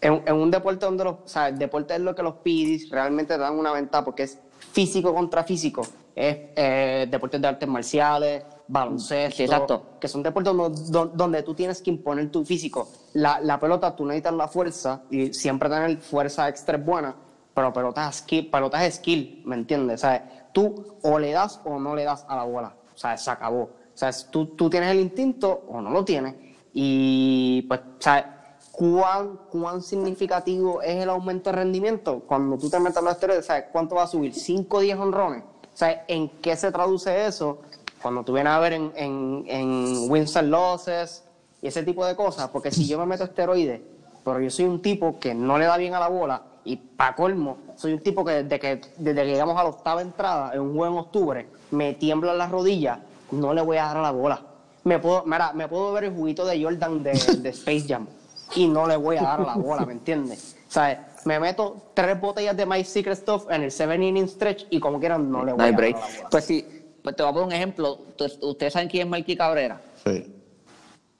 En, 0.00 0.22
en 0.26 0.34
un 0.34 0.50
deporte 0.50 0.86
donde 0.86 1.04
los, 1.04 1.14
o 1.24 1.28
sea, 1.28 1.48
el 1.48 1.58
deporte 1.58 1.94
es 1.94 2.00
lo 2.00 2.14
que 2.14 2.22
los 2.22 2.36
PIDs 2.36 2.88
realmente 2.90 3.34
te 3.34 3.40
dan 3.40 3.58
una 3.58 3.72
ventaja 3.72 4.04
porque 4.04 4.22
es 4.22 4.38
físico 4.72 5.12
contra 5.14 5.44
físico. 5.44 5.82
Es 6.14 6.36
eh, 6.56 7.06
deportes 7.10 7.40
de 7.40 7.48
artes 7.48 7.68
marciales, 7.68 8.44
baloncesto, 8.66 9.36
Sí, 9.36 9.42
exacto. 9.44 9.82
que 10.00 10.08
son 10.08 10.22
deportes 10.22 10.54
donde, 10.54 10.80
don- 10.90 11.16
donde 11.16 11.42
tú 11.42 11.54
tienes 11.54 11.82
que 11.82 11.90
imponer 11.90 12.30
tu 12.30 12.44
físico. 12.44 12.88
La, 13.14 13.40
la 13.40 13.58
pelota, 13.60 13.94
tú 13.94 14.04
necesitas 14.06 14.34
la 14.34 14.48
fuerza 14.48 15.02
y 15.10 15.32
siempre 15.34 15.68
tener 15.68 15.98
fuerza 15.98 16.48
extra 16.48 16.78
es 16.78 16.84
buena, 16.84 17.14
pero 17.54 17.72
pelotas 17.72 18.08
es 18.16 18.16
skill, 18.22 18.48
pelotas 18.50 18.82
es 18.84 18.94
skill, 18.96 19.42
¿me 19.44 19.54
entiendes? 19.56 20.00
O 20.00 20.06
sea, 20.06 20.48
tú 20.52 20.96
o 21.02 21.18
le 21.18 21.32
das 21.32 21.60
o 21.64 21.78
no 21.78 21.94
le 21.94 22.04
das 22.04 22.24
a 22.28 22.36
la 22.36 22.44
bola. 22.44 22.74
O 22.94 22.98
sea, 22.98 23.16
se 23.16 23.30
acabó. 23.30 23.62
O 23.62 23.70
sea, 23.94 24.10
tú, 24.30 24.46
tú 24.46 24.68
tienes 24.70 24.90
el 24.90 25.00
instinto 25.00 25.64
o 25.68 25.80
no 25.80 25.90
lo 25.90 26.04
tienes. 26.04 26.34
Y 26.72 27.62
pues, 27.62 27.80
sea, 27.98 28.56
¿cuán, 28.72 29.38
cuán 29.50 29.82
significativo 29.82 30.82
es 30.82 31.02
el 31.02 31.10
aumento 31.10 31.50
de 31.50 31.56
rendimiento? 31.56 32.20
Cuando 32.26 32.56
tú 32.58 32.70
te 32.70 32.78
metes 32.78 33.02
los 33.02 33.12
esteroides, 33.12 33.46
¿sabes 33.46 33.64
cuánto 33.72 33.96
va 33.96 34.04
a 34.04 34.06
subir? 34.06 34.32
¿5 34.32 34.66
o 34.70 34.80
10 34.80 34.98
honrones? 34.98 35.44
Sea, 35.74 36.04
¿en 36.08 36.28
qué 36.40 36.56
se 36.56 36.70
traduce 36.70 37.26
eso? 37.26 37.58
Cuando 38.02 38.22
tú 38.24 38.32
vienes 38.32 38.52
a 38.52 38.58
ver 38.60 38.72
en, 38.74 38.92
en, 38.96 39.44
en 39.46 40.10
wins 40.10 40.36
and 40.36 40.50
losses 40.50 41.24
y 41.62 41.68
ese 41.68 41.82
tipo 41.82 42.04
de 42.06 42.16
cosas. 42.16 42.48
Porque 42.48 42.70
si 42.70 42.86
yo 42.86 42.98
me 42.98 43.06
meto 43.06 43.24
esteroides, 43.24 43.80
pero 44.24 44.40
yo 44.40 44.50
soy 44.50 44.66
un 44.66 44.80
tipo 44.80 45.18
que 45.18 45.34
no 45.34 45.58
le 45.58 45.66
da 45.66 45.76
bien 45.76 45.94
a 45.94 46.00
la 46.00 46.08
bola 46.08 46.42
y 46.64 46.76
para 46.76 47.14
colmo, 47.14 47.58
soy 47.76 47.94
un 47.94 48.00
tipo 48.00 48.24
que 48.24 48.44
desde 48.44 48.60
que, 48.60 48.80
desde 48.98 49.22
que 49.22 49.30
llegamos 49.30 49.58
a 49.58 49.62
la 49.62 49.70
octava 49.70 50.02
entrada 50.02 50.52
en 50.54 50.60
un 50.60 50.76
juego 50.76 50.94
en 50.94 51.00
octubre, 51.00 51.48
me 51.70 51.94
tiemblan 51.94 52.36
las 52.36 52.50
rodillas, 52.50 52.98
no 53.30 53.54
le 53.54 53.62
voy 53.62 53.78
a 53.78 53.86
dar 53.86 53.96
a 53.98 54.02
la 54.02 54.10
bola. 54.10 54.42
Me 54.84 54.98
puedo, 54.98 55.24
mira, 55.26 55.52
me 55.52 55.68
puedo 55.68 55.92
ver 55.92 56.04
el 56.04 56.14
juguito 56.14 56.44
de 56.44 56.62
Jordan 56.62 57.02
de, 57.02 57.12
de 57.12 57.48
Space 57.50 57.84
Jam 57.88 58.06
y 58.54 58.66
no 58.66 58.86
le 58.86 58.96
voy 58.96 59.16
a 59.16 59.22
dar 59.22 59.40
la 59.40 59.54
bola, 59.54 59.84
¿me 59.86 59.92
entiendes? 59.92 60.56
O 60.68 60.72
sea, 60.72 61.08
me 61.24 61.38
meto 61.38 61.90
tres 61.94 62.18
botellas 62.20 62.56
de 62.56 62.64
My 62.66 62.82
Secret 62.84 63.16
Stuff 63.18 63.46
en 63.50 63.62
el 63.64 63.70
7 63.70 63.94
inning 63.96 64.28
stretch 64.28 64.66
y 64.70 64.80
como 64.80 64.98
quieran 64.98 65.30
no 65.30 65.44
le 65.44 65.52
voy 65.52 65.58
No 65.58 65.64
a 65.64 65.70
dar 65.70 65.80
la 65.90 65.96
bola. 65.98 66.28
Pues 66.30 66.44
sí, 66.44 66.64
pues 67.02 67.14
te 67.16 67.22
voy 67.22 67.30
a 67.30 67.32
poner 67.32 67.46
un 67.48 67.52
ejemplo. 67.52 67.98
Ustedes- 68.42 68.72
saben 68.72 68.88
quién 68.88 69.06
es 69.06 69.10
Mikey 69.10 69.36
Cabrera. 69.36 69.80
Sí. 70.04 70.34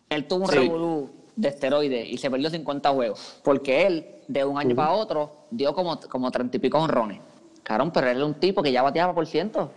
Él 0.08 0.26
tuvo 0.26 0.44
un 0.44 0.50
Sí. 0.50 0.56
revolú 0.56 1.10
de 1.36 1.48
esteroides 1.48 2.08
y 2.08 2.16
se 2.18 2.30
perdió 2.30 2.48
50 2.50 2.90
juegos. 2.90 3.40
Porque 3.44 3.86
él, 3.86 4.06
de 4.28 4.44
un 4.44 4.58
año 4.58 4.74
para 4.74 4.92
otro, 4.92 5.30
dio 5.50 5.72
como, 5.74 6.00
como 6.00 6.30
30 6.30 6.56
y 6.56 6.60
pico 6.60 6.78
honrones. 6.78 7.20
Cabrón, 7.62 7.90
pero 7.92 8.08
él 8.08 8.16
era 8.16 8.26
un 8.26 8.34
tipo 8.34 8.62
que 8.62 8.72
ya 8.72 8.82
bateaba 8.82 9.14
por 9.14 9.26
ciento. 9.26 9.70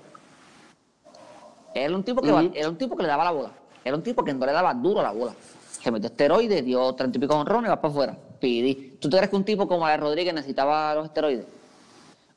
Era 1.75 1.95
un 1.95 2.03
tipo 2.03 2.21
que, 2.21 2.31
ba- 2.31 2.41
Ujú. 2.43 2.51
era 2.55 2.69
un 2.69 2.77
tipo 2.77 2.95
que 2.95 3.03
le 3.03 3.09
daba 3.09 3.23
la 3.25 3.31
bola. 3.31 3.51
Era 3.83 3.95
un 3.95 4.03
tipo 4.03 4.23
que 4.23 4.33
no 4.33 4.45
le 4.45 4.51
daba 4.51 4.73
duro 4.73 5.01
la 5.01 5.11
bola. 5.11 5.33
Se 5.81 5.91
metió 5.91 6.07
esteroides, 6.07 6.63
dio 6.63 6.93
30 6.93 7.17
y 7.17 7.21
pico 7.21 7.35
honrones 7.35 7.67
y 7.67 7.69
va 7.69 7.81
para 7.81 7.91
afuera. 7.91 8.17
Pidí. 8.39 8.97
¿Tú 8.99 9.09
te 9.09 9.17
crees 9.17 9.29
que 9.29 9.35
un 9.35 9.43
tipo 9.43 9.67
como 9.67 9.85
Ale 9.85 9.97
Rodríguez 9.97 10.33
necesitaba 10.33 10.95
los 10.95 11.05
esteroides? 11.05 11.45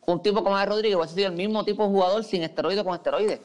Un 0.06 0.22
tipo 0.22 0.42
como 0.42 0.56
Ale 0.56 0.66
Rodríguez 0.70 0.96
hubiese 0.96 1.14
sido 1.14 1.28
el 1.28 1.35
mismo 1.35 1.64
tipo 1.64 1.82
de 1.85 1.88
jugador 1.90 2.24
sin 2.24 2.42
esteroides 2.42 2.82
con 2.85 2.94
esteroides. 2.94 3.40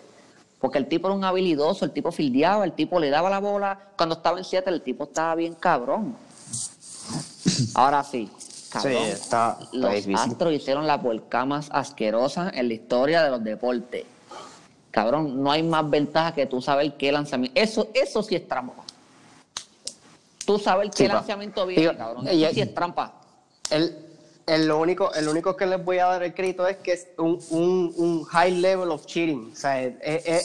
Porque 0.60 0.78
el 0.78 0.88
tipo 0.88 1.08
era 1.08 1.16
un 1.16 1.24
habilidoso, 1.24 1.86
el 1.86 1.92
tipo 1.92 2.12
fildeaba, 2.12 2.64
el 2.66 2.74
tipo 2.74 3.00
le 3.00 3.10
daba 3.10 3.30
la 3.30 3.40
bola. 3.40 3.80
Cuando 3.98 4.16
estaba 4.16 4.38
en 4.38 4.44
Seattle, 4.44 4.74
el 4.74 4.82
tipo 4.84 5.06
estaba 5.06 5.34
bien 5.36 5.56
cabrón. 5.56 6.16
Ahora 7.76 8.04
sí, 8.04 8.30
cabrón. 8.72 8.92
Sí, 8.94 8.98
está- 9.12 9.58
está 9.62 9.68
los 9.78 9.92
difícil. 9.92 10.16
Astros 10.16 10.54
hicieron 10.54 10.86
la 10.88 11.02
puerca 11.02 11.46
más 11.46 11.70
asquerosa 11.72 12.52
en 12.54 12.68
la 12.68 12.74
historia 12.76 13.24
de 13.24 13.30
los 13.32 13.44
deportes. 13.44 14.06
Cabrón, 14.92 15.42
no 15.42 15.52
hay 15.52 15.64
más 15.64 15.90
ventaja 15.90 16.34
que 16.34 16.46
tú 16.46 16.62
saber 16.62 16.94
qué 16.98 17.12
lanzamiento. 17.12 17.60
Eso, 17.60 17.88
eso 17.94 18.22
sí 18.22 18.36
es 18.36 18.48
trampa. 18.48 18.74
Tú 20.46 20.60
saber 20.60 20.90
qué 20.92 21.04
Sí, 21.04 21.08
lanzamiento 21.08 21.66
viene, 21.66 21.82
Digo, 21.84 21.98
cabrón. 21.98 22.28
y- 22.32 22.44
Eso 22.44 22.54
sí 22.54 22.62
es 22.62 22.74
trampa. 22.74 23.14
El, 23.70 23.96
el, 24.48 24.68
lo 24.68 24.80
único, 24.80 25.14
el 25.14 25.28
único 25.30 25.56
que 25.56 25.66
les 25.66 25.84
voy 25.84 26.00
a 26.00 26.08
dar 26.08 26.24
el 26.24 26.34
crédito 26.34 26.68
es 26.68 26.78
que 26.78 26.94
es 26.94 27.08
un, 27.18 27.40
un, 27.52 27.94
un 27.96 28.24
high 28.26 28.52
level 28.52 28.90
of 28.92 29.06
cheating. 29.06 29.52
O 29.54 29.56
sea, 29.56 29.82
es, 29.82 29.94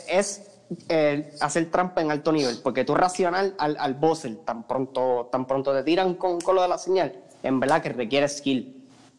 es- 0.09 0.43
es, 0.89 1.41
hacer 1.41 1.71
trampa 1.71 2.01
en 2.03 2.11
alto 2.13 2.31
nivel. 2.31 2.59
Porque 2.63 2.85
tú 2.85 2.95
racional 2.95 3.55
al, 3.59 3.77
al 3.81 3.95
buzzer, 3.95 4.37
tan 4.45 4.63
pronto, 4.65 5.29
tan 5.33 5.47
pronto 5.47 5.73
te 5.75 5.83
tiran 5.83 6.15
con, 6.15 6.41
con 6.41 6.55
lo 6.55 6.63
de 6.63 6.69
la 6.69 6.79
señal, 6.79 7.15
en 7.43 7.59
verdad 7.59 7.83
que 7.83 7.89
requiere 7.89 8.29
skill. 8.29 8.76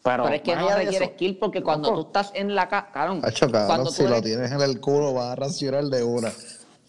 Pero, 0.08 0.22
Pero 0.24 0.34
es 0.36 0.42
que 0.42 0.56
no 0.56 0.68
requiere 0.76 1.04
eso, 1.04 1.12
skill 1.14 1.36
porque 1.38 1.62
cuando 1.62 1.90
loco, 1.90 2.02
tú 2.02 2.06
estás 2.08 2.30
en 2.34 2.54
la 2.54 2.68
casa, 2.68 2.88
cabrón, 2.92 3.20
Hacho, 3.22 3.46
cabrón, 3.50 3.66
cuando 3.66 3.90
si 3.90 4.02
tú 4.02 4.08
lo 4.08 4.14
eres- 4.16 4.24
tienes 4.24 4.52
en 4.52 4.60
el 4.60 4.80
culo, 4.80 5.12
vas 5.12 5.32
a 5.32 5.36
racionar 5.36 5.84
de 5.84 6.02
una. 6.02 6.32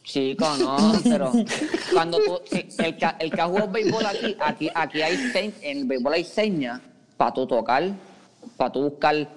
Chico, 0.04 0.46
no, 0.58 0.94
pero 1.04 1.34
cuando 1.94 2.18
tú, 2.24 2.40
el 2.52 2.98
que, 2.98 3.08
el 3.20 3.32
que 3.32 3.42
ha 3.42 3.46
jugado 3.48 3.68
béisbol 3.72 4.06
aquí, 4.06 4.36
aquí, 4.40 4.70
aquí 4.74 5.02
hay 5.02 5.16
señ- 5.34 5.54
en 5.62 5.78
el 5.80 5.86
béisbol 5.86 6.14
hay 6.14 6.24
señas 6.24 6.80
para 7.18 7.34
tú 7.34 7.46
tocar, 7.46 7.84
para 8.58 8.72
tú 8.72 8.84
buscar, 8.90 9.28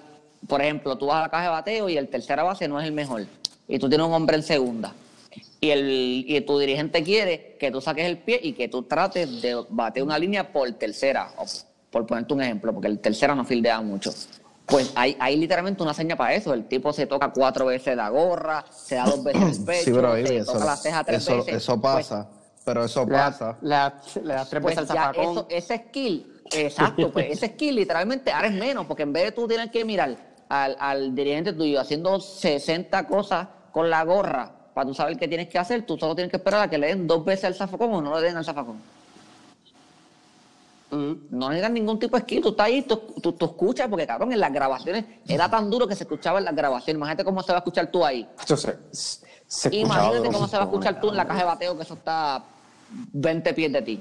por 0.47 0.63
ejemplo, 0.63 0.97
tú 0.97 1.07
vas 1.07 1.17
a 1.17 1.21
la 1.23 1.29
caja 1.29 1.43
de 1.45 1.49
bateo 1.51 1.89
y 1.89 1.97
el 1.97 2.09
tercera 2.09 2.43
base 2.43 2.69
no 2.69 2.81
es 2.81 2.87
el 2.87 2.93
mejor, 2.93 3.27
y 3.69 3.79
tú 3.79 3.89
tienes 3.89 4.07
un 4.07 4.13
hombre 4.15 4.37
en 4.37 4.43
segunda, 4.43 4.95
y, 5.61 5.71
el, 5.71 6.25
y 6.27 6.41
tu 6.43 6.59
dirigente 6.59 7.03
quiere 7.03 7.57
que 7.61 7.71
tú 7.71 7.81
saques 7.81 8.07
el 8.07 8.19
pie 8.19 8.41
y 8.43 8.53
que 8.55 8.69
tú 8.69 8.85
trates 8.85 9.43
de 9.43 9.63
batear 9.69 10.05
una 10.07 10.19
línea 10.19 10.53
por 10.53 10.71
tercera, 10.73 11.33
por 11.93 12.07
ponerte 12.07 12.33
un 12.35 12.41
ejemplo, 12.43 12.73
porque 12.73 12.89
el 12.89 12.99
tercera 12.99 13.35
no 13.35 13.45
fildea 13.45 13.81
mucho. 13.83 14.11
Pues 14.65 14.93
hay, 14.97 15.15
hay 15.21 15.37
literalmente 15.37 15.83
una 15.83 15.93
seña 15.93 16.17
para 16.17 16.33
eso. 16.35 16.55
El 16.55 16.65
tipo 16.67 16.93
se 16.93 17.07
toca 17.07 17.31
cuatro 17.33 17.67
veces 17.67 17.95
la 17.95 18.09
gorra, 18.09 18.65
se 18.71 18.95
da 18.95 19.05
dos 19.05 19.23
veces 19.23 19.59
el 19.59 19.65
pecho, 19.65 19.85
Sí, 19.85 19.93
pero 19.93 20.15
se 20.15 20.37
eso, 20.39 20.53
toca 20.55 20.65
la 20.65 20.77
ceja 20.77 21.05
tres 21.05 21.23
eso, 21.23 21.37
veces. 21.37 21.55
eso 21.57 21.81
Pues- 21.81 21.95
pasa. 22.09 22.29
pero 22.65 22.85
eso 22.85 23.07
pasa. 23.07 23.59
le 23.61 23.69
das- 23.69 23.93
das 24.25 24.49
tres 24.49 24.63
Pues, 24.63 24.77
veces 24.77 24.91
al 24.91 25.17
eso, 25.17 25.47
ese 25.51 25.77
skill, 25.89 26.41
exacto, 26.53 27.13
pues 27.13 27.27
ese 27.31 27.49
skill 27.49 27.75
literalmente 27.75 28.33
ahora 28.33 28.49
es 28.49 28.55
menos, 28.55 28.87
porque 28.87 29.03
en 29.03 29.13
vez 29.13 29.25
de 29.25 29.33
tú 29.33 29.47
tener 29.47 29.71
que 29.71 29.85
mirar 29.85 30.17
al, 30.49 30.77
al 30.79 31.15
dirigente 31.15 31.53
tuyo 31.53 31.79
haciendo 31.81 32.19
60 32.21 33.07
cosas 33.09 33.49
con 33.73 33.91
la 33.91 34.03
gorra 34.05 34.51
para 34.73 34.87
tú 34.87 34.95
saber 34.95 35.19
qué 35.19 35.29
tienes 35.29 35.49
que 35.49 35.59
hacer, 35.59 35.85
tú 35.85 35.99
solo 35.99 36.15
tienes 36.15 36.31
que 36.31 36.37
esperar 36.39 36.63
a 36.63 36.71
que 36.71 36.79
le 36.79 36.87
den 36.87 37.07
dos 37.07 37.23
veces 37.25 37.45
al 37.47 37.55
zafacón 37.55 37.93
o 37.93 38.01
no 38.01 38.19
le 38.19 38.27
den 38.29 38.37
al 38.39 38.45
zafacón. 38.45 38.81
Ujú. 40.93 41.21
No 41.31 41.49
necesitas 41.49 41.73
ningún 41.73 41.99
tipo 41.99 42.17
de 42.17 42.23
skill, 42.23 42.43
tú 42.43 42.49
estás 42.51 42.67
ahí, 42.67 42.83
tú, 42.83 42.97
tú, 43.23 43.33
tú 43.33 43.47
escuchas, 43.47 43.89
porque 43.89 44.07
cabrón, 44.07 44.31
en 44.33 44.39
las 44.41 44.53
grabaciones 44.53 45.07
era 45.27 45.51
tan 45.51 45.71
duro 45.71 45.87
que 45.89 45.97
se 45.97 46.05
escuchaba 46.05 46.39
en 46.39 46.45
las 46.45 46.55
grabaciones. 46.55 46.99
Imagínate 46.99 47.25
cómo 47.25 47.43
se 47.43 47.51
va 47.53 47.59
a 47.59 47.61
escuchar 47.61 47.91
tú 47.91 48.05
ahí. 48.05 48.29
Se 48.45 49.69
escuchaba 49.69 49.73
Imagínate 49.73 50.31
cómo 50.33 50.47
se 50.47 50.57
va 50.57 50.63
a 50.63 50.67
escuchar 50.67 51.01
tú 51.01 51.09
en 51.09 51.17
la 51.17 51.27
caja 51.27 51.41
de 51.41 51.47
bateo, 51.47 51.77
que 51.77 51.83
eso 51.83 51.95
está 51.95 52.45
20 52.91 53.55
pies 53.55 53.73
de 53.73 53.83
ti. 53.83 54.01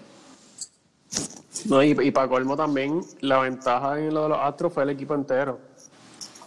No, 1.65 1.81
y, 1.81 1.91
y 1.91 2.11
para 2.11 2.27
colmo 2.27 2.57
también, 2.57 3.01
la 3.21 3.39
ventaja 3.39 3.97
en 3.97 4.13
lo 4.13 4.23
de 4.23 4.29
los 4.29 4.39
Astros 4.41 4.73
fue 4.73 4.83
el 4.83 4.89
equipo 4.89 5.13
entero. 5.15 5.59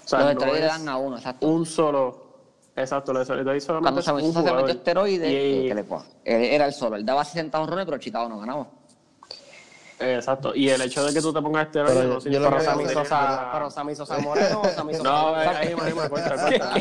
O 0.05 0.09
sea, 0.09 0.19
Los 0.21 0.27
no 0.27 0.41
esteroides 0.41 0.69
dan 0.69 0.89
a 0.91 0.97
uno, 0.99 1.17
exacto. 1.17 1.47
un 1.47 1.65
solo. 1.65 2.23
Exacto, 2.77 3.13
los 3.15 3.23
esteroides 3.23 3.65
solamente 3.65 4.03
Cuando 4.03 4.03
se 4.03 4.11
un 4.11 4.17
metió, 4.35 4.43
se 4.43 4.57
metió 4.57 4.75
esteroides, 4.75 5.31
Y- 5.31 5.35
eh, 5.35 5.65
¿qué 5.69 5.75
le? 5.75 5.81
Él 6.25 6.43
era 6.53 6.67
el 6.67 6.75
solo. 6.75 6.97
Él 6.97 7.07
daba 7.07 7.25
60 7.25 7.59
honrones, 7.61 7.87
pero 7.87 7.97
Chicago 7.99 8.29
no 8.29 8.41
ganaba. 8.41 8.67
Exacto, 10.01 10.53
y 10.55 10.69
el 10.69 10.81
hecho 10.83 11.05
de 11.05 11.15
que 11.15 11.21
tú 11.21 11.33
te 11.33 11.41
pongas 11.41 11.67
esteroides 11.67 11.97
Pero 11.97 12.09
no 12.15 12.19
yo- 12.21 12.31
Pero 12.43 12.51
lo 12.51 12.61
Sammy 12.65 12.89
Sosa, 12.89 13.51
pero 13.53 13.71
Sammy 13.71 13.95
Sosa 13.95 14.19
Moreno, 14.19 14.63
Sammy 14.75 14.93
Sosa 14.95 15.05
No, 15.05 15.35
ahí, 15.37 15.75
me 15.75 16.09
corta, 16.09 16.37
corta. 16.37 16.75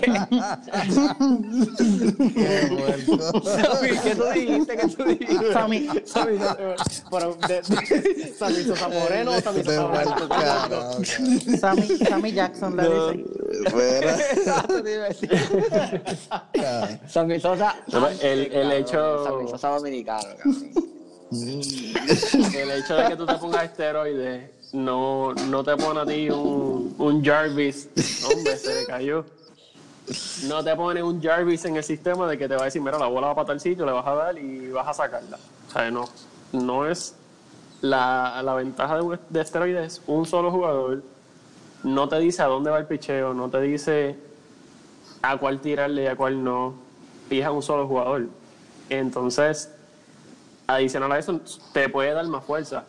¿Qué 4.04 4.15
tú 4.15 4.23
dijiste? 4.34 4.78
¿Qué 4.78 4.88
tú 4.88 5.04
dijiste? 5.06 5.54
Sammy, 5.54 5.89
Sammy, 6.06 6.39
pero 7.12 7.36
de, 7.47 7.62
de, 7.62 8.34
Sammy 8.39 8.63
Sosa 8.63 8.89
Moreno 8.89 9.32
o 9.32 9.41
Sammy 9.41 9.63
Sosa 9.63 9.88
Moreno. 9.88 10.15
Sammy, 11.60 11.97
Sammy 11.97 12.32
Jackson 12.34 12.76
le 12.78 12.84
dice. 12.89 13.34
Sammy 17.08 17.39
Sosa. 17.39 17.76
Pero 17.91 18.08
el- 18.21 18.52
el 18.52 18.71
hecho- 18.71 19.23
Sammy 19.23 19.47
Sosa 19.49 19.69
dominicano, 19.69 20.23
cabrón. 20.38 20.71
El 21.34 22.72
hecho 22.72 22.96
de 22.96 23.08
que 23.10 23.15
tú 23.15 23.26
te 23.26 23.36
pongas 23.36 23.65
esteroides 23.65 24.52
no, 24.74 25.34
no 25.34 25.63
te 25.63 25.76
pone 25.78 26.00
a 26.02 26.06
ti 26.06 26.30
un, 26.30 27.24
Jarvis. 27.24 27.89
Hombre, 28.26 28.58
se 28.58 28.82
le 28.82 28.86
cayó. 28.86 29.26
No 30.48 30.63
te 30.63 30.76
pone 30.76 31.02
un 31.02 31.22
Jarvis 31.22 31.65
en 31.65 31.78
el 31.78 31.84
sistema 31.84 32.28
de 32.28 32.38
que 32.38 32.48
te 32.48 32.56
va 32.56 32.63
a 32.63 32.65
decir, 32.65 32.82
mira, 32.82 32.98
la 32.98 33.08
bola 33.08 33.28
va 33.28 33.36
para 33.36 33.48
tal 33.48 33.60
sitio, 33.60 33.86
le 33.86 33.91
vas 33.91 34.06
a 34.06 34.15
dar 34.15 34.38
y 34.38 34.69
vas 34.69 34.88
a 34.88 34.93
sacarla. 34.93 35.38
O 35.69 35.72
sea, 35.72 35.89
no, 35.91 36.10
no 36.52 36.88
es 36.88 37.15
la, 37.82 38.41
la 38.43 38.54
ventaja 38.56 38.98
de, 38.98 39.19
de 39.30 39.41
esteroides, 39.41 40.02
un 40.08 40.26
solo 40.26 40.52
jugador. 40.52 41.04
No 41.84 42.10
te 42.10 42.19
dice 42.19 42.41
a 42.41 42.48
dónde 42.48 42.72
va 42.72 42.80
el 42.80 42.86
picheo, 42.86 43.34
no 43.34 43.50
te 43.50 43.62
dice 43.62 44.15
a 45.22 45.38
cuál 45.38 45.62
tirarle 45.62 46.04
y 46.04 46.08
a 46.08 46.15
cuál 46.15 46.43
no. 46.43 46.76
Fija 47.30 47.52
un 47.52 47.62
solo 47.62 47.88
jugador. 47.88 48.28
Entonces, 48.89 49.69
adicional 50.76 51.12
a 51.12 51.20
eso, 51.20 51.40
te 51.72 51.90
puede 51.90 52.14
dar 52.14 52.28
más 52.28 52.44
fuerza. 52.44 52.84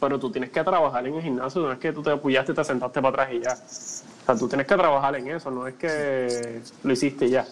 Pero 0.00 0.18
tú 0.18 0.30
tienes 0.30 0.50
que 0.50 0.62
trabajar 0.62 1.06
en 1.06 1.14
el 1.14 1.22
gimnasio, 1.22 1.60
no 1.60 1.72
es 1.72 1.78
que 1.78 1.92
tú 1.92 2.02
te 2.02 2.10
apoyaste 2.10 2.52
y 2.52 2.54
te 2.54 2.64
sentaste 2.64 3.02
para 3.02 3.24
atrás 3.24 3.28
y 3.32 3.40
ya. 3.40 3.52
O 3.52 4.26
sea, 4.26 4.36
tú 4.36 4.48
tienes 4.48 4.66
que 4.66 4.76
trabajar 4.76 5.16
en 5.16 5.28
eso, 5.28 5.50
no 5.50 5.66
es 5.66 5.74
que 5.74 6.60
lo 6.84 6.92
hiciste 6.92 7.26
y 7.26 7.30
ya. 7.30 7.46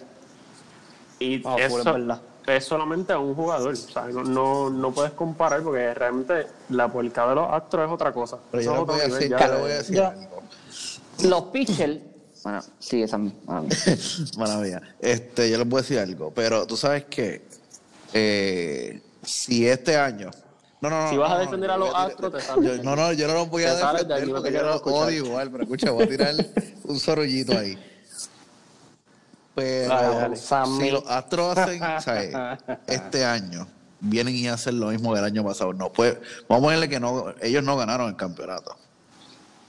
Y 1.19 1.35
es 1.59 1.73
eso 1.73 1.93
es 2.47 2.63
solamente 2.63 3.13
a 3.13 3.19
un 3.19 3.35
jugador. 3.35 3.73
O 3.73 3.75
sea, 3.75 4.07
no, 4.07 4.23
no, 4.23 4.69
no 4.69 4.91
puedes 4.93 5.11
comparar 5.11 5.61
porque 5.61 5.93
realmente 5.93 6.47
la 6.69 6.91
puerca 6.91 7.27
de 7.27 7.35
los 7.35 7.51
astros 7.51 7.85
es 7.85 7.91
otra 7.91 8.13
cosa. 8.13 8.39
Pero 8.49 8.61
Eso 8.61 8.75
yo 8.75 8.85
voy 8.85 8.99
a 9.01 9.07
nivel 9.07 9.19
decir, 9.19 9.37
ya 9.37 9.57
voy 9.57 9.71
a 9.71 9.77
decir. 9.77 10.03
Los 11.23 11.43
pitchers. 11.45 11.99
Bueno, 12.43 12.61
sí, 12.79 13.03
esa 13.03 13.17
misma. 13.17 13.63
Mala 14.37 14.57
mía. 14.57 14.81
Este, 15.01 15.49
yo 15.49 15.57
les 15.57 15.67
voy 15.67 15.79
a 15.79 15.81
decir 15.81 15.99
algo, 15.99 16.31
pero 16.31 16.65
tú 16.65 16.77
sabes 16.77 17.05
que 17.05 17.45
eh, 18.13 19.01
si 19.27 19.67
este 19.67 19.97
año. 19.97 20.31
No, 20.81 20.89
no, 20.89 21.03
no. 21.03 21.09
Si 21.09 21.17
vas 21.17 21.31
a 21.31 21.39
defender 21.39 21.71
a 21.71 21.77
los 21.77 21.93
Astros, 21.93 22.33
te 22.33 22.39
sales. 22.41 22.77
yo- 22.77 22.83
No, 22.83 22.95
no, 22.95 23.11
yo 23.13 23.27
no 23.27 23.33
los 23.33 23.49
voy 23.49 23.63
a 23.63 23.73
defender 23.75 24.29
porque 24.29 24.51
yo 24.51 24.63
los 24.63 24.81
odio 24.83 25.25
igual, 25.25 25.51
pero 25.51 25.63
escucha, 25.63 25.91
voy 25.91 26.03
a 26.03 26.07
tirar 26.07 26.33
un 26.83 26.99
sorollito 26.99 27.57
ahí. 27.57 27.77
Pero 29.55 30.35
si 30.79 30.91
los 30.91 31.03
Astros 31.07 31.57
hacen, 31.57 31.79
¿sabes? 32.01 32.35
Este 32.85 33.25
año 33.25 33.67
vienen 33.99 34.35
y 34.35 34.47
hacen 34.47 34.79
lo 34.79 34.87
mismo 34.87 35.13
que 35.13 35.19
el 35.19 35.25
año 35.25 35.43
pasado. 35.43 35.73
No, 35.73 35.91
pues, 35.91 36.15
vamos 36.47 36.63
a 36.63 36.65
ponerle 36.67 36.89
que 36.89 36.99
no, 36.99 37.33
ellos 37.41 37.63
no 37.63 37.75
ganaron 37.75 38.09
el 38.09 38.15
campeonato. 38.15 38.77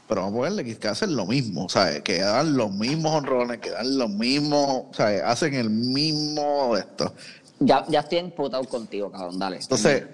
Pero 0.06 0.22
vamos 0.22 0.34
a 0.34 0.38
ponerle 0.38 0.76
que, 0.76 0.88
hacen 0.88 1.16
lo 1.16 1.26
mismo, 1.26 1.68
¿sabes? 1.68 2.02
Que 2.02 2.20
dan 2.20 2.56
los 2.56 2.70
mismos 2.70 3.12
honrones, 3.12 3.58
que 3.60 3.70
dan 3.70 3.96
los 3.98 4.10
mismos, 4.10 4.84
¿sabes? 4.94 5.22
Hacen 5.22 5.54
el 5.54 5.70
mismo 5.70 6.76
esto. 6.76 7.14
Ya, 7.60 7.84
ya 7.88 8.00
estoy 8.00 8.18
emputado 8.18 8.64
contigo, 8.64 9.10
cabrón, 9.10 9.38
dale. 9.38 9.56
Entonces, 9.56 10.04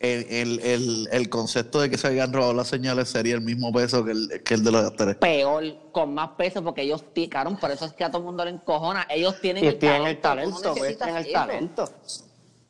el, 0.00 0.26
el, 0.28 0.60
el, 0.60 1.08
el 1.12 1.28
concepto 1.30 1.80
de 1.80 1.88
que 1.88 1.96
se 1.96 2.06
habían 2.08 2.32
robado 2.32 2.52
las 2.52 2.68
señales 2.68 3.08
sería 3.08 3.34
el 3.34 3.40
mismo 3.40 3.72
peso 3.72 4.04
que 4.04 4.10
el, 4.12 4.42
que 4.44 4.54
el 4.54 4.62
de 4.64 4.70
los 4.70 4.94
tres. 4.96 5.16
peor, 5.16 5.64
con 5.92 6.12
más 6.12 6.30
peso, 6.36 6.62
porque 6.62 6.82
ellos 6.82 7.02
picaron, 7.02 7.56
por 7.56 7.70
eso 7.70 7.86
es 7.86 7.92
que 7.94 8.04
a 8.04 8.08
todo 8.10 8.18
el 8.18 8.24
mundo 8.24 8.44
le 8.44 8.50
encojona. 8.50 9.06
Ellos 9.08 9.40
tienen 9.40 9.64
Y 9.64 9.68
el 9.68 9.78
tienen 9.78 10.06
el 10.06 10.20
talento, 10.20 10.56
tú 10.56 10.62
talento, 10.62 10.68
no 10.68 10.74
pues, 10.74 10.98
tienen 10.98 11.16
el 11.16 11.32
talento. 11.32 11.88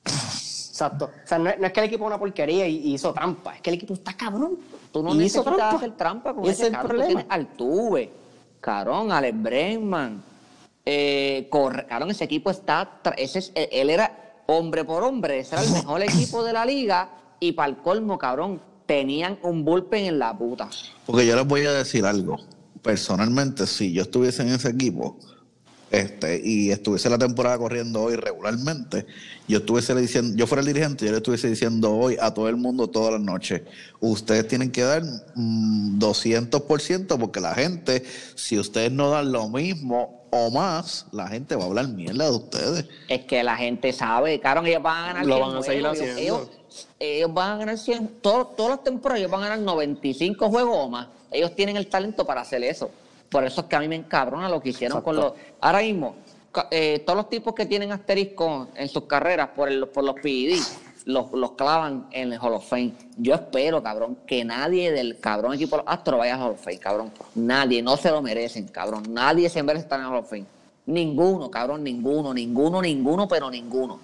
Exacto. 0.05 1.11
O 1.25 1.27
sea, 1.27 1.39
no 1.39 1.51
es, 1.51 1.59
no 1.59 1.67
es 1.67 1.73
que 1.73 1.81
el 1.81 1.87
equipo 1.87 2.05
es 2.05 2.07
una 2.09 2.19
porquería 2.19 2.67
y, 2.69 2.77
y 2.77 2.95
hizo 2.95 3.13
trampa, 3.13 3.57
es 3.57 3.61
que 3.63 3.71
el 3.71 3.77
equipo 3.77 3.95
está 3.95 4.17
cabrón. 4.17 4.59
Tú 4.93 5.03
no 5.03 5.13
necesitas 5.15 5.45
trampa. 5.45 5.71
hacer 5.77 5.97
trampa 5.97 6.35
con 6.35 6.45
Ese 6.45 6.53
ese 6.53 6.63
es 6.63 6.69
el 6.69 6.73
cabrón. 6.73 6.91
Tú 6.91 6.97
problema. 6.99 7.21
tienes 7.21 7.27
Altuve, 7.51 8.13
Carón, 8.61 9.11
Alex 9.13 9.43
Bregman, 9.43 10.23
eh, 10.85 11.49
ese 12.09 12.25
equipo 12.25 12.51
está... 12.51 13.01
Ese 13.17 13.39
es, 13.39 13.53
él 13.55 13.69
él 13.73 13.91
era 13.91 14.43
hombre 14.47 14.85
por 14.85 15.03
hombre, 15.03 15.39
ese 15.39 15.55
era 15.55 15.65
el 15.65 15.71
mejor 15.71 16.03
equipo 16.05 16.45
de 16.45 16.53
la 16.53 16.65
liga 16.65 17.11
y 17.41 17.53
para 17.53 17.69
el 17.69 17.79
colmo, 17.79 18.19
cabrón, 18.19 18.61
tenían 18.87 19.39
un 19.43 19.65
bullpen 19.65 20.05
en 20.07 20.19
la 20.19 20.37
puta. 20.37 20.69
Porque 21.07 21.27
yo 21.27 21.37
les 21.37 21.47
voy 21.47 21.65
a 21.67 21.73
decir 21.73 22.05
algo. 22.05 22.39
Personalmente, 22.83 23.67
si 23.67 23.93
yo 23.93 24.03
estuviese 24.03 24.43
en 24.43 24.49
ese 24.49 24.69
equipo 24.69 25.17
este, 25.91 26.41
y 26.45 26.71
estuviese 26.71 27.09
la 27.09 27.19
temporada 27.19 27.57
corriendo 27.57 28.03
hoy 28.03 28.17
regularmente, 28.17 29.07
yo 29.47 29.59
estuviese 29.59 29.95
diciendo, 29.95 30.37
yo 30.37 30.47
fuera 30.47 30.61
el 30.61 30.67
dirigente, 30.67 31.07
yo 31.07 31.13
le 31.13 31.19
estuviese 31.19 31.49
diciendo 31.49 31.95
hoy 31.95 32.17
a 32.21 32.35
todo 32.35 32.49
el 32.49 32.57
mundo 32.57 32.89
todas 32.89 33.13
las 33.13 33.23
noches, 33.23 33.63
ustedes 34.01 34.49
tienen 34.49 34.71
que 34.71 34.83
dar 34.83 35.03
mm, 35.35 35.99
200% 35.99 37.19
porque 37.19 37.41
la 37.41 37.55
gente, 37.55 38.03
si 38.35 38.59
ustedes 38.59 38.93
no 38.93 39.11
dan 39.11 39.33
lo 39.33 39.49
mismo 39.49 40.24
o 40.37 40.51
más, 40.51 41.07
la 41.13 41.29
gente 41.29 41.55
va 41.55 41.63
a 41.63 41.67
hablar 41.67 41.87
mierda 41.89 42.25
de 42.25 42.37
ustedes. 42.37 42.87
Es 43.09 43.25
que 43.25 43.43
la 43.45 43.57
gente 43.57 43.93
sabe, 43.93 44.41
cabrón, 44.41 44.67
ellos 44.67 44.83
van 44.83 44.97
a 44.97 45.07
ganar 45.09 45.27
Lo 45.27 45.37
100 45.37 45.49
van 45.49 45.57
a 45.57 45.63
seguir 45.63 45.81
juegos, 45.83 45.99
ellos- 46.01 46.11
haciendo. 46.17 46.43
Ellos, 46.43 46.89
ellos 46.99 47.35
van 47.35 47.51
a 47.53 47.57
ganar 47.59 47.79
100, 47.79 48.09
todo- 48.21 48.47
todas 48.49 48.71
las 48.71 48.83
temporadas 48.83 49.21
ellos 49.21 49.31
van 49.31 49.43
a 49.45 49.49
ganar 49.51 49.61
95 49.65 50.49
juegos 50.51 50.77
o 50.77 50.89
más. 50.89 51.07
Ellos 51.31 51.55
tienen 51.55 51.77
el 51.77 51.87
talento 51.87 52.25
para 52.27 52.41
hacer 52.41 52.65
eso. 52.65 52.91
Por 53.29 53.45
eso 53.45 53.61
es 53.63 53.67
que 53.69 53.77
a 53.77 53.81
mí 53.81 53.87
me 53.89 53.97
encabrona 53.97 54.49
lo 54.49 54.61
que 54.61 54.71
hicieron 54.71 55.01
con 55.03 55.17
los... 55.17 55.33
Ahora 55.61 55.81
mismo, 55.81 56.17
eh, 56.71 57.01
todos 57.07 57.17
los 57.17 57.29
tipos 57.29 57.55
que 57.55 57.67
tienen 57.67 57.91
asterisco 57.93 58.69
en 58.77 58.89
sus 58.89 59.05
carreras 59.05 59.51
por, 59.55 59.69
el- 59.69 59.87
por 59.89 60.03
los 60.05 60.15
PED, 60.17 60.59
los, 61.05 61.33
los 61.33 61.53
clavan 61.53 62.07
en 62.13 62.33
el 62.33 62.39
Hall 62.41 62.55
of 62.55 62.69
Fame. 62.69 62.93
Yo 63.17 63.35
espero, 63.35 63.83
cabrón, 63.83 64.19
que 64.27 64.45
nadie 64.45 64.91
del 64.93 65.19
cabrón 65.21 65.55
equipo 65.55 65.77
de 65.77 65.83
los 65.83 65.93
Astros 65.93 66.19
vaya 66.19 66.35
al 66.35 66.43
Hall 66.43 66.53
of 66.53 66.65
Fame, 66.65 66.79
cabrón. 66.79 67.13
Nadie, 67.35 67.83
no 67.83 67.97
se 67.97 68.11
lo 68.11 68.23
merecen, 68.23 68.69
cabrón. 68.69 69.05
Nadie 69.11 69.49
se 69.49 69.63
merece 69.63 69.85
estar 69.85 70.01
en 70.01 70.07
el 70.07 70.13
Hall 70.13 70.19
of 70.19 70.31
Fame. 70.31 70.47
Ninguno, 70.87 71.51
cabrón, 71.51 71.83
ninguno, 71.83 72.35
ninguno, 72.35 72.83
ninguno, 72.83 73.29
pero 73.29 73.51
ninguno. 73.51 73.99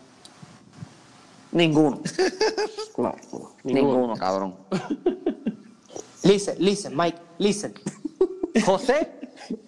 Ninguno. 1.53 2.01
No, 2.98 3.14
ninguno, 3.64 4.14
cabrón. 4.14 4.57
Listen, 6.22 6.57
listen, 6.59 6.94
Mike, 6.94 7.18
listen. 7.38 7.72
José, 8.66 9.11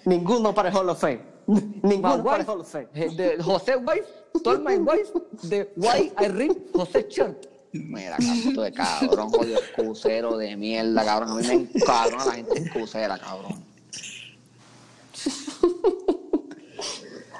ninguno 0.05 0.55
para 0.55 0.69
el 0.69 0.77
Hall 0.77 0.91
of 0.91 1.01
Fame. 1.01 1.21
Ninguno 1.47 2.23
para 2.23 2.43
el 2.43 2.49
Hall 2.49 2.61
of 2.61 2.71
Fame. 2.71 2.89
José 3.43 3.77
Wife, 3.77 4.05
told 4.41 4.63
my 4.63 4.77
wife, 4.79 5.13
de 5.43 5.73
why 5.77 6.13
I 6.19 6.29
read 6.29 6.57
José. 6.73 7.07
Mira, 7.73 8.17
canto 8.19 8.63
de 8.63 8.73
cabrón, 8.73 9.31
jodido 9.31 9.59
excusero 9.59 10.37
de 10.37 10.57
mierda, 10.57 11.05
cabrón. 11.05 11.31
A 11.31 11.35
mí 11.37 11.47
me 11.47 11.55
encabrona 11.55 12.27
la 12.27 12.33
gente 12.33 12.59
excusera, 12.59 13.19
cabrón. 13.19 13.65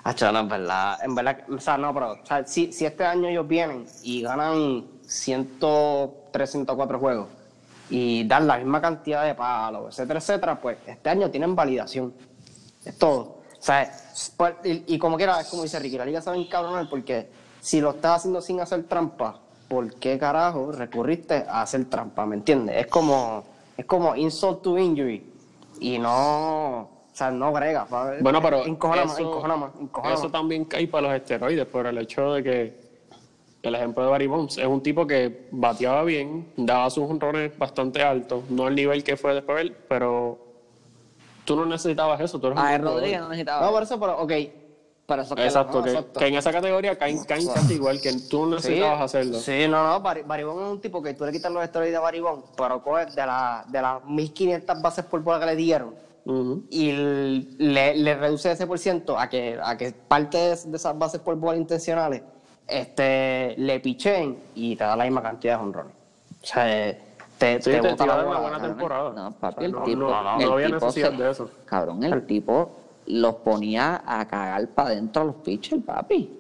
Hacho, 0.05 0.33
no, 0.33 0.41
en 0.41 0.49
verdad, 0.49 0.99
en 1.05 1.15
verdad, 1.15 1.39
o 1.49 1.61
sea, 1.61 1.79
no, 1.79 1.95
pero, 1.95 2.13
o 2.13 2.27
sea, 2.27 2.45
si, 2.47 2.73
si 2.73 2.85
este 2.87 3.05
año 3.05 3.29
ellos 3.29 3.47
vienen 3.47 3.87
y 4.03 4.23
ganan 4.23 4.85
103, 5.07 6.51
104 6.51 6.99
juegos 6.99 7.29
y 7.89 8.25
dan 8.25 8.47
la 8.47 8.57
misma 8.57 8.81
cantidad 8.81 9.25
de 9.25 9.35
palos, 9.35 9.91
etcétera, 9.91 10.19
etcétera, 10.19 10.61
pues 10.61 10.79
este 10.87 11.11
año 11.11 11.31
tienen 11.31 11.55
validación. 11.55 12.15
Es 12.85 12.99
todo. 12.99 13.42
O 13.63 13.65
sea, 13.65 13.83
es- 13.83 14.35
por- 14.37 14.57
y, 14.65 14.83
y 14.89 14.99
como 14.99 15.17
quiera, 15.17 15.41
es 15.41 15.47
como 15.49 15.63
dice 15.63 15.79
Ricky, 15.79 15.97
la 15.97 16.05
liga 16.05 16.21
sabe 16.21 16.39
encabronar 16.39 16.89
porque 16.91 17.29
si 17.61 17.81
lo 17.81 17.91
estás 17.91 18.17
haciendo 18.17 18.41
sin 18.41 18.61
hacer 18.61 18.83
trampa, 18.89 19.39
¿por 19.69 19.95
qué 20.01 20.19
carajo 20.19 20.73
recurriste 20.73 21.45
a 21.49 21.63
hacer 21.63 21.85
trampa? 21.89 22.27
¿Me 22.27 22.35
entiendes? 22.35 22.77
Es 22.77 22.87
como, 22.89 23.45
es 23.77 23.87
como 23.87 24.17
insult 24.17 24.63
to 24.63 24.77
injury 24.77 25.25
y 25.79 25.97
no, 25.99 26.79
o 26.81 26.91
sea, 27.13 27.31
no 27.31 27.53
brega. 27.53 27.87
Bueno, 28.21 28.43
pero 28.43 28.67
Encojona 28.67 29.05
más, 29.05 29.13
eso, 29.15 29.29
encojona 29.29 29.57
más, 29.57 29.71
encojona 29.81 30.15
eso 30.15 30.23
más. 30.25 30.33
también 30.33 30.65
cae 30.65 30.89
para 30.89 31.07
los 31.09 31.17
esteroides, 31.17 31.67
por 31.67 31.87
el 31.87 31.99
hecho 31.99 32.33
de 32.35 32.43
que 32.43 32.83
el 33.63 33.75
ejemplo 33.77 34.03
de 34.03 34.11
Barry 34.11 34.27
Bonds 34.27 34.59
es 34.59 34.67
un 34.67 34.83
tipo 34.83 35.07
que 35.07 35.47
bateaba 35.53 36.03
bien, 36.03 36.53
daba 36.57 36.91
sus 36.91 37.09
honrones 37.09 37.57
bastante 37.57 38.03
altos, 38.03 38.43
no 38.51 38.67
al 38.67 38.75
nivel 38.75 39.05
que 39.05 39.17
fue 39.17 39.35
después 39.35 39.61
él, 39.61 39.77
pero 39.89 40.52
tú 41.55 41.61
no 41.61 41.67
necesitabas 41.67 42.21
eso. 42.21 42.39
Tú 42.41 42.47
eres 42.49 42.59
A 42.59 42.79
Rodríguez 42.79 43.21
no 43.21 43.29
necesitaba. 43.29 43.67
No, 43.67 43.73
por 43.73 43.83
eso, 43.83 43.99
pero, 44.01 44.19
ok. 44.21 44.33
Pero 45.05 45.23
eso 45.23 45.35
que 45.35 45.45
Exacto, 45.45 45.79
no, 45.79 45.85
que, 45.85 45.91
exacto. 45.91 46.21
que 46.21 46.27
en 46.29 46.35
esa 46.37 46.53
categoría 46.53 46.97
caen, 46.97 47.23
caen 47.25 47.47
casi 47.49 47.75
igual, 47.75 48.01
que 48.01 48.13
tú 48.31 48.47
no 48.47 48.57
necesitabas 48.57 49.01
hacerlo. 49.03 49.39
Sí, 49.39 49.67
no, 49.69 49.87
no, 49.87 50.01
Bari- 50.03 50.23
Baribón 50.25 50.65
es 50.65 50.71
un 50.73 50.81
tipo 50.81 51.03
que 51.03 51.13
tú 51.15 51.25
le 51.27 51.33
quitas 51.33 51.51
los 51.53 51.63
esteroides 51.63 51.97
a 51.97 52.01
Baribón, 52.01 52.45
pero 52.57 52.83
coge 52.83 53.07
de, 53.07 53.27
la, 53.27 53.65
de 53.69 53.83
las 53.83 54.05
1500 54.05 54.81
bases 54.81 55.05
por 55.05 55.21
bola 55.23 55.41
que 55.41 55.47
le 55.47 55.57
dieron 55.57 55.95
y 56.71 56.93
le, 56.93 57.97
le 57.97 58.15
reduce 58.15 58.53
ese 58.53 58.65
por 58.67 58.79
ciento 58.79 59.19
a 59.19 59.29
que, 59.29 59.59
a 59.61 59.77
que 59.77 59.91
parte 59.91 60.39
de, 60.39 60.57
de 60.57 60.77
esas 60.77 60.97
bases 60.97 61.21
por 61.21 61.35
bola 61.35 61.59
intencionales 61.59 62.23
este, 62.69 63.55
le 63.59 63.81
pichen 63.81 64.39
y 64.55 64.77
te 64.77 64.85
da 64.85 64.95
la 64.97 65.03
misma 65.05 65.21
cantidad 65.21 65.59
de 65.59 65.65
honrones. 65.65 65.93
O 66.43 66.47
sea, 66.47 66.97
te, 67.43 67.63
Sí, 67.63 67.71
te 67.71 67.81
te, 67.81 67.89
bota 67.91 68.07
la 68.07 68.13
a 68.13 68.17
dar 68.17 68.27
una 68.27 68.39
bola. 68.39 68.41
buena 68.41 68.57
cabrón. 68.59 68.77
temporada. 68.77 69.13
No, 69.13 69.31
papi, 69.33 69.55
O 69.55 69.59
sea, 69.59 69.67
el 69.67 69.73
no, 69.73 69.83
tipo. 69.83 70.01
no, 70.01 70.23
no, 70.23 70.41
el 70.41 70.53
había 70.53 70.67
tipo 70.67 70.79
necesidad 70.87 71.11
se- 71.11 71.17
de 71.23 71.31
eso. 71.31 71.51
Cabrón, 71.67 72.05
el 72.05 72.27
tipo 72.27 72.71
los 73.07 73.35
ponía 73.37 74.03
a 74.07 74.27
cagar 74.29 74.69
para 74.69 74.89
adentro 74.91 75.23
a 75.23 75.25
los 75.27 75.35
pitchers, 75.37 75.83
papi. 75.85 76.39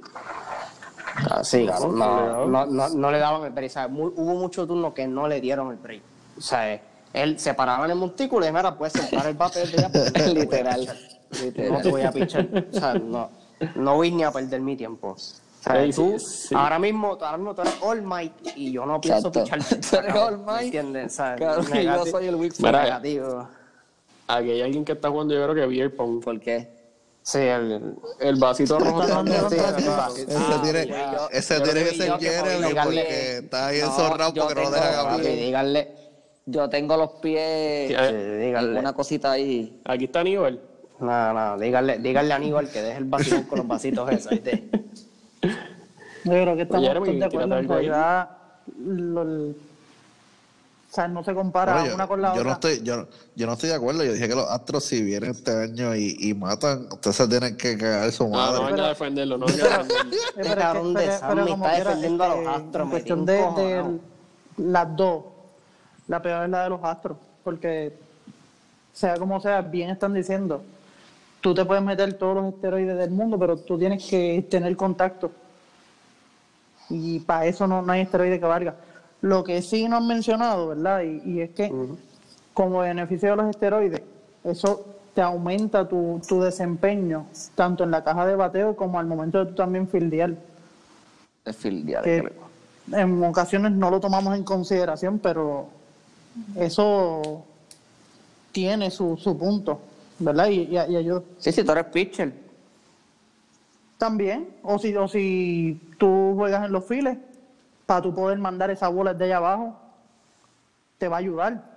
Sí, 1.43 1.67
cabrón, 1.67 1.99
no, 1.99 2.47
no, 2.47 2.67
no, 2.67 2.89
no 2.89 3.11
le 3.11 3.19
daban 3.19 3.45
el 3.45 3.51
break. 3.51 3.71
o 3.71 3.73
sea, 3.73 3.89
mu- 3.89 4.13
hubo 4.17 4.35
muchos 4.35 4.67
turnos 4.67 4.95
que 4.95 5.07
no 5.07 5.29
le 5.29 5.41
dieron 5.41 5.71
el 5.71 5.77
break. 5.77 6.01
O 6.39 6.41
sea, 6.41 6.81
él 7.13 7.39
se 7.39 7.53
paraba 7.55 7.85
en 7.85 7.91
el 7.91 7.99
montículo 7.99 8.47
y 8.47 8.53
mira, 8.53 8.75
puedes 8.77 8.95
sentar 8.95 9.27
el 9.27 9.37
ya. 9.37 9.89
voy 9.93 10.23
a 10.23 10.29
Literal. 10.29 10.81
pichar. 10.81 11.71
No 11.71 11.81
te 11.81 11.91
voy 11.91 12.03
a 12.03 12.13
pichar. 12.13 12.49
O 12.73 12.79
sea, 12.79 12.95
no, 12.95 13.29
no 13.75 13.95
voy 13.97 14.11
ni 14.11 14.23
a 14.25 14.31
perder 14.31 14.61
mi 14.61 14.77
tiempo. 14.77 15.17
Sea, 15.63 15.85
Sí, 15.85 15.93
tú, 15.93 16.19
sí, 16.19 16.49
sí. 16.49 16.55
ahora 16.57 16.77
mismo, 16.81 17.13
ahora 17.21 17.37
mismo 17.37 17.55
tú 17.55 17.63
eres 17.63 17.75
All 17.83 18.03
Might 18.03 18.33
y 18.57 18.73
yo 18.73 18.85
no 18.85 19.01
pienso 19.01 19.29
Exacto. 19.29 19.45
picharte. 19.45 19.77
Tú 19.91 19.97
eres 19.97 20.15
All 20.17 20.39
Might. 20.39 20.49
¿Me 20.57 20.65
entiendes? 20.65 21.17
Yo 21.39 22.07
soy 22.07 22.27
el 22.27 22.37
Mira, 22.59 22.83
negativo. 22.83 23.49
Aquí 24.27 24.51
hay 24.51 24.63
alguien 24.63 24.85
que 24.85 24.93
está 24.93 25.09
jugando, 25.09 25.35
yo 25.35 25.43
creo 25.45 25.55
que 25.55 25.67
beer 25.67 25.95
pong. 25.95 26.21
¿Por 26.23 26.41
qué? 26.41 26.69
Sí, 27.23 27.39
el, 27.39 27.95
El 28.19 28.37
vasito 28.41 28.77
rojo 28.81 29.03
Está 29.05 29.23
sí. 30.11 30.23
Ese 30.27 30.37
Ah, 30.37 30.61
tiene, 30.65 30.87
yo- 30.89 31.29
ese 31.31 31.59
yo 31.59 31.63
tiene 31.63 31.81
lo 31.85 31.91
que 31.91 31.97
ser 31.97 32.19
Jeremy 32.45 32.67
díganle- 32.67 32.83
porque 33.05 33.37
está 33.39 33.67
ahí 33.69 33.79
No, 33.81 33.87
enzorrado 33.87 34.35
porque 34.35 34.55
no 34.57 34.61
lo 34.63 34.71
dejan 34.73 34.95
hablar. 34.95 35.21
díganle. 35.21 35.95
Yo 36.47 36.69
tengo 36.69 36.97
los 36.97 37.11
pies 37.21 37.91
en 37.93 38.41
díganle. 38.41 38.81
una 38.81 38.93
cosita 38.95 39.31
ahí. 39.31 39.81
Aquí 39.85 40.07
está 40.07 40.19
Aníbal. 40.21 40.61
No, 40.99 41.33
no, 41.33 41.59
díganle, 41.59 41.99
díganle 41.99 42.33
a 42.33 42.37
Aníbal 42.37 42.69
que 42.69 42.83
deje 42.83 42.99
el 42.99 43.05
vacilón 43.05 43.45
con 43.45 43.59
los 43.59 43.69
vasitos 43.69 44.11
esos. 44.11 44.33
Yo 45.43 46.31
creo 46.31 46.57
que 46.57 46.63
estamos 46.63 46.87
Jeremy, 46.87 47.19
de 47.19 47.25
acuerdo 47.25 47.59
en 47.59 47.69
realidad. 47.69 48.31
lo- 48.79 49.51
o 49.53 50.95
sea, 50.95 51.09
no 51.09 51.25
se 51.25 51.33
compara 51.35 51.73
Bueno, 51.73 51.89
yo, 51.89 51.95
una 51.95 52.07
con 52.07 52.21
la 52.21 52.29
yo 52.29 52.41
otra. 52.41 52.45
no 52.45 52.53
estoy, 52.53 52.83
yo, 52.83 53.09
yo 53.35 53.47
no 53.47 53.55
estoy 53.55 53.71
de 53.71 53.75
acuerdo. 53.77 54.05
Yo 54.05 54.13
dije 54.13 54.29
que 54.29 54.35
los 54.35 54.47
Astros, 54.51 54.85
si 54.85 55.03
vienen 55.03 55.31
este 55.31 55.51
año 55.51 55.95
y, 55.97 56.17
y 56.21 56.35
matan, 56.35 56.87
ustedes 56.93 57.17
se 57.17 57.29
tienen 57.29 57.57
que 57.57 57.79
cagar 57.79 58.13
su 58.13 58.25
Ah, 58.25 58.29
no 58.29 58.33
madre. 58.61 58.65
venga 58.67 58.85
a 58.85 58.89
defenderlo, 58.91 59.39
no 59.39 59.47
venga 59.57 59.65
a 59.65 59.79
defenderlo. 59.85 60.13
Eh, 60.37 60.43
de 60.43 60.55
pero 60.55 60.85
me 60.85 61.51
está 61.53 61.73
defendiendo 61.79 62.25
a 62.25 62.29
los 62.29 62.39
este, 62.41 62.49
Astros, 62.51 62.85
En 62.85 62.91
cuestión 62.91 63.25
de, 63.25 63.35
de 63.37 63.99
las 64.59 64.97
dos, 64.97 65.25
la 66.09 66.21
peor 66.21 66.45
es 66.45 66.51
la 66.51 66.65
de 66.65 66.69
los 66.69 66.85
Astros, 66.85 67.17
porque 67.43 67.97
sea 68.93 69.17
como 69.17 69.41
sea, 69.41 69.63
bien 69.63 69.89
están 69.89 70.13
diciendo, 70.13 70.63
tú 71.43 71.53
te 71.53 71.65
puedes 71.67 71.85
meter 71.85 72.15
todos 72.15 72.37
los 72.37 72.55
esteroides 72.55 72.97
del 72.97 73.11
mundo, 73.11 73.39
pero 73.39 73.59
tú 73.59 73.77
tienes 73.79 74.09
que 74.09 74.47
tener 74.49 74.75
contacto. 74.77 75.31
Y 76.89 77.19
para 77.21 77.45
eso 77.47 77.67
no, 77.67 77.83
no 77.83 77.93
hay 77.93 78.01
esteroide 78.03 78.41
que 78.41 78.47
valga. 78.47 78.77
Lo 79.21 79.45
que 79.45 79.61
sí 79.61 79.87
no 79.89 79.97
han 79.99 80.07
mencionado, 80.07 80.69
¿verdad? 80.69 81.03
Y, 81.03 81.21
y 81.31 81.41
es 81.43 81.51
que 81.51 81.71
como 82.55 82.79
beneficio 82.79 83.31
de 83.31 83.37
los 83.37 83.51
esteroides, 83.51 84.03
eso 84.45 84.85
te 85.15 85.21
aumenta 85.21 85.87
tu, 85.87 86.21
tu 86.27 86.41
desempeño, 86.41 87.27
tanto 87.55 87.85
en 87.85 87.91
la 87.91 88.03
caja 88.03 88.25
de 88.27 88.35
bateo 88.35 88.75
como 88.75 88.99
al 88.99 89.07
momento 89.07 89.39
de 89.45 89.51
tú 89.51 89.55
también 89.57 89.87
fildear. 89.89 90.35
Es 91.45 91.57
fildear, 91.57 92.03
Que 92.03 92.21
creo. 92.23 93.01
en 93.01 93.23
ocasiones 93.25 93.73
no 93.73 93.91
lo 93.91 94.01
tomamos 94.01 94.35
en 94.37 94.45
consideración, 94.45 95.19
pero 95.19 95.67
eso 96.57 97.45
tiene 98.53 98.91
su, 98.91 99.17
su 99.17 99.37
punto, 99.39 99.81
¿verdad? 100.25 100.49
Y, 100.49 100.63
y, 100.63 100.75
y 100.75 100.97
ayuda. 100.97 101.23
Sí, 101.39 101.53
sí, 101.53 101.65
tú 101.65 101.73
eres 101.73 101.87
pitcher. 101.87 102.33
También, 103.99 104.57
o 104.63 104.79
si, 104.79 104.95
o 104.97 105.07
si 105.07 105.81
tú 105.99 106.35
juegas 106.37 106.65
en 106.65 106.73
los 106.73 106.85
files, 106.85 107.19
para 107.87 108.03
tú 108.03 108.15
poder 108.15 108.39
mandar 108.39 108.71
esa 108.71 108.89
bola 108.89 109.15
de 109.15 109.25
allá 109.27 109.37
abajo, 109.37 109.77
te 110.99 111.09
va 111.09 111.17
a 111.17 111.21
ayudar. 111.21 111.73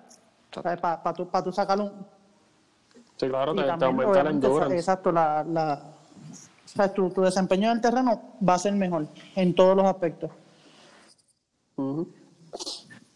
Para 0.81 1.13
tú, 1.13 1.27
pa' 1.27 1.43
tú 1.43 1.51
sacar 1.51 1.79
un... 1.79 1.91
Sí, 3.17 3.27
claro, 3.27 3.53
y 3.53 3.57
te, 3.57 3.63
te 3.63 3.67
también, 3.67 3.91
aumenta 3.91 4.23
la 4.23 4.29
endurance. 4.29 4.75
Exacto, 4.75 5.11
la, 5.11 5.43
la, 5.43 5.81
o 6.33 6.67
sea, 6.67 6.93
tu, 6.93 7.09
tu 7.09 7.21
desempeño 7.21 7.69
en 7.69 7.77
el 7.77 7.81
terreno 7.81 8.35
va 8.47 8.53
a 8.55 8.59
ser 8.59 8.73
mejor 8.73 9.07
en 9.35 9.53
todos 9.53 9.75
los 9.75 9.85
aspectos. 9.85 10.31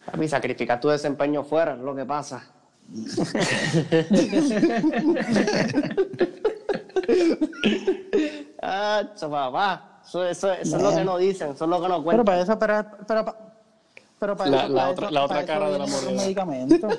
Papi, 0.04 0.28
sacrificar 0.28 0.80
tu 0.80 0.88
desempeño 0.88 1.42
fuera 1.42 1.74
es 1.74 1.80
lo 1.80 1.94
que 1.94 2.04
pasa. 2.04 2.46
Ah, 8.62 9.02
papá. 9.20 10.00
Eso, 10.06 10.24
eso, 10.26 10.52
eso 10.52 10.76
es 10.76 10.82
lo 10.82 10.94
que 10.94 11.04
no 11.04 11.18
dicen, 11.18 11.50
eso 11.52 11.64
es 11.64 11.70
lo 11.70 11.80
que 11.80 11.88
no 11.88 11.94
Pero 11.96 12.02
cuentan. 12.04 12.24
para 12.24 12.40
eso, 12.42 12.58
pero, 12.58 12.84
pero, 13.06 13.36
pero 14.18 14.36
para 14.36 14.50
La- 14.50 14.58
eso, 14.64 14.68
la 14.68 14.74
para 14.80 14.90
otra- 14.90 15.06
eso- 15.06 15.14
la 15.14 15.24
otra 15.24 15.44
cara 15.46 15.70
de 15.70 15.78
la 15.78 15.86
moneda. 15.86 16.10
medicamentos. 16.22 16.98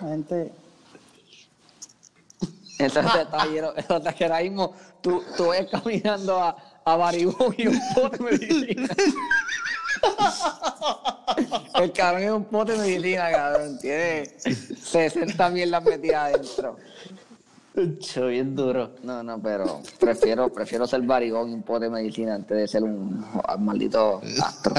La 0.00 0.08
gente, 0.08 0.52
Entonces 2.78 3.14
está 3.22 3.46
lleno, 3.52 3.72
entonces 3.76 4.14
que 4.14 4.24
ahora 4.24 4.40
mismo 4.40 4.72
tú, 5.00 5.22
tú 5.36 5.48
ves 5.50 5.66
caminando 5.70 6.40
a, 6.40 6.56
a 6.84 6.96
Baribón 6.96 7.54
y 7.56 7.66
un 7.68 7.80
pote 7.94 8.18
de 8.18 8.24
medicina. 8.24 8.88
El 11.74 11.92
cabrón 11.92 12.22
es 12.22 12.30
un 12.30 12.44
pote 12.44 12.72
de 12.72 12.78
medicina, 12.78 13.30
cabrón. 13.30 13.78
Tiene 13.78 14.26
60 14.38 15.50
mierdas 15.50 15.84
metidas 15.84 16.34
adentro.Cho, 16.34 18.26
bien 18.26 18.54
duro. 18.54 18.92
No, 19.02 19.22
no, 19.22 19.40
pero 19.40 19.80
prefiero, 19.98 20.52
prefiero 20.52 20.86
ser 20.86 21.02
barigón 21.02 21.50
y 21.50 21.54
un 21.54 21.62
pote 21.62 21.86
de 21.86 21.90
medicina 21.90 22.34
antes 22.34 22.56
de 22.56 22.68
ser 22.68 22.84
un 22.84 23.24
maldito 23.58 24.20
astro. 24.42 24.74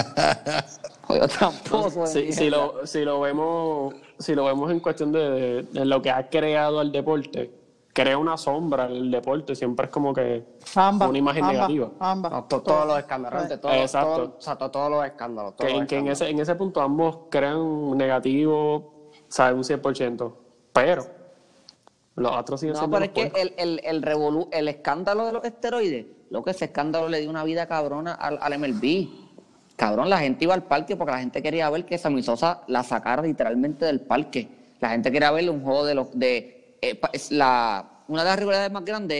Jodido 1.01 1.27
tramposo. 1.27 2.03
de 2.03 2.31
Si, 2.31 2.49
lo, 2.49 2.87
si 2.87 3.01
lo 3.01 3.19
vemos 3.21 3.93
si 4.17 4.33
lo 4.33 4.45
vemos 4.45 4.71
en 4.71 4.79
cuestión 4.79 5.11
de, 5.11 5.63
de 5.63 5.85
lo 5.85 6.01
que 6.01 6.09
ha 6.09 6.29
creado 6.29 6.81
el 6.81 6.91
deporte, 6.91 7.51
crea 7.95 8.17
una 8.17 8.35
sombra 8.35 8.87
el 8.87 9.09
deporte, 9.09 9.55
siempre 9.55 9.85
es 9.85 9.89
como 9.91 10.13
que 10.13 10.43
ambas, 10.75 11.07
una 11.07 11.17
imagen 11.17 11.45
ambas, 11.45 11.55
negativa. 11.69 11.91
Ambas. 11.99 12.31
No, 12.33 12.43
to- 12.43 12.61
todos 12.61 12.85
los 12.85 12.99
escándalos, 12.99 13.47
todos, 13.61 13.75
Exacto. 13.77 14.15
todos- 14.15 14.29
o 14.37 14.41
sea, 14.41 14.55
to- 14.57 14.69
todos 14.69 14.91
los 14.91 15.05
escándalos. 15.05 15.55
todos 15.55 15.71
Que, 15.71 15.77
los 15.79 15.87
que 15.87 15.95
en, 15.95 16.07
escándalos. 16.07 16.21
ese, 16.21 16.29
en 16.31 16.39
ese 16.41 16.55
punto 16.55 16.81
ambos 16.81 17.19
crean 17.31 17.97
negativo, 17.97 19.11
¿sabes? 19.29 19.55
Un 19.55 19.63
100%. 19.63 20.35
Pero 20.73 21.05
los 22.15 22.35
otros 22.35 22.59
siguen 22.59 22.73
No, 22.73 22.79
siendo 22.79 22.97
pero 22.97 23.05
es 23.11 23.17
los 23.23 23.31
que 23.33 23.41
el, 23.41 23.53
el, 23.57 23.81
el, 23.85 24.03
revolú- 24.03 24.49
el 24.51 24.67
escándalo 24.67 25.25
de 25.25 25.31
los 25.31 25.45
esteroides, 25.45 26.05
lo 26.29 26.43
que 26.43 26.51
ese 26.51 26.65
escándalo 26.65 27.07
le 27.07 27.21
dio 27.21 27.29
una 27.29 27.45
vida 27.45 27.65
cabrona 27.65 28.13
al, 28.13 28.37
al 28.41 28.59
MLB. 28.59 29.07
Cabrón, 29.77 30.09
la 30.09 30.19
gente 30.19 30.43
iba 30.43 30.53
al 30.53 30.63
parque 30.63 30.97
porque 30.97 31.11
la 31.13 31.19
gente 31.19 31.41
quería 31.41 31.69
ver 31.69 31.85
que 31.85 31.97
Sammy 31.97 32.23
Sosa 32.23 32.61
la 32.67 32.83
sacara 32.83 33.21
literalmente 33.21 33.85
del 33.85 34.01
parque. 34.01 34.49
La 34.81 34.89
gente 34.89 35.11
quería 35.11 35.31
ver 35.31 35.49
un 35.49 35.61
juego 35.63 35.85
de 35.85 35.95
los 35.95 36.17
de 36.17 36.54
eh, 36.89 36.99
la 37.31 37.85
una 38.07 38.23
de 38.23 38.29
las 38.29 38.39
rivalidades 38.39 38.71
más 38.71 38.85
grandes 38.85 39.17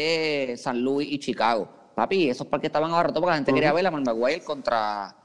es 0.49 0.61
San 0.61 0.80
Luis 0.82 1.07
y 1.11 1.18
Chicago. 1.20 1.68
Papi, 1.95 2.30
esos 2.30 2.45
parques 2.47 2.68
estaban 2.70 2.91
abarrotados 2.91 3.22
porque 3.22 3.32
la 3.32 3.36
gente 3.38 3.53
quería 3.53 3.74
ver 3.74 3.88
a 3.88 3.91
Mark 3.91 4.05
Maguire 4.05 4.43
contra 4.43 5.16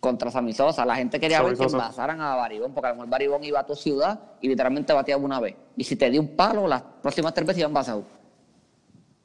contra 0.00 0.30
Sammy 0.30 0.52
Sosa. 0.52 0.84
La 0.84 0.96
gente 0.96 1.18
quería 1.18 1.38
Sammy 1.38 1.50
ver 1.50 1.58
que 1.58 1.64
Sosa. 1.64 1.76
envasaran 1.76 2.20
a 2.20 2.34
Baribón, 2.36 2.72
porque 2.74 2.86
a 2.86 2.90
lo 2.90 2.96
mejor 2.96 3.08
Baribón 3.10 3.42
iba 3.44 3.60
a 3.60 3.66
tu 3.66 3.74
ciudad 3.74 4.18
y 4.40 4.48
literalmente 4.48 4.92
bateaba 4.92 5.22
una 5.22 5.40
vez. 5.40 5.56
Y 5.76 5.84
si 5.84 5.96
te 5.96 6.10
dio 6.10 6.20
un 6.20 6.36
palo, 6.36 6.66
las 6.68 6.82
próximas 7.02 7.32
tres 7.34 7.46
veces 7.46 7.60
iban 7.60 7.70
envasados. 7.70 8.04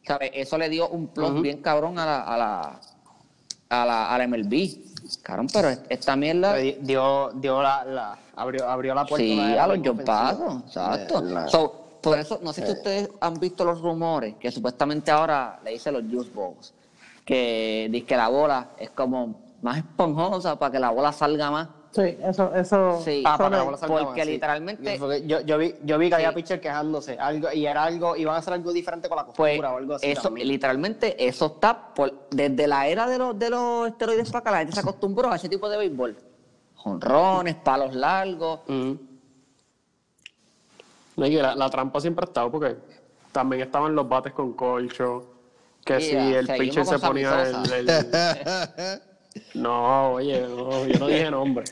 ¿Sabes? 0.05 0.32
Eso 0.34 0.57
le 0.57 0.70
dio 0.70 0.88
un 0.89 1.07
plus 1.07 1.41
bien 1.41 1.62
cabrón 1.62 1.99
a 1.99 2.05
la, 2.05 2.22
a 2.22 2.38
la, 2.38 2.80
a 3.70 3.86
la, 3.86 4.16
a 4.16 4.18
la 4.18 4.28
MLB. 4.28 4.70
Cabrón, 5.22 5.47
pero 5.53 5.70
es- 5.70 5.82
esta 5.89 6.16
mierda. 6.16 6.55
Di- 6.55 6.78
Dio, 6.82 7.32
dio 7.36 7.62
la, 7.62 7.84
la- 7.86 8.18
abrió, 8.36 8.68
abrió 8.68 8.95
la 8.95 9.05
puerta. 9.05 9.24
Sí, 9.26 9.39
a 9.39 9.68
los 9.68 9.80
John. 9.84 9.97
Paso, 10.05 10.64
exacto. 10.66 11.47
So, 11.49 11.89
por 12.02 12.18
eso, 12.18 12.39
no 12.41 12.54
sé 12.54 12.66
si 12.66 12.72
ustedes 12.72 13.10
han 13.20 13.34
visto 13.39 13.64
los 13.66 13.82
rumores 13.82 14.36
que 14.39 14.52
supuestamente 14.52 15.12
ahora 15.12 15.60
le 15.64 15.72
dicen 15.72 15.93
los 15.93 16.04
Juice 16.04 16.32
Balls, 16.34 16.74
que 17.26 17.88
dice 17.91 18.06
que 18.06 18.18
la 18.18 18.30
bola 18.30 18.70
es 18.78 18.89
como 18.91 19.41
más 19.62 19.78
esponjosa 19.78 20.58
para 20.58 20.72
que 20.72 20.80
la 20.80 20.89
bola 20.91 21.12
salga 21.12 21.52
más. 21.52 21.68
Sí, 21.91 22.02
eso, 22.24 22.54
eso. 22.54 23.02
Sí. 23.04 23.24
Ah, 23.26 23.36
para 23.36 23.50
que 23.50 23.56
la 23.58 23.64
bola 23.64 23.78
salga 23.78 23.95
porque 24.06 24.20
más, 24.22 24.26
sí. 24.28 24.32
literalmente- 24.34 24.97
Porque 25.00 25.26
Yo, 25.28 25.41
yo, 25.41 25.58
vi, 25.58 25.74
yo 25.84 25.97
vi 25.97 26.08
que 26.10 26.16
había 26.16 26.30
Sí. 26.30 26.36
pitcher 26.36 26.62
quejándose. 26.62 27.18
Algo, 27.18 27.52
y 27.52 27.66
era 27.66 27.84
algo, 27.84 28.16
iban 28.16 28.36
a 28.36 28.38
hacer 28.38 28.54
algo 28.54 28.72
diferente 28.72 29.10
con 29.10 29.16
la 29.18 29.26
Pues 29.26 29.54
costura 29.54 29.74
o 29.74 29.78
algo 29.78 29.95
así. 29.95 30.06
eso, 30.12 30.22
también. 30.22 30.47
literalmente, 30.47 31.28
eso 31.28 31.47
está 31.47 31.93
por, 31.95 32.28
desde 32.30 32.68
la 32.68 32.88
era 32.88 33.08
de 33.10 33.18
los, 33.18 33.38
de 33.39 33.50
los 33.50 33.88
esteroides 33.88 34.30
para 34.30 34.39
acá, 34.39 34.52
la 34.52 34.58
gente 34.60 34.74
se 34.74 34.80
acostumbró 34.82 35.32
a 35.32 35.36
ese 35.36 35.50
tipo 35.50 35.68
de 35.68 35.78
béisbol. 35.78 36.16
Jonrones, 36.76 37.56
palos 37.56 37.93
largos. 37.95 38.62
No, 41.20 41.26
y 41.28 41.36
la, 41.36 41.53
la 41.55 41.70
trampa 41.70 41.99
siempre 41.99 42.24
ha 42.24 42.28
estado 42.28 42.49
porque 42.49 42.78
también 43.32 43.61
estaban 43.63 43.93
los 43.95 44.07
bates 44.07 44.34
con 44.34 44.53
colcho. 44.53 45.26
Que 45.84 45.99
Sí, 45.99 46.09
si 46.11 46.15
ah, 46.15 46.39
el 46.39 46.47
pitcher 46.47 46.86
se 46.86 46.99
con 46.99 47.09
ponía 47.09 47.43
el, 47.43 47.89
el- 47.89 49.01
No, 49.55 50.13
oye, 50.13 50.41
no, 50.47 50.86
yo 50.86 50.99
no 50.99 51.07
dije 51.07 51.30
nombre. 51.32 51.65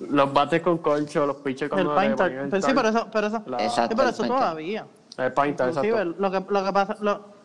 Los 0.00 0.32
bates 0.32 0.62
con 0.62 0.78
colcho, 0.78 1.26
los 1.26 1.36
pitchers 1.36 1.72
El 1.76 1.86
painter. 1.88 2.26
ponían 2.26 2.44
el 2.44 2.50
Pero 2.50 2.62
sí, 2.66 2.72
pero 2.74 2.88
eso, 2.90 3.08
pero 3.12 3.26
eso, 3.28 3.42
La- 3.46 3.64
Exacto. 3.64 3.90
sí, 3.90 3.96
pero 3.96 4.08
eso 4.10 4.18
painter. 4.22 4.38
todavía. 4.38 4.86
El 5.18 5.32
painter, 5.32 5.68
exacto. 5.68 6.04
lo 6.04 6.30
que, 6.30 6.44
lo 6.52 6.64
que 6.64 6.72
pasa, 6.72 6.96
lo 7.00 7.35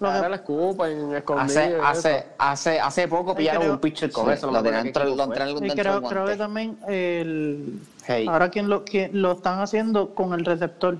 Ahora 0.00 0.22
que, 0.22 0.28
la 0.30 0.36
escupen, 0.36 1.14
escondido. 1.14 1.44
Hace, 1.44 1.76
hace, 1.82 2.26
hace, 2.38 2.80
hace 2.80 3.08
poco 3.08 3.34
pillaron 3.34 3.62
creo- 3.62 3.72
un 3.74 3.78
pitcher 3.80 4.10
con 4.10 4.26
Sí, 4.26 4.32
eso. 4.32 4.46
lo 4.46 4.52
me 4.54 4.62
tenían 4.62 4.86
equipo 4.86 4.98
lo 5.00 5.26
dentro 5.74 5.82
creo, 5.82 6.00
del 6.00 6.10
creo 6.10 6.26
que 6.26 6.36
también 6.36 6.78
el, 6.88 7.78
Hey. 8.06 8.26
ahora 8.28 8.48
quien 8.50 8.68
lo, 8.68 8.84
quien 8.84 9.22
lo 9.22 9.32
están 9.32 9.60
haciendo 9.60 10.14
con 10.14 10.32
el 10.32 10.44
receptor, 10.44 10.98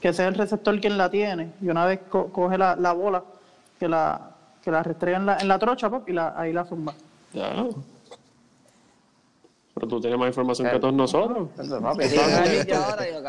que 0.00 0.12
sea 0.12 0.28
el 0.28 0.34
receptor 0.34 0.80
quien 0.80 0.98
la 0.98 1.10
tiene, 1.10 1.52
y 1.60 1.68
una 1.68 1.84
vez 1.86 2.00
co- 2.08 2.32
coge 2.32 2.58
la, 2.58 2.74
la 2.76 2.92
bola, 2.92 3.22
que 3.78 3.86
la, 3.88 4.30
que 4.64 4.70
la 4.70 4.82
restrega 4.82 5.16
en 5.18 5.26
la, 5.26 5.36
en 5.38 5.46
la 5.48 5.58
trocha, 5.58 5.88
pop, 5.88 6.08
y 6.08 6.12
la, 6.12 6.34
ahí 6.36 6.52
la 6.52 6.64
zumba. 6.64 6.92
Ya. 7.32 7.52
Pero 9.80 9.88
tú 9.88 10.00
tienes 10.00 10.18
más 10.18 10.28
información 10.28 10.68
que 10.68 10.78
todos 10.78 10.92
nosotros. 10.92 11.48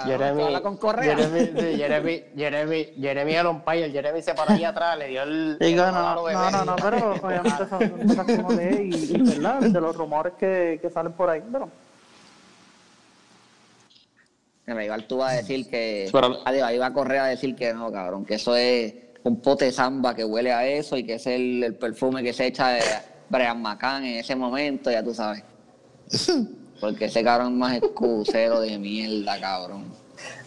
Jeremy, 0.06 0.44
habla 0.44 0.62
con 0.62 0.76
Correa. 0.76 1.16
Jeremy, 1.16 1.78
Jeremy, 1.78 2.24
Jeremy, 2.36 2.86
Jeremy 3.00 3.36
el 3.36 3.48
umpire, 3.48 3.90
Jeremy 3.90 4.22
se 4.22 4.34
paró 4.34 4.52
ahí 4.52 4.66
atrás, 4.66 4.98
le 4.98 5.08
dio 5.08 5.24
el. 5.24 5.58
Y 5.62 5.66
el 5.68 5.78
no, 5.78 5.92
no, 5.92 6.52
no, 6.52 6.66
no, 6.66 6.76
pero 6.76 7.14
obviamente 7.14 7.70
son 7.70 7.90
cosas 7.90 8.26
que 8.26 8.34
uno 8.34 8.52
lee 8.52 8.90
y, 8.92 9.16
y 9.16 9.22
¿verdad? 9.22 9.62
de 9.62 9.80
los 9.80 9.96
rumores 9.96 10.34
que, 10.38 10.78
que 10.82 10.90
salen 10.90 11.14
por 11.14 11.30
ahí, 11.30 11.42
pero 11.50 11.70
Igual 14.68 15.08
tú 15.08 15.18
vas 15.18 15.34
a 15.34 15.36
decir 15.38 15.70
que. 15.70 16.10
Adiós, 16.46 16.64
ahí 16.68 16.78
va 16.78 16.88
a 16.88 16.94
correr 16.94 17.20
a 17.20 17.26
decir 17.28 17.56
que 17.56 17.74
no, 17.74 17.92
cabrón, 17.92 18.26
que 18.26 18.36
eso 18.36 18.56
es 18.58 18.94
un 19.24 19.42
pote 19.42 19.66
de 19.66 19.72
samba 19.72 20.14
que 20.16 20.26
huele 20.26 20.52
a 20.52 20.66
eso 20.66 20.98
y 20.98 21.06
que 21.06 21.16
es 21.16 21.28
el, 21.28 21.64
el 21.64 21.76
perfume 21.76 22.24
que 22.24 22.34
se 22.34 22.48
echa 22.48 22.70
de 22.70 22.82
Brian 23.30 23.62
McCann 23.62 24.04
en 24.04 24.18
ese 24.18 24.36
momento, 24.36 24.92
ya 24.92 25.04
tú 25.04 25.14
sabes. 25.14 25.44
Porque 26.80 27.06
ese 27.06 27.24
cabrón 27.24 27.54
es 27.54 27.58
más 27.60 27.74
excusero 27.78 28.60
de 28.62 28.78
mierda, 28.80 29.40
cabrón. 29.40 29.86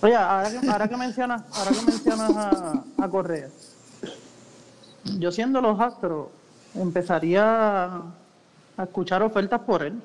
Oye, 0.03 0.15
ahora 0.17 0.51
que, 0.51 0.69
ahora 0.69 0.89
que 0.89 0.97
mencionas, 0.97 1.43
ahora 1.53 1.71
que 1.71 1.83
mencionas 1.87 2.37
a, 2.37 2.85
a 2.99 3.09
Correa, 3.09 3.49
yo 5.19 5.31
siendo 5.33 5.61
los 5.61 5.79
astros, 5.81 6.29
empezaría 6.75 7.85
a, 7.87 8.03
escuchar 8.83 9.23
ofertas 9.23 9.61
por 9.61 9.83
él. 9.83 10.01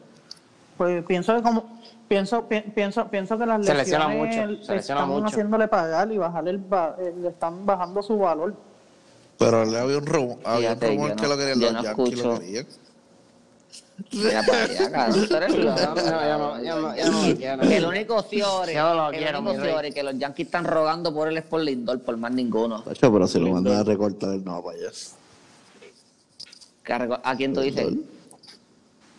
Pues 0.77 1.03
pienso 1.05 1.35
que 1.35 1.41
como 1.41 1.79
pienso 2.07 2.47
pi- 2.47 2.61
pienso 2.73 3.07
pienso 3.09 3.37
que 3.37 3.45
las 3.45 3.65
Se 3.65 3.73
lesiones 3.73 4.17
mucho, 4.17 4.63
se 4.63 4.75
están 4.77 5.07
mucho. 5.09 5.25
haciéndole 5.25 5.67
pagar 5.67 6.11
y 6.11 6.17
bajarle 6.17 6.51
el 6.51 6.57
eh, 6.99 7.13
le 7.21 7.29
están 7.29 7.65
bajando 7.65 8.01
su 8.01 8.17
valor. 8.17 8.55
Pero 9.37 9.65
le 9.65 9.77
había 9.79 9.97
un 9.97 10.05
rumor, 10.05 10.37
había 10.45 10.73
un 10.73 10.79
Fíjate, 10.79 10.87
rumor 10.95 11.09
yo 11.09 11.15
que 11.15 11.21
no- 11.23 11.29
lo 11.29 11.37
querían 11.37 11.59
los 11.59 11.73
no 11.73 11.83
Yankees, 11.83 11.97
lo 11.97 12.33
escucho. 12.33 12.39
querían. 12.39 12.65
Mira 14.11 14.43
para 14.43 14.63
allá, 14.63 14.91
cabrón. 14.91 15.27
tú 15.27 15.35
eres 15.35 15.55
loco, 15.57 15.81
No, 15.81 15.95
no, 15.95 16.03
ya 16.03 16.37
no, 16.37 16.63
ya 16.63 16.75
no, 16.75 16.95
ya 16.95 17.11
no 17.11 17.27
lo 17.29 17.35
quiero. 17.37 17.63
El 17.63 17.85
único 17.85 18.23
lo 18.93 19.09
el 19.11 19.17
quiero, 19.17 19.39
único 19.39 19.53
mi 19.53 19.91
que 19.93 20.03
los 20.03 20.17
Yankees 20.17 20.45
están 20.47 20.65
rogando 20.65 21.13
por 21.13 21.27
él 21.27 21.37
es 21.37 21.43
por 21.43 21.61
Lindor, 21.61 21.99
por 22.01 22.17
más 22.17 22.31
ninguno. 22.31 22.81
Tacho, 22.83 23.11
pero 23.11 23.27
si 23.27 23.39
lo 23.39 23.49
mandan 23.51 23.73
a 23.77 23.83
recortar, 23.83 24.29
no 24.39 24.63
para 24.63 24.77
allá. 24.77 24.89
¿Qué 26.83 26.93
arreglo- 26.93 27.21
¿A 27.23 27.35
quién 27.35 27.53
tú 27.53 27.61
dices? 27.61 27.87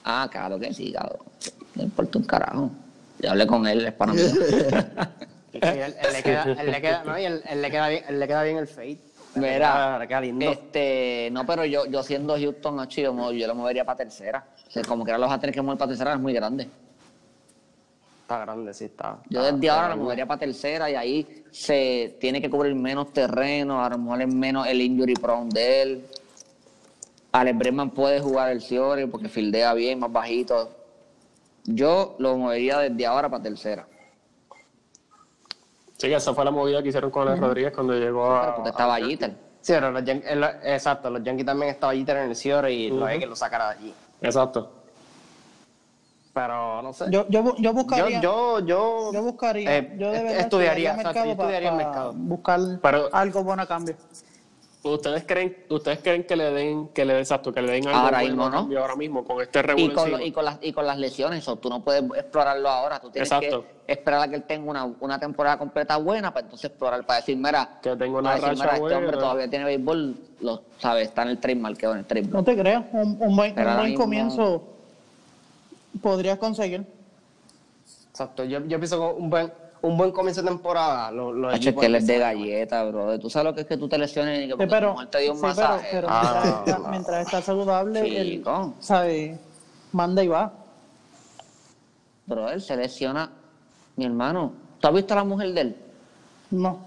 Ah, 0.05 0.29
claro 0.31 0.59
que 0.59 0.73
sí, 0.75 0.93
cabrón. 0.93 1.21
No 1.75 1.83
importa 1.85 2.19
un 2.19 2.25
carajo. 2.25 2.71
Yo 3.21 3.31
hablé 3.31 3.47
con 3.47 3.67
él, 3.67 3.85
es 3.87 3.93
para 3.93 4.13
mí. 4.13 4.21
Él, 5.53 5.95
le 6.13 6.23
queda, 6.23 6.45
él 6.59 6.71
le 6.71 6.81
queda, 6.81 7.03
no, 7.05 7.19
y 7.19 7.25
él, 7.25 7.43
él 7.49 7.61
le 7.61 7.71
queda 7.73 7.89
bien, 7.89 8.05
él 8.09 8.21
le 8.21 8.27
queda 8.29 8.43
bien 8.45 8.57
el 8.57 8.69
fade. 8.69 8.99
Mira, 9.35 10.05
queda 10.09 10.21
lindo. 10.21 10.51
este, 10.51 11.29
no, 11.33 11.47
pero 11.47 11.65
yo, 11.65 11.87
yo 11.87 12.03
siendo 12.03 12.37
Houston, 12.37 12.89
yo, 12.89 13.33
yo 13.33 13.47
lo 13.47 13.55
movería 13.55 13.85
para 13.85 13.99
tercera. 13.99 14.45
O 14.67 14.71
sea, 14.71 14.83
como 14.83 15.05
que 15.05 15.13
ahora 15.13 15.27
los 15.27 15.33
a 15.33 15.39
tener 15.39 15.55
que 15.55 15.63
mover 15.63 15.79
para 15.79 15.91
tercera, 15.91 16.15
es 16.15 16.21
muy 16.21 16.33
grande. 16.33 16.69
Está 18.23 18.39
grande, 18.41 18.75
sí, 18.75 18.85
está. 18.85 19.19
Yo 19.29 19.43
desde 19.43 19.67
está 19.67 19.83
ahora 19.83 19.95
lo 19.95 20.03
movería 20.03 20.27
para 20.27 20.39
tercera 20.39 20.91
y 20.91 20.95
ahí 20.95 21.45
se 21.51 22.17
tiene 22.21 22.41
que 22.41 22.49
cubrir 22.49 22.75
menos 22.75 23.13
terreno, 23.13 23.85
a 23.85 23.89
lo 23.89 23.99
mejor 23.99 24.23
es 24.23 24.35
menos 24.35 24.67
el 24.67 24.81
injury 24.81 25.15
prone 25.15 25.51
de 25.53 25.83
él. 25.83 26.07
Alex 27.33 27.59
Bregman 27.59 27.91
puede 27.91 28.21
jugar 28.21 28.51
el 28.51 28.61
Ciore 28.61 29.07
porque 29.07 29.29
fildea 29.29 29.75
bien, 29.75 30.01
más 30.01 30.13
bajito. 30.13 30.71
Yo 31.65 32.17
lo 32.19 32.37
movería 32.37 32.79
desde 32.79 33.07
ahora 33.07 33.29
para 33.29 33.43
tercera. 33.43 33.87
Sí, 36.01 36.09
que 36.09 36.15
esa 36.15 36.33
fue 36.33 36.47
la 36.47 36.51
movida 36.51 36.83
que 36.83 36.89
hicieron 36.89 37.11
con 37.11 37.29
Alex 37.29 37.41
Rodríguez 37.43 37.73
cuando 37.75 37.93
llegó 37.93 38.35
a. 38.35 38.55
Porque 38.55 38.71
estaba 38.71 38.95
a- 38.95 38.97
allí. 38.97 39.19
Sí, 39.61 39.73
pero 39.75 39.91
los 39.91 40.03
Yan- 40.03 40.23
el- 40.27 40.43
exacto, 40.65 41.11
los 41.11 41.23
Yankees 41.23 41.45
también 41.45 41.73
estaba 41.73 41.93
allí 41.93 42.07
en 42.09 42.17
el 42.17 42.35
Ciore 42.35 42.73
y 42.73 42.89
lo 42.89 43.05
hay 43.05 43.19
que 43.19 43.27
lo 43.27 43.37
sacara 43.37 43.67
de 43.69 43.75
allí. 43.75 43.95
Exacto. 44.23 44.71
Pero 46.33 46.81
no 46.81 46.93
sé. 46.95 47.05
Yo, 47.11 47.27
yo, 47.29 47.55
yo 47.59 47.73
buscaría. 47.75 48.19
yo, 48.23 48.61
yo, 48.61 49.13
Yo 49.13 49.23
buscaría, 49.23 49.77
eh, 49.77 49.95
yo 49.99 50.11
de 50.11 50.23
verdad 50.23 50.41
estudiaría, 50.41 50.93
el 50.95 50.97
exacto, 51.01 51.09
mercado 51.19 51.27
yo 51.27 51.33
estudiaría 51.33 51.69
el 51.69 51.77
pa 51.77 51.85
mercado. 51.85 52.13
buscar 52.15 52.61
Pero- 52.81 53.09
algo 53.13 53.45
bueno 53.45 53.63
a 53.63 53.67
cambio. 53.67 53.97
¿Ustedes 54.83 55.25
creen, 55.27 55.55
ustedes 55.69 55.99
creen 55.99 56.25
que 56.25 56.35
le 56.37 56.51
den, 56.53 56.89
que 56.89 57.05
le 57.05 57.13
den 57.13 57.21
exacto, 57.21 57.53
que 57.53 57.61
le 57.61 57.71
den 57.73 57.87
algo 57.89 57.99
Ahora 57.99 58.21
bueno 58.21 58.29
mismo, 58.31 58.45
¿no? 58.49 58.57
cambio 58.63 58.81
ahora 58.81 58.97
mismo 58.97 59.25
con 59.25 59.43
este 59.43 59.61
Y 59.77 59.91
con, 59.91 60.23
y, 60.23 60.33
con 60.33 60.45
las, 60.47 60.59
y 60.63 60.73
con 60.73 60.87
las 60.87 60.97
lesiones, 60.99 61.47
o 61.49 61.57
tú 61.57 61.69
no 61.69 61.85
puedes 61.85 62.03
explorarlo 62.17 62.67
ahora, 62.67 62.99
tú 62.99 63.11
tienes 63.11 63.31
Exacto. 63.31 63.67
que 63.87 63.93
esperar 63.93 64.23
a 64.23 64.29
que 64.29 64.37
él 64.37 64.45
tenga 64.45 64.71
una, 64.71 64.85
una 65.01 65.19
temporada 65.21 65.59
completa 65.59 65.99
buena 65.99 66.33
para 66.33 66.47
entonces 66.47 66.71
explorar, 66.71 67.05
para 67.05 67.21
decir, 67.21 67.37
mira, 67.37 67.79
Que 67.83 67.95
tenga 67.95 68.21
una 68.21 68.31
para 68.33 68.35
decir, 68.49 68.49
racha 68.65 68.73
mira, 68.73 68.87
este 68.87 68.97
hombre 68.97 69.17
todavía 69.19 69.51
tiene 69.51 69.65
béisbol, 69.67 70.17
lo 70.41 70.63
sabes, 70.79 71.09
está 71.09 71.23
en 71.25 71.29
el 71.29 71.39
trademark, 71.39 71.77
quedó 71.77 71.93
en 71.93 71.99
el 71.99 72.03
No 72.05 72.09
trademark. 72.09 72.45
te 72.47 72.57
creas, 72.57 72.85
un, 72.93 73.19
un 73.21 73.37
buen, 73.37 73.55
un 73.59 73.95
comienzo 73.97 74.63
podrías 76.01 76.39
conseguir. 76.39 76.87
exacto, 78.13 78.45
yo, 78.45 78.61
yo 78.61 78.79
pienso 78.79 78.99
que 78.99 79.21
un 79.21 79.29
buen, 79.29 79.53
un 79.83 79.97
buen 79.97 80.11
comienzo 80.13 80.43
de 80.43 80.49
temporada. 80.49 81.11
Lo, 81.11 81.33
lo 81.33 81.49
Hacho, 81.49 81.71
es 81.71 81.77
que 81.77 81.87
él 81.87 81.95
es 81.95 82.07
de 82.07 82.19
galleta, 82.19 82.85
bro. 82.85 83.19
Tú 83.19 83.31
sabes 83.31 83.45
lo 83.47 83.55
que 83.55 83.63
es 83.63 83.67
que 83.67 83.77
tú 83.77 83.89
te 83.89 83.97
lesiones 83.99 84.45
y 84.45 84.49
que 84.49 84.55
Sí, 84.63 84.69
pero, 84.71 84.93
mujer 84.93 85.09
te 85.09 85.19
dio 85.21 85.33
un 85.33 85.39
sí, 85.39 85.43
pero, 85.43 85.55
masaje. 85.55 85.89
pero 85.93 86.09
Ah, 86.11 86.23
mientras, 86.23 86.59
está, 86.67 86.79
no. 86.79 86.89
mientras 86.91 87.27
está 87.27 87.43
saludable, 87.43 88.03
Sí, 88.05 88.17
él. 88.17 88.45
¿sabe? 88.81 89.39
Manda 89.93 90.23
y 90.23 90.29
va. 90.29 90.53
Bro, 92.27 92.49
él 92.51 92.61
se 92.61 92.77
lesiona. 92.77 93.31
Mi 93.97 94.05
hermano, 94.05 94.53
¿tú 94.81 94.89
has 94.89 94.95
visto 94.95 95.15
a 95.15 95.17
la 95.19 95.25
mujer 95.25 95.53
de 95.53 95.61
él? 95.61 95.77
No. 96.51 96.79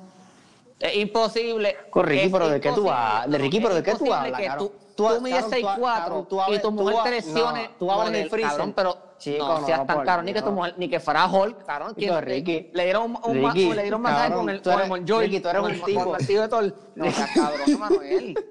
Es 0.80 0.96
imposible. 0.98 1.76
Con 1.90 2.06
Ricky, 2.06 2.26
Es 2.26 2.32
pero 2.32 2.50
¿de 2.50 2.60
qué 2.62 2.72
tú 2.72 2.90
hablas? 2.90 3.30
De 3.32 3.38
Ricky, 3.38 3.60
pero 3.60 3.76
¿de 3.76 3.84
qué 3.84 3.96
tú 3.96 4.14
hablas? 4.14 4.58
Tú, 4.58 4.72
Tú- 4.96 5.08
tú 5.08 5.22
mides 5.22 5.44
cabrón, 5.46 5.50
tú- 5.62 5.68
6'4 5.68 5.82
cabrón, 5.84 6.28
tú 6.30 6.40
y 6.54 6.60
tu 6.60 6.72
mujer 6.72 6.96
te 7.04 7.08
ha- 7.10 7.12
lesione. 7.12 7.64
no, 7.64 7.70
tú 7.80 8.02
en 8.08 8.16
el 8.16 8.30
freezer. 8.30 8.52
Cabrón, 8.52 8.74
pero 8.76 8.98
Chico, 9.24 9.48
no 9.48 9.60
no, 9.62 9.66
seas 9.66 9.86
tan 9.88 9.96
por 9.98 10.06
cabrón, 10.06 10.26
ni 10.26 10.34
que, 10.34 10.42
tu 10.42 10.56
ni 10.78 10.90
que 10.90 11.00
fuera 11.00 11.26
Hulk, 11.28 11.66
cabrón. 11.66 11.96
Que- 11.96 12.22
Ricky. 12.22 12.70
Le 12.74 12.84
dieron 12.84 13.04
un, 13.04 13.18
un 13.24 13.42
ma- 13.42 13.54
Ricky, 13.54 13.74
le 13.74 13.82
dieron 13.84 14.02
masaje 14.02 14.22
cabrón, 14.30 14.40
con 14.46 14.50
el, 14.50 14.62
con 14.62 14.74
el 14.74 14.80
eres- 14.80 14.90
Monjoy, 14.90 15.26
Ricky, 15.28 15.40
tú 15.40 15.50
eres 15.50 15.62
un 15.62 15.72
tipo. 15.72 15.86
con 15.86 15.98
el 16.00 16.10
martillo 16.12 16.42
de 16.42 16.48
Thor. 16.50 16.76
No 16.96 17.12
seas 17.12 17.30
cabrón, 17.34 17.80
Manuel. 17.80 18.46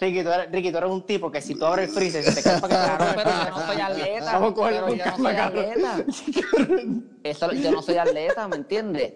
Ricky, 0.00 0.22
tú 0.24 0.28
eres, 0.30 0.50
Ricky, 0.50 0.72
tú 0.72 0.78
eres 0.78 0.90
un 0.90 1.02
tipo 1.06 1.30
que 1.30 1.40
si 1.40 1.54
tú 1.54 1.64
abres 1.64 1.88
el 1.88 1.94
freezer, 1.94 2.24
se 2.24 2.34
te 2.34 2.42
cae 2.42 2.60
para 2.60 2.96
que 2.98 3.04
pero 3.16 3.30
yo 3.44 3.50
no 3.50 3.66
soy 3.66 3.80
atleta. 3.80 4.32
Vamos 4.32 4.50
a 4.50 4.54
cogerlo 4.54 4.86
con 4.88 4.96
yo 4.98 5.04
no 5.06 5.16
soy 5.16 5.36
atleta. 5.36 6.04
Eso, 7.22 7.52
yo 7.52 7.70
no 7.70 7.82
soy 7.82 7.96
atleta, 7.98 8.48
¿me 8.48 8.56
entiendes? 8.56 9.12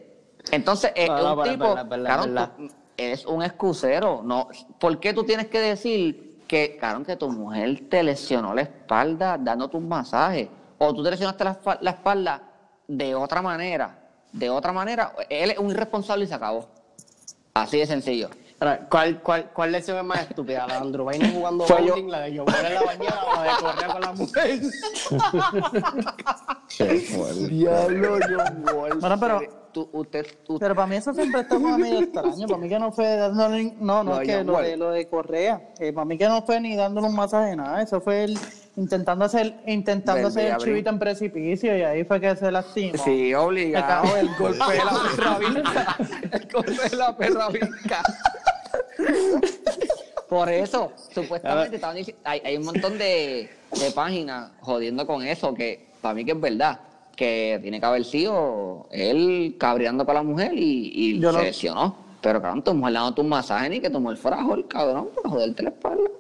Entonces, 0.53 0.93
es 0.95 1.09
No, 1.09 1.19
no, 1.35 1.43
un 1.43 1.49
tipo, 1.49 1.65
verdad, 1.65 1.83
es 1.83 1.89
verdad, 1.89 2.07
cabrón, 2.09 2.35
verdad. 2.35 2.53
tú 2.57 2.69
eres 2.97 3.27
un 3.27 3.43
excusero. 3.43 4.23
No, 4.25 4.49
¿Por 4.79 5.01
qué 5.01 5.13
tú 5.13 5.25
tienes 5.25 5.47
que 5.49 5.59
decir 5.59 6.39
que, 6.47 6.77
cabrón, 6.77 7.05
que 7.05 7.17
tu 7.17 7.29
mujer 7.31 7.89
te 7.91 8.03
lesionó 8.05 8.55
la 8.55 8.63
espalda 8.63 9.37
dándote 9.41 9.77
un 9.77 9.89
masaje? 9.89 10.49
O 10.79 10.95
tú 10.95 11.03
te 11.03 11.11
lesionaste 11.11 11.45
la, 11.45 11.59
espa- 11.61 11.79
la 11.81 11.91
espalda 11.91 12.43
de 12.89 13.15
otra 13.15 13.43
manera. 13.43 13.99
De 14.33 14.51
otra 14.51 14.73
manera, 14.73 15.13
él 15.31 15.51
es 15.53 15.59
un 15.59 15.71
irresponsable 15.71 16.25
y 16.25 16.29
se 16.29 16.35
acabó. 16.35 16.69
Así 17.55 17.79
de 17.79 17.87
sencillo. 17.87 18.29
Ahora, 18.61 18.87
¿Cuál, 18.91 19.21
cuál, 19.23 19.51
¿Cuál 19.53 19.73
lesión 19.73 19.97
es 19.99 20.05
más 20.05 20.21
estúpida? 20.21 20.67
¿La 20.67 20.75
de 20.75 20.81
Andrew 20.81 21.07
Bynum 21.09 21.33
jugando 21.35 21.67
yo. 21.67 21.77
bowling, 21.77 22.11
la 22.11 22.21
de 22.21 22.39
Joel 22.39 22.67
en 22.67 22.75
la 22.75 22.83
bañera 22.83 23.25
o 23.25 23.35
la 23.35 23.43
de 23.43 23.51
correr 23.61 23.87
con 23.93 24.01
la 24.01 24.13
mujer? 24.13 24.61
Diablo, 27.49 28.19
John 28.29 28.65
Wall. 28.75 28.99
Bueno, 29.01 29.21
pero, 29.21 29.41
Tú, 29.77 29.87
usted, 29.93 30.27
tú- 30.47 30.59
pero 30.59 30.75
para 30.75 30.87
mí 30.87 30.97
eso 30.97 31.13
siempre 31.13 31.43
está 31.43 31.59
medio 31.59 31.99
extraño. 32.01 32.47
Para 32.47 32.59
mí 32.59 32.67
que 32.67 32.79
no 32.79 32.93
fue 32.93 33.15
dándole. 33.15 33.75
No, 33.79 34.03
no, 34.03 34.13
Lo 34.15 34.21
es 34.23 34.27
que 34.27 34.43
lo 34.43 34.57
de, 34.59 34.75
lo 34.79 34.91
de 34.91 35.07
Correa. 35.07 35.69
eh, 35.79 35.93
para 35.93 36.07
mí 36.07 36.17
que 36.17 36.27
no 36.27 36.41
fue 36.47 36.59
ni 36.63 36.75
dándole 36.77 37.09
un 37.09 37.15
masaje, 37.15 37.55
nada. 37.55 37.83
Eso 37.83 38.01
fue 38.01 38.25
él 38.25 38.39
intentando 38.77 39.27
hacer, 39.27 39.55
intentando 39.67 40.29
hacer 40.29 40.53
el 40.53 40.57
chivito 40.57 40.89
en 40.89 40.99
precipicio 40.99 41.77
y 41.77 41.83
ahí 41.83 42.05
fue 42.05 42.23
que 42.23 42.35
se 42.37 42.51
lastimó. 42.51 42.97
Sí, 43.05 43.35
obligado. 43.35 44.17
El 44.17 44.29
golpe 44.39 44.65
de 44.73 44.79
la 44.79 44.95
perra 45.15 45.39
vinca. 45.39 45.97
El 46.33 46.49
golpe 46.51 46.89
de 46.89 46.97
la 46.97 47.17
perra 47.19 47.49
vinca. 47.51 48.03
Por 50.27 50.49
eso, 50.49 50.91
supuestamente 51.15 51.77
estaban 51.77 51.97
dici- 51.99 52.15
hay, 52.25 52.41
hay 52.47 52.57
un 52.57 52.65
montón 52.65 52.97
de, 52.97 53.51
de 53.79 53.91
páginas 53.95 54.53
jodiendo 54.63 55.07
con 55.07 55.23
eso, 55.23 55.53
que 55.55 55.87
para 56.01 56.15
mí 56.15 56.25
que 56.25 56.33
es 56.33 56.41
verdad, 56.41 56.81
que 57.17 57.59
tiene 57.63 57.81
que 57.81 57.87
haber 57.87 58.05
sido 58.05 58.87
él 58.93 59.57
cabreando 59.59 60.05
con 60.05 60.15
la 60.15 60.23
mujer 60.23 60.53
y, 60.55 60.93
y 60.95 61.15
se 61.17 61.33
lo- 61.33 61.43
lesionó. 61.43 61.97
Pero 62.21 62.41
cabrón, 62.43 62.63
tu 62.63 62.75
mujer 62.75 62.95
dándote 62.95 63.21
un 63.23 63.29
masaje 63.29 63.69
ni 63.71 63.81
que 63.81 63.89
tu 63.91 63.99
mujer 64.01 64.17
fuera 64.19 64.45
Hulk, 64.45 64.69
cabrón, 64.69 65.09
para 65.15 65.29
joderte 65.31 65.63
la 65.63 65.71
espalda. 65.71 66.11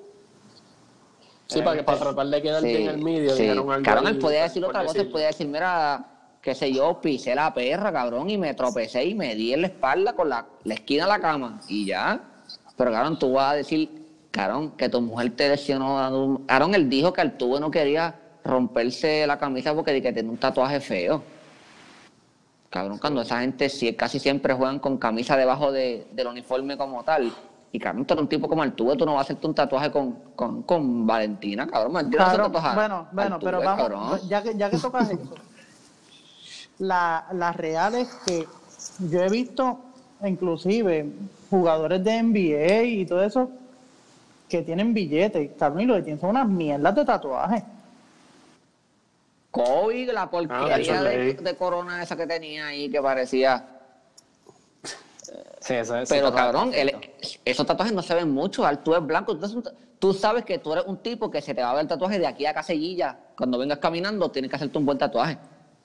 Sí, 1.49 1.61
para, 1.62 1.76
que, 1.76 1.82
para 1.84 1.99
tratar 2.01 2.26
de 2.26 2.42
quedar 2.42 2.62
Sí, 2.62 2.74
en 2.74 2.88
el 2.88 2.99
medio, 2.99 3.30
sí. 3.30 3.49
algo 3.49 3.66
Cabrón, 3.84 4.09
él 4.09 4.18
podía 4.18 4.42
decir 4.42 4.62
por 4.62 4.70
otra 4.70 4.84
cosa, 4.84 5.01
él 5.01 5.09
podía 5.09 5.26
decir, 5.28 5.47
mira, 5.47 6.05
qué 6.42 6.55
sé 6.55 6.72
yo, 6.72 7.01
pisé 7.01 7.34
la 7.34 7.53
perra, 7.55 7.92
cabrón, 7.92 8.28
y 8.30 8.36
me 8.38 8.53
tropecé 8.55 9.05
y 9.05 9.14
me 9.14 9.34
di 9.36 9.53
en 9.53 9.61
la 9.62 9.66
espalda 9.68 10.12
con 10.14 10.28
la, 10.28 10.44
la 10.64 10.74
esquina 10.74 11.05
de 11.05 11.11
la 11.11 11.20
cama, 11.20 11.61
y 11.68 11.86
ya. 11.86 12.20
Pero, 12.76 12.90
cabrón, 12.90 13.18
tú 13.18 13.32
vas 13.32 13.53
a 13.53 13.57
decir, 13.57 13.90
cabrón, 14.32 14.72
que 14.76 14.88
tu 14.88 15.01
mujer 15.01 15.30
te 15.36 15.49
lesionó. 15.49 15.99
dando 15.99 16.24
un- 16.24 16.47
Cabrón, 16.47 16.74
él 16.74 16.88
dijo 16.90 17.12
que 17.12 17.20
Altuve 17.20 17.61
no 17.61 17.70
quería 17.70 18.14
romperse 18.47 19.26
la 19.26 19.38
camisa 19.38 19.74
porque 19.74 19.92
di 19.92 20.01
que 20.01 20.12
tenía 20.12 20.30
un 20.30 20.38
tatuaje 20.38 20.80
feo. 20.80 21.22
Cabrón, 22.70 22.99
cuando 22.99 23.22
esa 23.22 23.40
gente 23.40 23.68
casi 23.97 24.18
siempre 24.18 24.53
juegan 24.55 24.78
con 24.78 24.99
camisa 24.99 25.36
debajo 25.36 25.72
de- 25.72 26.07
del 26.12 26.26
uniforme 26.28 26.76
como 26.76 27.03
tal. 27.05 27.32
Y 27.72 27.78
cabrón, 27.78 28.05
tú 28.07 28.14
eres 28.14 28.22
un 28.22 28.28
tipo 28.28 28.49
como 28.49 28.62
Altuve, 28.62 28.97
tú 28.97 29.05
no 29.05 29.14
vas 29.14 29.20
a 29.20 29.22
hacerte 29.24 29.47
un 29.47 29.55
tatuaje 29.55 29.90
con, 29.90 30.12
con, 30.34 30.62
con 30.62 31.07
Valentina, 31.07 31.66
cabrón. 31.66 31.92
Valentina 31.92 32.24
no 32.24 32.30
se 32.30 32.36
Cabrón, 32.36 32.53
tatuaja 32.53 32.74
bueno, 32.74 33.09
bueno, 33.12 33.38
pero 33.40 33.61
vamos, 33.62 33.76
cabrón. 33.88 34.28
ya 34.28 34.42
que, 34.42 34.55
ya 34.57 34.70
que 34.70 34.78
tocas 34.78 35.11
eso, 35.11 35.34
la, 36.78 37.26
la 37.32 37.53
real 37.53 37.94
es 37.97 38.09
que 38.26 38.47
yo 39.11 39.22
he 39.22 39.28
visto, 39.28 39.78
inclusive, 40.24 41.11
jugadores 41.51 42.03
de 42.05 42.22
NBA 42.22 42.82
y 42.84 43.07
todo 43.07 43.22
eso, 43.22 43.51
que 44.49 44.62
tienen 44.62 44.94
billetes, 44.94 45.51
cabrón, 45.59 45.82
y 45.82 45.86
lo 45.86 45.94
que 45.97 46.03
tienen 46.03 46.20
son 46.20 46.30
unas 46.30 46.49
mierdas 46.49 46.94
de 46.94 47.05
tatuajes. 47.05 47.62
Kobe, 49.57 50.07
la 50.12 50.22
Ah, 50.22 50.30
porquería 50.30 50.76
eso 50.76 51.42
de, 51.42 51.57
corona 51.57 52.02
esa 52.02 52.16
que 52.16 52.26
tenía 52.26 52.68
ahí 52.68 52.90
que 52.90 53.00
parecía. 53.00 53.64
Sí, 55.61 55.74
eso 55.74 55.96
es. 55.96 56.09
Pero 56.09 56.28
eso 56.28 56.36
cabrón, 56.36 56.72
esos 57.44 57.66
tatuajes 57.66 57.94
no 57.94 58.02
se 58.02 58.14
ven 58.14 58.30
mucho. 58.30 58.66
Al 58.66 58.82
tú 58.82 58.94
es 58.94 59.04
blanco. 59.04 59.38
Tú 59.98 60.12
sabes 60.12 60.44
que 60.44 60.59
tú 60.59 60.74
eres 60.74 60.84
un 60.86 60.98
tipo 60.98 61.30
que 61.30 61.40
se 61.40 61.54
te 61.54 61.62
va 61.62 61.70
a 61.70 61.74
ver 61.74 61.82
el 61.82 61.88
tatuaje 61.88 62.18
de 62.18 62.26
aquí 62.26 62.44
a 62.44 62.52
Casellilla. 62.52 63.18
Cuando 63.36 63.59
vengas 63.59 63.78
caminando, 63.78 64.30
tienes 64.30 64.50
que 64.50 64.57
hacerte 64.57 64.76
un 64.76 64.84
buen 64.84 64.98
tatuaje. 64.98 65.38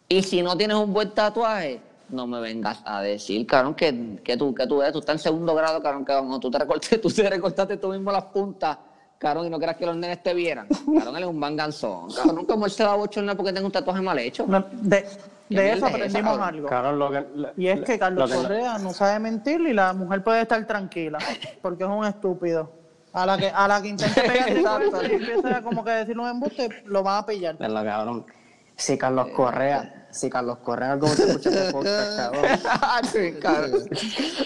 Y 0.10 0.22
si 0.22 0.42
no 0.42 0.58
tienes 0.58 0.76
un 0.76 0.92
buen 0.94 1.12
tatuaje, 1.12 1.80
no 2.10 2.28
me 2.28 2.42
vengas 2.42 2.82
a 2.84 3.02
decir, 3.02 3.48
cabrón, 3.48 3.74
que, 3.74 4.20
que 4.22 4.36
tú, 4.36 4.54
que 4.54 4.68
tú 4.68 4.82
eres. 4.82 4.92
Tú 4.92 5.00
estás 5.00 5.16
en 5.16 5.20
segundo 5.20 5.56
grado, 5.56 5.82
cabrón, 5.82 6.04
que 6.04 6.12
cuando 6.12 6.40
tú 6.40 6.52
te 6.52 6.60
recortaste, 6.60 6.98
tú 7.00 7.10
te 7.10 7.30
recortaste 7.30 7.78
tú 7.78 7.88
mismo 7.88 8.12
las 8.12 8.26
puntas. 8.26 8.78
Cabrón, 9.22 9.46
y 9.46 9.50
no 9.52 9.60
quieras 9.60 9.76
que 9.78 9.86
los 9.86 9.96
nenes 9.96 10.24
te 10.24 10.34
vieran. 10.34 10.68
Cabrón, 10.68 11.16
él 11.16 11.22
es 11.24 11.30
un 11.30 11.38
manganzón. 11.38 12.12
Cabrón, 12.12 12.44
como 12.48 12.66
él 12.66 12.72
se 12.72 12.84
va 12.84 12.94
a 12.94 12.96
bochornar 12.96 13.38
porque 13.38 13.54
tenga 13.54 13.68
un 13.68 13.72
tatuaje 13.72 14.02
mal 14.02 14.18
hecho. 14.18 14.48
No, 14.48 14.66
De, 14.72 15.04
¿Qué 15.04 15.56
de 15.58 15.64
mierda 15.64 15.74
eso 15.76 15.86
aprendimos 15.86 16.40
algo. 16.40 16.68
Cabrón, 16.68 16.98
lo 17.00 17.12
que. 17.12 17.26
lo- 17.36 17.50
Y 17.56 17.68
es 17.68 17.82
que 17.82 18.00
Carlos 18.00 18.34
Correa 18.34 18.80
no 18.80 18.92
sabe 18.94 19.20
mentir 19.20 19.62
y 19.62 19.74
la 19.74 19.94
mujer 19.94 20.24
puede 20.24 20.42
estar 20.42 20.66
tranquila, 20.66 21.20
porque 21.62 21.84
es 21.84 21.90
un 21.90 22.04
estúpido. 22.04 22.72
A 23.14 23.26
la 23.28 23.38
que, 23.38 23.50
a 23.50 23.68
la 23.68 23.80
que 23.82 23.90
intente 23.90 24.22
pegarle 24.22 24.60
Exacto. 24.62 24.90
con 24.92 25.06
eso 25.06 25.12
y 25.14 25.16
empiece 25.18 25.48
a 25.50 25.62
como 25.62 25.84
que 25.84 25.92
decir 25.92 26.18
un 26.18 26.28
embuste, 26.28 26.70
lo 26.86 27.04
van 27.04 27.18
a 27.18 27.26
pillar. 27.26 27.58
Verdad, 27.60 27.84
cabrón. 27.86 28.26
Si 28.76 28.98
Carlos 28.98 29.28
Correa, 29.36 30.08
si 30.10 30.30
Carlos 30.32 30.58
Correa 30.64 30.94
algo 30.94 31.08
te 31.08 31.24
escucha 31.26 31.50
este 31.50 31.72
podcast, 31.74 32.18
cabrón. 32.18 32.46
Sí, 33.12 33.34
cabrón. 33.40 33.84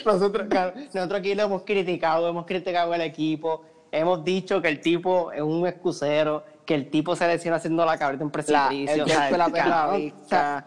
Nosotros, 0.05 0.47
cabrón, 0.49 0.85
nosotros 0.93 1.19
aquí 1.19 1.33
lo 1.35 1.43
hemos 1.43 1.61
criticado, 1.63 2.27
hemos 2.27 2.45
criticado 2.45 2.91
al 2.91 3.01
equipo, 3.01 3.61
hemos 3.97 4.23
dicho 4.23 4.61
que 4.61 4.67
el 4.69 4.81
tipo 4.81 5.31
es 5.31 5.41
un 5.41 5.65
excusero, 5.67 6.43
que 6.65 6.75
el 6.75 6.89
tipo 6.89 7.15
se 7.15 7.27
lesiona 7.27 7.57
haciendo 7.57 7.85
la 7.85 7.97
cabrita 7.97 8.23
en 8.23 8.31
precipicio. 8.31 9.05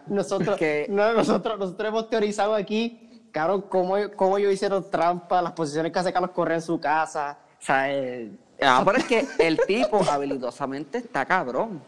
nosotros, 0.07 0.57
que- 0.57 0.85
no, 0.89 1.13
nosotros, 1.13 1.59
nosotros 1.59 1.87
hemos 1.89 2.09
teorizado 2.09 2.55
aquí, 2.55 3.27
cabrón, 3.31 3.65
cómo, 3.69 3.95
cómo 4.15 4.37
ellos 4.37 4.53
hicieron 4.53 4.89
trampa, 4.89 5.41
las 5.41 5.51
posiciones 5.53 5.91
que 5.91 5.99
hace 5.99 6.13
Carlos 6.13 6.31
Correa 6.31 6.55
en 6.57 6.61
su 6.61 6.79
casa. 6.79 7.37
O 7.61 7.65
sea, 7.65 7.93
eh, 7.93 8.31
Ah, 8.61 8.81
pero 8.85 8.97
es 8.97 9.05
que 9.05 9.25
el 9.39 9.57
tipo 9.65 10.01
habilidosamente 10.11 10.97
está 10.97 11.25
cabrón. 11.25 11.81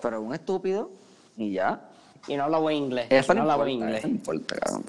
Pero 0.00 0.16
es 0.16 0.22
un 0.24 0.34
estúpido 0.34 0.90
y 1.36 1.52
ya. 1.52 1.80
y 2.26 2.36
no 2.36 2.44
habla 2.44 2.58
buen 2.58 2.76
inglés. 2.76 3.06
Eso 3.10 3.32
no 3.34 3.44
no 3.44 3.50
habla 3.52 3.56
buen 3.64 3.68
eso 3.68 3.84
inglés. 3.84 4.02
no 4.04 4.10
importa, 4.10 4.56
cabrón. 4.56 4.84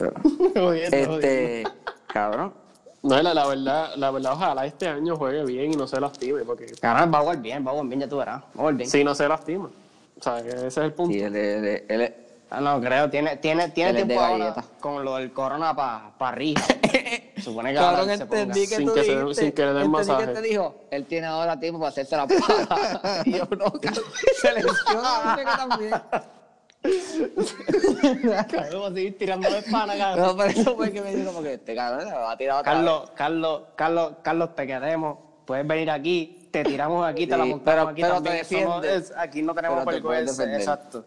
Pero, 0.54 0.74
este, 0.74 1.64
cabrón. 2.08 2.54
No, 3.04 3.22
la, 3.22 3.34
la 3.34 3.46
verdad, 3.46 3.96
la 3.98 4.12
verdad, 4.12 4.32
ojalá 4.32 4.66
este 4.66 4.88
año 4.88 5.18
juegue 5.18 5.44
bien 5.44 5.74
y 5.74 5.76
no 5.76 5.86
se 5.88 6.00
lastime, 6.00 6.46
porque 6.46 6.68
Cabrón, 6.80 7.14
va 7.14 7.18
a 7.18 7.22
jugar 7.22 7.42
bien, 7.42 7.66
va 7.66 7.72
a 7.72 7.74
jugar 7.74 7.88
bien, 7.88 8.00
ya 8.00 8.08
tú 8.08 8.18
verás. 8.18 8.40
Va 8.42 8.46
a 8.48 8.58
jugar 8.58 8.74
bien. 8.76 8.90
si 8.90 9.04
no 9.04 9.14
se 9.14 9.28
lastima. 9.28 9.70
O 10.20 10.24
sea, 10.24 10.42
que 10.42 10.50
ese 10.50 10.68
es 10.68 10.78
el 10.78 10.94
punto. 10.94 11.14
Sí, 11.14 11.20
él, 11.20 11.36
él- 11.36 11.66
él- 11.90 12.02
él- 12.02 12.16
Ah, 12.50 12.62
no, 12.62 12.80
creo, 12.80 13.10
tiene, 13.10 13.36
tiene, 13.38 13.70
tiene 13.70 13.94
tiempo 14.06 14.22
ahora 14.24 14.54
con 14.80 15.04
lo 15.04 15.16
del 15.16 15.34
corona 15.34 15.76
para 15.76 16.12
pa 16.18 16.30
arriba. 16.30 16.62
Supone 17.44 17.74
que 17.74 17.80
ahora 17.80 18.16
se 18.16 18.26
ponga. 18.28 18.42
entendí 18.44 18.68
que 18.68 18.76
sin 18.76 18.94
que 18.94 19.04
se- 19.04 19.34
sin 19.34 19.52
que 19.54 19.66
le 19.66 19.74
den 19.74 19.90
masaje. 19.90 20.28
que 20.28 20.32
te 20.34 20.42
dijo, 20.44 20.76
él 20.92 21.06
tiene 21.08 21.26
ahora 21.28 21.60
tiempo 21.60 21.80
para 21.80 21.90
hacerse 21.90 22.16
la 22.16 22.28
paga. 22.28 23.22
y 23.26 23.32
yo 23.32 23.48
no, 23.58 23.74
se 24.40 24.54
lesiona, 24.54 25.36
dice 25.36 25.46
que 25.50 25.58
también. 25.58 25.94
Va 26.86 28.88
a 28.88 28.92
seguir 28.94 29.18
tirando 29.18 29.50
de 29.50 29.62
pana, 29.64 29.98
cabrón. 29.98 30.28
No, 30.28 30.38
pero 30.38 30.50
eso 30.50 30.76
fue 30.76 30.92
que 30.92 31.02
me 31.02 31.16
dijo 31.16 31.32
como 31.32 31.44
que 31.44 31.54
este 31.54 31.76
cabrón 31.76 32.06
me 32.08 32.14
va 32.14 32.32
a 32.32 32.38
tirar 32.38 32.60
otra 32.60 32.74
Carlos, 32.74 33.12
Carlos, 33.16 33.62
Carlos, 33.76 34.14
Carlos, 34.22 34.56
te 34.56 34.68
queremos. 34.68 35.18
Puedes 35.46 35.66
venir 35.68 35.90
aquí, 35.92 36.48
te 36.52 36.64
tiramos 36.64 37.06
aquí, 37.06 37.28
te 37.28 37.38
la 37.38 37.44
Sí, 37.46 37.50
montamos 37.52 37.76
pero- 37.76 37.90
aquí 37.90 38.02
pero 38.02 38.14
también. 38.16 38.46
te 38.48 38.60
Eso 38.62 38.70
no 38.70 38.84
es- 38.84 39.14
aquí 39.16 39.42
no 39.42 39.54
tenemos 39.56 39.84
Pero 39.86 39.98
te 39.98 40.02
puedes 40.02 40.20
vergüenza. 40.26 40.44
defender. 40.44 40.62
Exacto. 40.62 41.06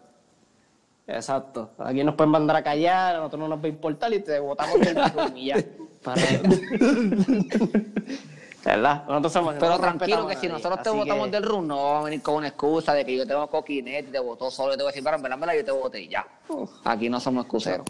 Exacto. 1.07 1.69
Aquí 1.79 2.03
nos 2.03 2.15
pueden 2.15 2.31
mandar 2.31 2.57
a 2.57 2.63
callar, 2.63 3.15
a 3.15 3.17
nosotros 3.19 3.39
no 3.39 3.47
nos 3.47 3.59
va 3.59 3.65
a 3.65 3.69
importar 3.69 4.13
y 4.13 4.19
te 4.19 4.39
botamos 4.39 4.79
del 4.79 4.95
room 5.13 5.37
y 5.37 5.45
ya. 5.47 5.57
Para- 6.03 6.21
¿Verdad? 8.67 9.03
Nosotros 9.07 9.31
somos 9.31 9.53
Pero 9.53 9.65
nosotros 9.67 9.97
tranquilo 9.97 10.27
que 10.27 10.35
si 10.35 10.47
nosotros 10.49 10.81
te 10.83 10.89
votamos 10.89 11.25
que- 11.27 11.31
del 11.31 11.43
room, 11.43 11.67
no 11.67 11.77
va 11.77 11.99
a 12.01 12.03
venir 12.03 12.21
con 12.21 12.35
una 12.35 12.49
excusa 12.49 12.93
de 12.93 13.05
que 13.05 13.15
yo 13.15 13.25
tengo 13.25 13.47
coquinete 13.47 14.09
y 14.09 14.11
te 14.11 14.19
votó 14.19 14.51
solo. 14.51 14.73
Y 14.73 14.77
te 14.77 14.83
voy 14.83 14.89
a 14.89 14.91
decir, 14.91 15.03
pero 15.05 15.15
en 15.15 15.21
verdad, 15.21 15.35
en 15.35 15.39
verdad, 15.39 15.55
yo 15.55 15.65
te 15.65 15.71
voté 15.71 16.01
y 16.01 16.09
ya. 16.09 16.27
Aquí 16.83 17.09
no 17.09 17.21
somos 17.21 17.45
excuseros. 17.45 17.85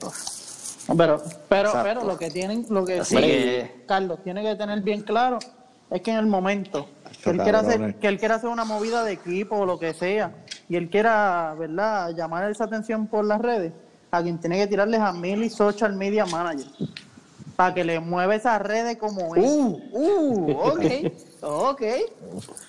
Pero, 0.95 1.19
pero, 1.49 1.69
Exacto. 1.69 1.83
pero 1.83 2.03
lo 2.03 2.15
que 2.17 2.29
tienen, 2.29 2.63
lo 2.69 2.85
que 2.85 3.01
Carlos 3.87 4.19
tiene 4.23 4.43
que 4.43 4.55
tener 4.55 4.81
bien 4.81 5.01
claro 5.01 5.39
es 5.89 6.01
que 6.01 6.11
en 6.11 6.17
el 6.17 6.27
momento 6.27 6.87
que 7.23 7.31
él, 7.31 7.37
quiera 7.41 7.59
hacer, 7.59 7.95
que 7.95 8.07
él 8.07 8.19
quiera 8.19 8.35
hacer 8.35 8.49
una 8.49 8.63
movida 8.63 9.03
de 9.03 9.13
equipo 9.13 9.55
o 9.57 9.65
lo 9.65 9.79
que 9.79 9.95
sea, 9.95 10.31
y 10.69 10.75
él 10.75 10.91
quiera, 10.91 11.55
¿verdad?, 11.57 12.11
llamar 12.15 12.49
esa 12.51 12.65
atención 12.65 13.07
por 13.07 13.25
las 13.25 13.41
redes, 13.41 13.73
a 14.11 14.21
quien 14.21 14.37
tiene 14.39 14.57
que 14.59 14.67
tirarles 14.67 14.99
a 15.01 15.11
Milly 15.11 15.49
Social 15.49 15.93
Media 15.93 16.25
Manager. 16.27 16.67
Para 17.57 17.73
que 17.73 17.83
le 17.83 17.99
mueva 17.99 18.35
esas 18.35 18.61
redes 18.61 18.97
como 18.97 19.35
es. 19.35 19.43
Uh, 19.43 19.81
uh, 19.91 20.51
ok, 20.51 20.85
ok. 21.41 21.81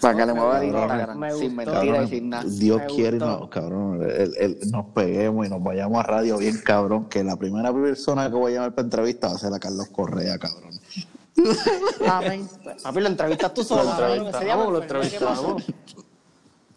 Para 0.01 0.17
que 0.17 0.27
le 0.27 0.33
mueva 0.33 0.65
el 0.65 0.73
Cabrón, 0.73 0.83
Instagram 0.91 1.19
me 1.19 1.33
sin 1.33 1.55
mentira 1.55 2.03
y 2.03 2.09
sin 2.09 2.29
nada. 2.31 2.45
Dios 2.49 2.79
Me 2.81 2.87
quiere, 2.87 3.19
no, 3.19 3.51
cabrón, 3.51 4.03
el- 4.03 4.35
el- 4.39 4.71
nos 4.71 4.87
peguemos 4.87 5.47
y 5.47 5.51
nos 5.51 5.63
vayamos 5.63 6.01
a 6.01 6.03
radio 6.05 6.39
bien, 6.39 6.59
cabrón, 6.65 7.07
que 7.11 7.23
la 7.23 7.37
primera 7.37 7.71
persona 7.73 8.29
que 8.31 8.35
voy 8.37 8.53
a 8.53 8.55
llamar 8.57 8.73
para 8.75 8.87
entrevista 8.87 9.29
va 9.29 9.35
a 9.35 9.39
ser 9.39 9.53
a 9.53 9.59
Carlos 9.61 9.89
Correa, 9.89 10.39
cabrón. 10.39 10.71
Amén. 12.11 12.49
Papi, 12.83 13.01
lo 13.01 13.09
entrevistas 13.09 13.55
tú 13.55 13.63
solo. 13.63 13.85
Lo 13.85 14.15
entrevistamos, 14.15 14.73
lo 14.73 14.83
entrevistamos. 14.83 15.63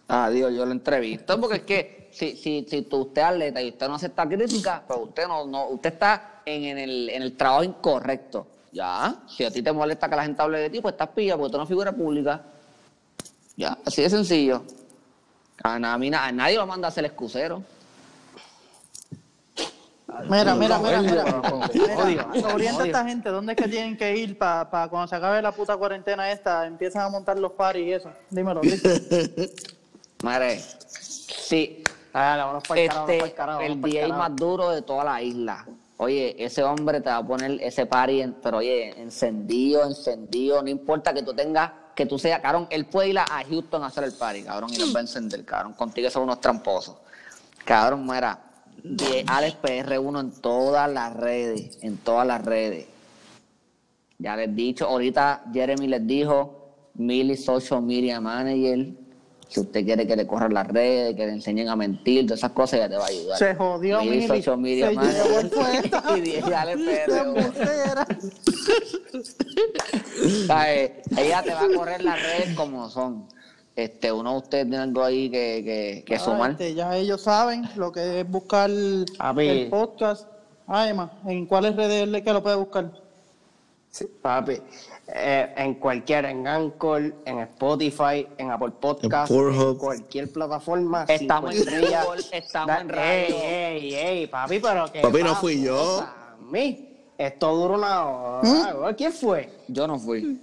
Ah, 0.10 0.30
Dios, 0.30 0.54
yo 0.54 0.66
lo 0.66 0.72
entrevisto 0.74 1.40
porque 1.40 1.56
es 1.58 1.64
que 1.64 2.10
si, 2.12 2.36
si, 2.36 2.68
si 2.70 2.82
tú, 2.82 3.04
usted 3.04 3.22
es 3.22 3.28
atleta 3.30 3.62
y 3.62 3.70
usted 3.70 3.88
no 3.88 3.96
acepta 3.96 4.28
crítica, 4.28 4.84
pues 4.86 5.00
usted 5.02 5.28
no, 5.28 5.46
no 5.48 5.70
usted 5.70 5.94
está 5.94 6.31
en, 6.46 6.64
en 6.66 6.78
el, 6.78 7.10
en 7.10 7.22
el 7.22 7.36
trabajo 7.38 7.64
incorrecto. 7.64 8.48
Ya, 8.72 9.16
si 9.28 9.44
a 9.44 9.52
ti 9.52 9.62
te 9.62 9.72
molesta 9.72 10.10
que 10.10 10.16
la 10.16 10.24
gente 10.24 10.42
hable 10.42 10.60
de 10.60 10.70
ti, 10.70 10.80
pues 10.82 10.94
estás 10.94 11.10
pilla 11.10 11.36
porque 11.38 11.52
tú 11.52 11.58
no 11.58 11.66
figura 11.68 11.92
pública. 11.92 12.42
Ya, 13.58 13.78
así 13.86 14.02
de 14.02 14.10
sencillo. 14.10 14.64
A, 15.64 15.78
na- 15.78 15.94
a 15.94 15.98
mí 15.98 16.10
na- 16.10 16.26
a 16.26 16.32
nadie 16.32 16.56
lo 16.58 16.66
manda 16.66 16.88
a 16.88 16.92
ser 16.92 17.06
excusero. 17.06 17.62
Mira, 20.30 20.56
mira, 20.56 20.78
mira, 20.78 21.00
Odio, 21.00 22.28
mira. 22.34 22.54
Orienta 22.54 22.84
a 22.84 22.86
esta 22.86 23.06
gente, 23.06 23.30
¿dónde 23.30 23.54
es 23.54 23.58
que 23.58 23.68
tienen 23.70 23.96
que 23.98 24.16
ir 24.18 24.38
para 24.38 24.88
cuando 24.90 25.08
se 25.08 25.16
acabe 25.16 25.42
la 25.42 25.52
puta 25.54 25.78
cuarentena 25.78 26.32
esta, 26.32 26.66
empiezan 26.68 27.04
a 27.04 27.10
montar 27.10 27.40
los 27.40 27.54
paris 27.54 27.88
y 27.88 27.92
eso? 27.94 28.12
Dímelo. 28.30 28.62
Madre, 30.24 30.60
sí, 30.60 31.82
carajo, 32.12 32.62
este, 32.76 32.88
carajo, 33.34 33.62
el 33.62 33.70
vámonos 33.70 33.82
pa'l 33.82 33.92
DJ 33.92 34.02
carajo. 34.02 34.20
más 34.20 34.36
duro 34.36 34.70
de 34.72 34.82
toda 34.82 35.04
la 35.06 35.22
isla. 35.22 35.66
Oye, 36.04 36.36
ese 36.44 36.64
hombre 36.64 37.00
te 37.00 37.12
va 37.12 37.18
a 37.18 37.28
poner 37.28 37.60
ese 37.62 37.86
party, 37.86 38.22
en- 38.22 38.34
pero 38.42 38.58
oye, 38.58 39.00
encendido, 39.00 39.84
encendido, 39.86 40.60
no 40.64 40.68
importa 40.68 41.14
que 41.14 41.22
tú 41.22 41.32
tengas, 41.32 41.72
que 41.96 42.08
tú 42.08 42.18
seas, 42.18 42.40
cabrón, 42.40 42.66
él 42.72 42.86
puede 42.86 43.10
ir 43.10 43.20
a 43.20 43.28
Houston 43.48 43.84
a 43.84 43.86
hacer 43.86 44.06
el 44.06 44.14
party, 44.14 44.42
cabrón, 44.42 44.72
y 44.74 44.80
los 44.80 44.96
va 44.96 44.98
a 44.98 45.02
encender, 45.02 45.46
cabrón, 45.46 45.74
contigo 45.74 46.10
son 46.10 46.24
unos 46.24 46.42
tramposos. 46.42 46.98
Cabrón, 47.64 48.04
mira, 48.08 48.40
de 48.84 49.24
Alex 49.28 49.58
PR1 49.62 50.20
en 50.22 50.32
todas 50.42 50.92
las 50.92 51.14
redes, 51.16 51.78
en 51.84 51.98
todas 51.98 52.26
las 52.26 52.44
redes. 52.44 52.88
Ya 54.18 54.36
les 54.36 54.48
he 54.50 54.52
dicho, 54.54 54.88
ahorita 54.88 55.44
Jeremy 55.54 55.86
les 55.88 56.08
dijo, 56.08 56.90
Millie 56.96 57.38
Social 57.38 57.84
Media 57.84 58.20
Manager, 58.20 58.88
si 59.52 59.60
usted 59.60 59.84
quiere 59.84 60.08
que 60.08 60.16
le 60.16 60.26
corran 60.26 60.54
las 60.54 60.66
redes, 60.66 61.14
que 61.14 61.26
le 61.26 61.34
enseñen 61.34 61.68
a 61.68 61.76
mentir, 61.76 62.26
todas 62.26 62.40
esas 62.40 62.52
cosas, 62.52 62.80
ya 62.80 62.88
te 62.88 62.96
va 62.96 63.04
a 63.04 63.08
ayudar. 63.08 63.38
Se 63.38 63.54
jodió, 63.54 64.00
Millie 64.00 64.12
Millie. 64.22 64.28
Social 64.28 64.58
Media 64.58 64.88
Se 64.90 64.96
Manager. 64.96 65.24
llevó 65.26 65.40
el 65.42 65.50
puesto. 65.50 66.02
y 66.18 66.22
dije, 66.22 66.50
dale, 66.50 66.76
Qué 66.78 67.04
perro. 67.08 67.34
Ella 71.18 71.44
te 71.44 71.54
va 71.54 71.62
a 71.62 71.76
correr 71.76 72.02
las 72.02 72.22
redes 72.22 72.56
como 72.56 72.90
son. 72.90 73.28
Este, 73.76 74.10
uno 74.12 74.32
de 74.32 74.38
ustedes 74.38 74.64
tiene 74.70 74.78
algo 74.84 75.04
ahí 75.04 75.30
que, 75.30 75.62
que, 75.66 76.04
que 76.06 76.16
Ah, 76.16 76.20
sumar. 76.20 76.52
este, 76.52 76.74
ya 76.74 76.96
ellos 76.96 77.22
saben 77.22 77.68
lo 77.76 77.92
que 77.92 78.22
es 78.22 78.30
buscar 78.30 78.70
el 78.70 79.68
podcast. 79.70 80.28
Ah, 80.66 80.88
Emma, 80.88 81.12
¿en 81.26 81.46
cuáles 81.46 81.76
redes 81.76 82.08
es 82.08 82.22
que 82.22 82.34
lo 82.34 82.42
puede 82.42 82.56
buscar? 82.56 82.90
Sí, 83.90 84.06
papi. 84.22 84.60
Eh, 85.14 85.54
en 85.58 85.74
cualquier, 85.76 86.26
en 86.26 86.48
Anchor, 86.48 87.02
en 87.26 87.40
Spotify, 87.40 88.28
en 88.38 88.50
Apple 88.50 88.72
Podcast, 88.80 89.30
En 89.30 89.76
cualquier 89.76 90.32
plataforma. 90.32 91.04
Estamos 91.08 91.56
en. 91.56 91.82
Google, 91.82 92.24
estamos 92.32 92.80
en 92.80 92.90
radio. 92.90 93.36
Ey, 93.36 93.36
ey, 93.44 93.96
ey, 93.96 94.28
papi, 94.28 94.60
pero 94.60 94.90
que. 94.90 95.02
Papi, 95.02 95.24
no 95.24 95.36
fui 95.36 95.62
yo. 95.62 96.00
A 96.00 96.38
mí. 96.50 96.88
Esto 97.18 97.54
dura 97.56 97.76
una 97.76 98.06
hora. 98.06 98.42
¿Mm? 98.44 98.96
¿Quién 98.96 99.12
fue? 99.12 99.54
Yo 99.68 99.86
no 99.86 100.00
fui. 100.00 100.40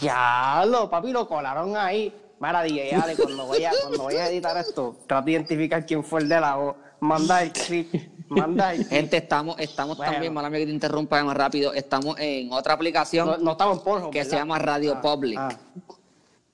Ya 0.00 0.62
lo, 0.66 0.90
papi, 0.90 1.10
lo 1.10 1.26
colaron 1.26 1.76
ahí. 1.76 2.14
Mira, 2.38 2.62
DJ 2.62 2.94
Ale, 2.94 3.16
cuando 3.16 3.48
vaya, 3.48 3.72
cuando 3.82 4.04
vaya 4.04 4.24
a 4.24 4.28
editar 4.28 4.56
esto, 4.56 4.96
trata 5.06 5.24
de 5.24 5.32
identificar 5.32 5.86
quién 5.86 6.04
fue 6.04 6.20
el 6.20 6.28
de 6.28 6.40
la 6.40 6.56
voz. 6.56 6.76
Manda 7.00 7.42
el 7.42 7.52
clip. 7.52 7.92
Manda 8.40 8.72
clip. 8.72 8.88
Gente, 8.88 9.16
estamos, 9.18 9.56
estamos 9.58 9.96
Bueno. 9.96 10.12
también, 10.12 10.32
mala 10.34 10.50
mía 10.50 10.60
que 10.60 10.66
te 10.66 10.72
interrumpa 10.72 11.22
más 11.24 11.36
rápido, 11.36 11.72
estamos 11.72 12.16
en 12.18 12.52
otra 12.52 12.74
aplicación 12.74 13.26
No, 13.28 13.36
no 13.38 13.52
estamos 13.52 13.78
en 13.78 13.84
Pornhub, 13.84 14.10
que 14.10 14.24
se 14.24 14.36
llama 14.36 14.58
Radio 14.58 14.94
Ah, 14.96 15.00
Public. 15.02 15.38
ah. 15.38 15.48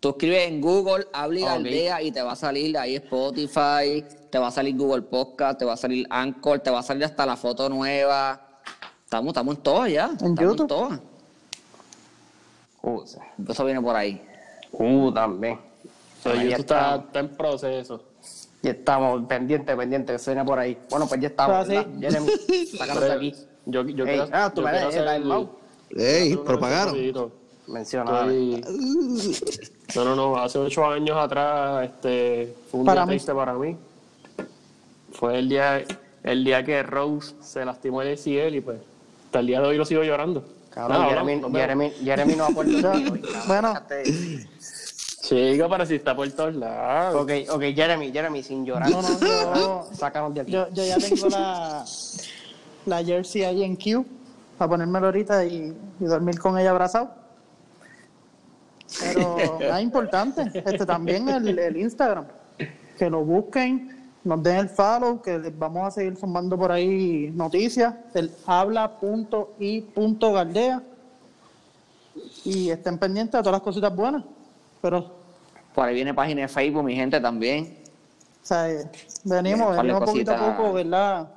Tú 0.01 0.11
escribes 0.11 0.49
en 0.49 0.61
Google, 0.61 1.07
habla 1.12 1.39
y 1.39 1.43
Ok. 1.43 1.49
Galdea 1.49 2.03
y 2.03 2.12
te 2.12 2.22
va 2.22 2.33
a 2.33 2.37
salir 2.37 2.79
ahí 2.79 2.95
Spotify, 2.97 4.05
te 4.31 4.39
va 4.39 4.47
a 4.49 4.51
salir 4.53 4.76
Google 4.76 5.03
Podcast, 5.03 5.59
te 5.59 5.64
va 5.64 5.72
a 5.72 5.76
salir 5.76 6.07
Anchor, 6.09 6.61
te 6.61 6.70
va 6.70 6.79
a 6.79 6.83
salir 6.85 7.05
hasta 7.05 7.26
la 7.26 7.37
foto 7.37 7.68
nueva. 7.68 8.41
Estamos, 9.05 9.29
estamos 9.29 9.57
en 9.57 9.62
todas 9.62 9.91
ya. 9.91 10.07
estamos 10.12 10.39
YouTube? 10.39 10.61
En 10.62 10.66
todas. 10.68 11.01
Sí. 13.07 13.18
Eso 13.49 13.64
viene 13.64 13.81
por 13.83 13.97
ahí. 13.97 14.22
Uh, 14.72 15.11
también. 15.12 15.59
So, 16.22 16.31
Ahí 16.31 16.45
YouTube 16.51 16.61
está, 16.61 16.97
está 16.97 17.18
en 17.20 17.29
proceso. 17.31 18.03
Ya 18.63 18.71
estamos, 18.73 19.25
pendiente, 19.27 19.77
pendiente, 19.77 20.13
que 20.13 20.19
suena 20.19 20.45
por 20.45 20.59
ahí. 20.59 20.77
Bueno, 20.91 21.07
pues 21.07 21.21
ya 21.21 21.29
estamos. 21.29 21.67
Pero 21.69 21.85
¿verdad? 21.85 22.01
Jeremy, 22.01 22.67
sácanos 22.77 23.05
aquí. 23.11 23.35
Yo, 23.67 23.83
yo 23.87 24.05
Ey, 24.05 24.17
quiero, 24.19 24.29
ah, 24.33 24.51
tú 24.53 24.61
yo 24.63 24.67
me 24.67 24.73
quiero 24.73 24.89
hacer 24.89 25.03
el 25.07 25.09
el- 25.23 25.25
mouse. 25.25 25.49
Ey, 25.97 26.37
propagaron. 26.37 26.97
Menciona. 27.69 28.27
No, 29.95 30.05
no, 30.05 30.15
no. 30.15 30.37
Hace 30.37 30.59
ocho 30.59 30.85
años 30.87 31.17
atrás 31.17 31.87
este, 31.87 32.55
fue 32.71 32.81
un 32.81 32.87
Para 32.87 33.01
día 33.03 33.07
mí. 33.07 33.11
triste 33.13 33.33
para 33.35 33.55
mí. 33.55 33.75
Fue 35.13 35.39
el 35.39 35.49
día, 35.49 35.83
el 36.23 36.45
día 36.45 36.63
que 36.63 36.83
Rose 36.83 37.35
se 37.41 37.65
lastimó 37.65 38.03
el 38.03 38.13
ACL 38.13 38.55
y 38.55 38.61
pues 38.61 38.79
hasta 39.27 39.39
el 39.41 39.47
día 39.47 39.61
de 39.63 39.67
hoy 39.69 39.77
lo 39.79 39.87
sigo 39.87 40.03
llorando. 40.03 40.45
Cabrón, 40.71 40.99
Nada, 40.99 41.09
Jeremy, 41.11 41.35
vemos. 41.37 41.53
Jeremy, 41.53 41.91
Jeremy 42.05 42.37
no 42.37 42.47
tiro, 42.49 42.83
cabrón. 42.83 43.23
bueno, 43.47 43.75
Chico, 45.29 45.68
pero 45.68 45.85
si 45.85 45.97
está 45.97 46.16
por 46.16 46.31
todos 46.33 46.55
lados. 46.55 47.22
Ok, 47.22 47.31
ok, 47.51 47.62
Jeremy, 47.74 48.11
Jeremy, 48.12 48.43
sin 48.43 48.64
llorar. 48.64 48.89
No, 48.91 49.03
no, 49.03 49.09
yo- 49.20 49.87
Sácanos 49.93 50.33
de 50.35 50.41
aquí. 50.41 50.53
yo, 50.53 50.68
yo 50.70 50.85
ya 50.85 50.97
tengo 50.97 51.29
la, 51.29 51.85
la 52.87 53.05
jersey 53.05 53.43
ahí 53.45 53.62
en 53.62 53.76
Q 53.76 54.07
para 54.57 54.70
ponérmelo 54.70 55.07
ahorita 55.07 55.45
y, 55.45 55.76
y 56.01 56.05
dormir 56.05 56.39
con 56.39 56.59
ella 56.59 56.70
abrazado. 56.70 57.11
Pero 59.01 59.59
es 59.61 59.83
importante, 59.83 60.51
este 60.55 60.87
también 60.87 61.29
el, 61.29 61.59
el 61.59 61.76
Instagram, 61.76 62.24
que 62.99 63.11
lo 63.11 63.22
busquen, 63.22 64.11
nos 64.24 64.43
den 64.43 64.57
el 64.57 64.68
follow, 64.70 65.20
que 65.20 65.39
les 65.39 65.57
vamos 65.59 65.87
a 65.87 65.91
seguir 65.91 66.16
sumando 66.16 66.57
por 66.57 66.72
ahí 66.72 67.31
noticias, 67.35 67.95
el 68.14 68.33
habla.i.galdea 69.59 70.83
y 72.45 72.70
estén 72.70 72.97
pendientes 72.99 73.33
de 73.35 73.41
todas 73.41 73.53
las 73.53 73.62
cositas 73.62 73.95
buenas. 73.95 74.24
Pero 74.81 75.18
Por 75.79 75.87
ahí 75.87 75.95
viene 75.95 76.12
página 76.12 76.41
de 76.41 76.49
Facebook, 76.49 76.83
mi 76.83 76.97
gente 76.97 77.20
también. 77.20 77.79
O 78.43 78.45
sea, 78.49 78.68
eh, 78.68 78.91
venimos, 79.22 79.76
venimos 79.76 80.01
poquito 80.01 80.33
a 80.33 80.57
poco, 80.57 80.72
¿verdad? 80.72 81.29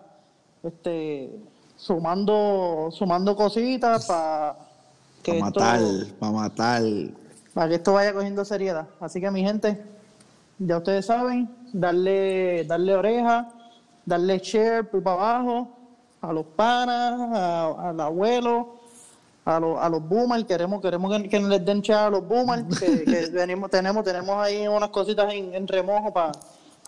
Este, 0.63 1.29
sumando, 1.77 2.89
sumando 2.91 3.35
cositas 3.35 4.07
para 4.07 4.55
que, 5.21 5.39
matar, 5.39 5.79
para 6.19 6.31
matar. 6.31 6.81
para 7.53 7.69
que 7.69 7.75
esto 7.75 7.93
vaya 7.93 8.13
cogiendo 8.13 8.43
seriedad. 8.43 8.87
Así 8.99 9.21
que 9.21 9.29
mi 9.29 9.43
gente, 9.43 9.79
ya 10.57 10.77
ustedes 10.77 11.05
saben, 11.05 11.47
darle, 11.71 12.63
darle 12.63 12.95
oreja, 12.95 13.47
darle 14.07 14.39
share 14.39 14.89
por 14.89 15.03
para 15.03 15.17
abajo, 15.17 15.67
a 16.19 16.33
los 16.33 16.47
panas, 16.47 17.13
a- 17.31 17.89
al 17.89 17.99
abuelo, 17.99 18.80
a, 19.45 19.59
los 19.59 19.79
a 19.79 19.89
los 19.89 20.07
boomers, 20.07 20.45
queremos, 20.45 20.81
queremos 20.81 21.17
que, 21.17 21.29
que 21.29 21.39
les 21.39 21.65
den 21.65 21.81
share 21.81 22.07
a 22.07 22.09
los 22.09 22.27
boomers, 22.27 22.63
que, 22.79 23.03
que 23.03 23.27
venimos, 23.31 23.69
tenemos, 23.69 24.03
tenemos 24.03 24.35
ahí 24.37 24.67
unas 24.67 24.89
cositas 24.89 25.33
en, 25.33 25.53
en 25.55 25.67
remojo 25.67 26.13
para 26.13 26.31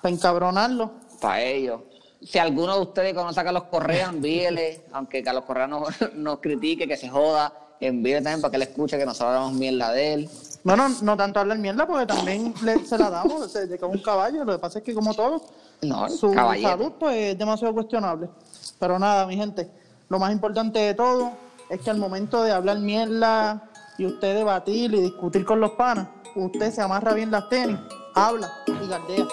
encabronarlos. 0.04 0.90
Para 1.22 1.42
ellos. 1.42 1.82
Si 2.22 2.40
alguno 2.40 2.76
de 2.76 2.82
ustedes 2.82 3.14
conoce 3.14 3.40
a 3.40 3.44
Carlos 3.44 3.64
Correa, 3.66 4.08
envíele, 4.10 4.86
aunque 4.94 5.22
Carlos 5.24 5.44
Correa 5.46 5.68
nos, 5.68 5.90
nos 6.14 6.40
critique, 6.42 6.88
que 6.88 6.96
se 6.98 7.10
joda, 7.10 7.54
envíele 7.80 8.22
también 8.22 8.42
para 8.42 8.52
que 8.52 8.56
él 8.58 8.64
escuche 8.64 8.98
que 8.98 9.06
nosotros 9.06 9.30
hablamos 9.30 9.54
mierda 9.54 9.92
de 9.92 10.14
él. 10.14 10.30
No, 10.64 10.78
no, 10.78 10.88
no 11.02 11.18
tanto 11.18 11.42
hablar 11.42 11.58
mierda, 11.58 11.86
porque 11.86 12.06
también 12.06 12.54
le- 12.64 12.86
se 12.86 12.98
la 12.98 13.10
damos, 13.10 13.52
de, 13.52 13.68
de 13.68 13.78
que 13.78 13.84
un 13.84 13.98
caballo, 14.00 14.46
lo 14.46 14.54
que 14.54 14.60
pasa 14.60 14.80
es 14.80 14.86
que 14.86 14.94
como 14.94 15.14
todo, 15.14 15.42
No, 15.82 16.08
su 16.10 16.32
caballero. 16.32 16.70
salud 16.70 16.92
pues 16.98 17.16
es 17.34 17.38
demasiado 17.38 17.74
cuestionable. 17.74 18.30
Pero 18.80 18.98
nada, 18.98 19.28
mi 19.28 19.36
gente, 19.36 19.70
lo 20.08 20.20
más 20.20 20.32
importante 20.32 20.80
de 20.80 20.94
todo 20.94 21.32
es 21.74 21.82
que 21.82 21.90
al 21.90 21.98
momento 21.98 22.44
de 22.44 22.52
hablar 22.52 22.80
mierda 22.80 23.64
y 23.98 24.06
usted 24.06 24.36
debatir 24.36 24.94
y 24.94 25.02
discutir 25.02 25.44
con 25.44 25.60
los 25.60 25.72
panas, 25.72 26.08
usted 26.36 26.72
se 26.72 26.82
amarra 26.82 27.14
bien 27.14 27.32
las 27.32 27.50
tenis, 27.50 27.80
habla 28.14 28.52
y 28.68 28.88
galdea. 28.88 29.26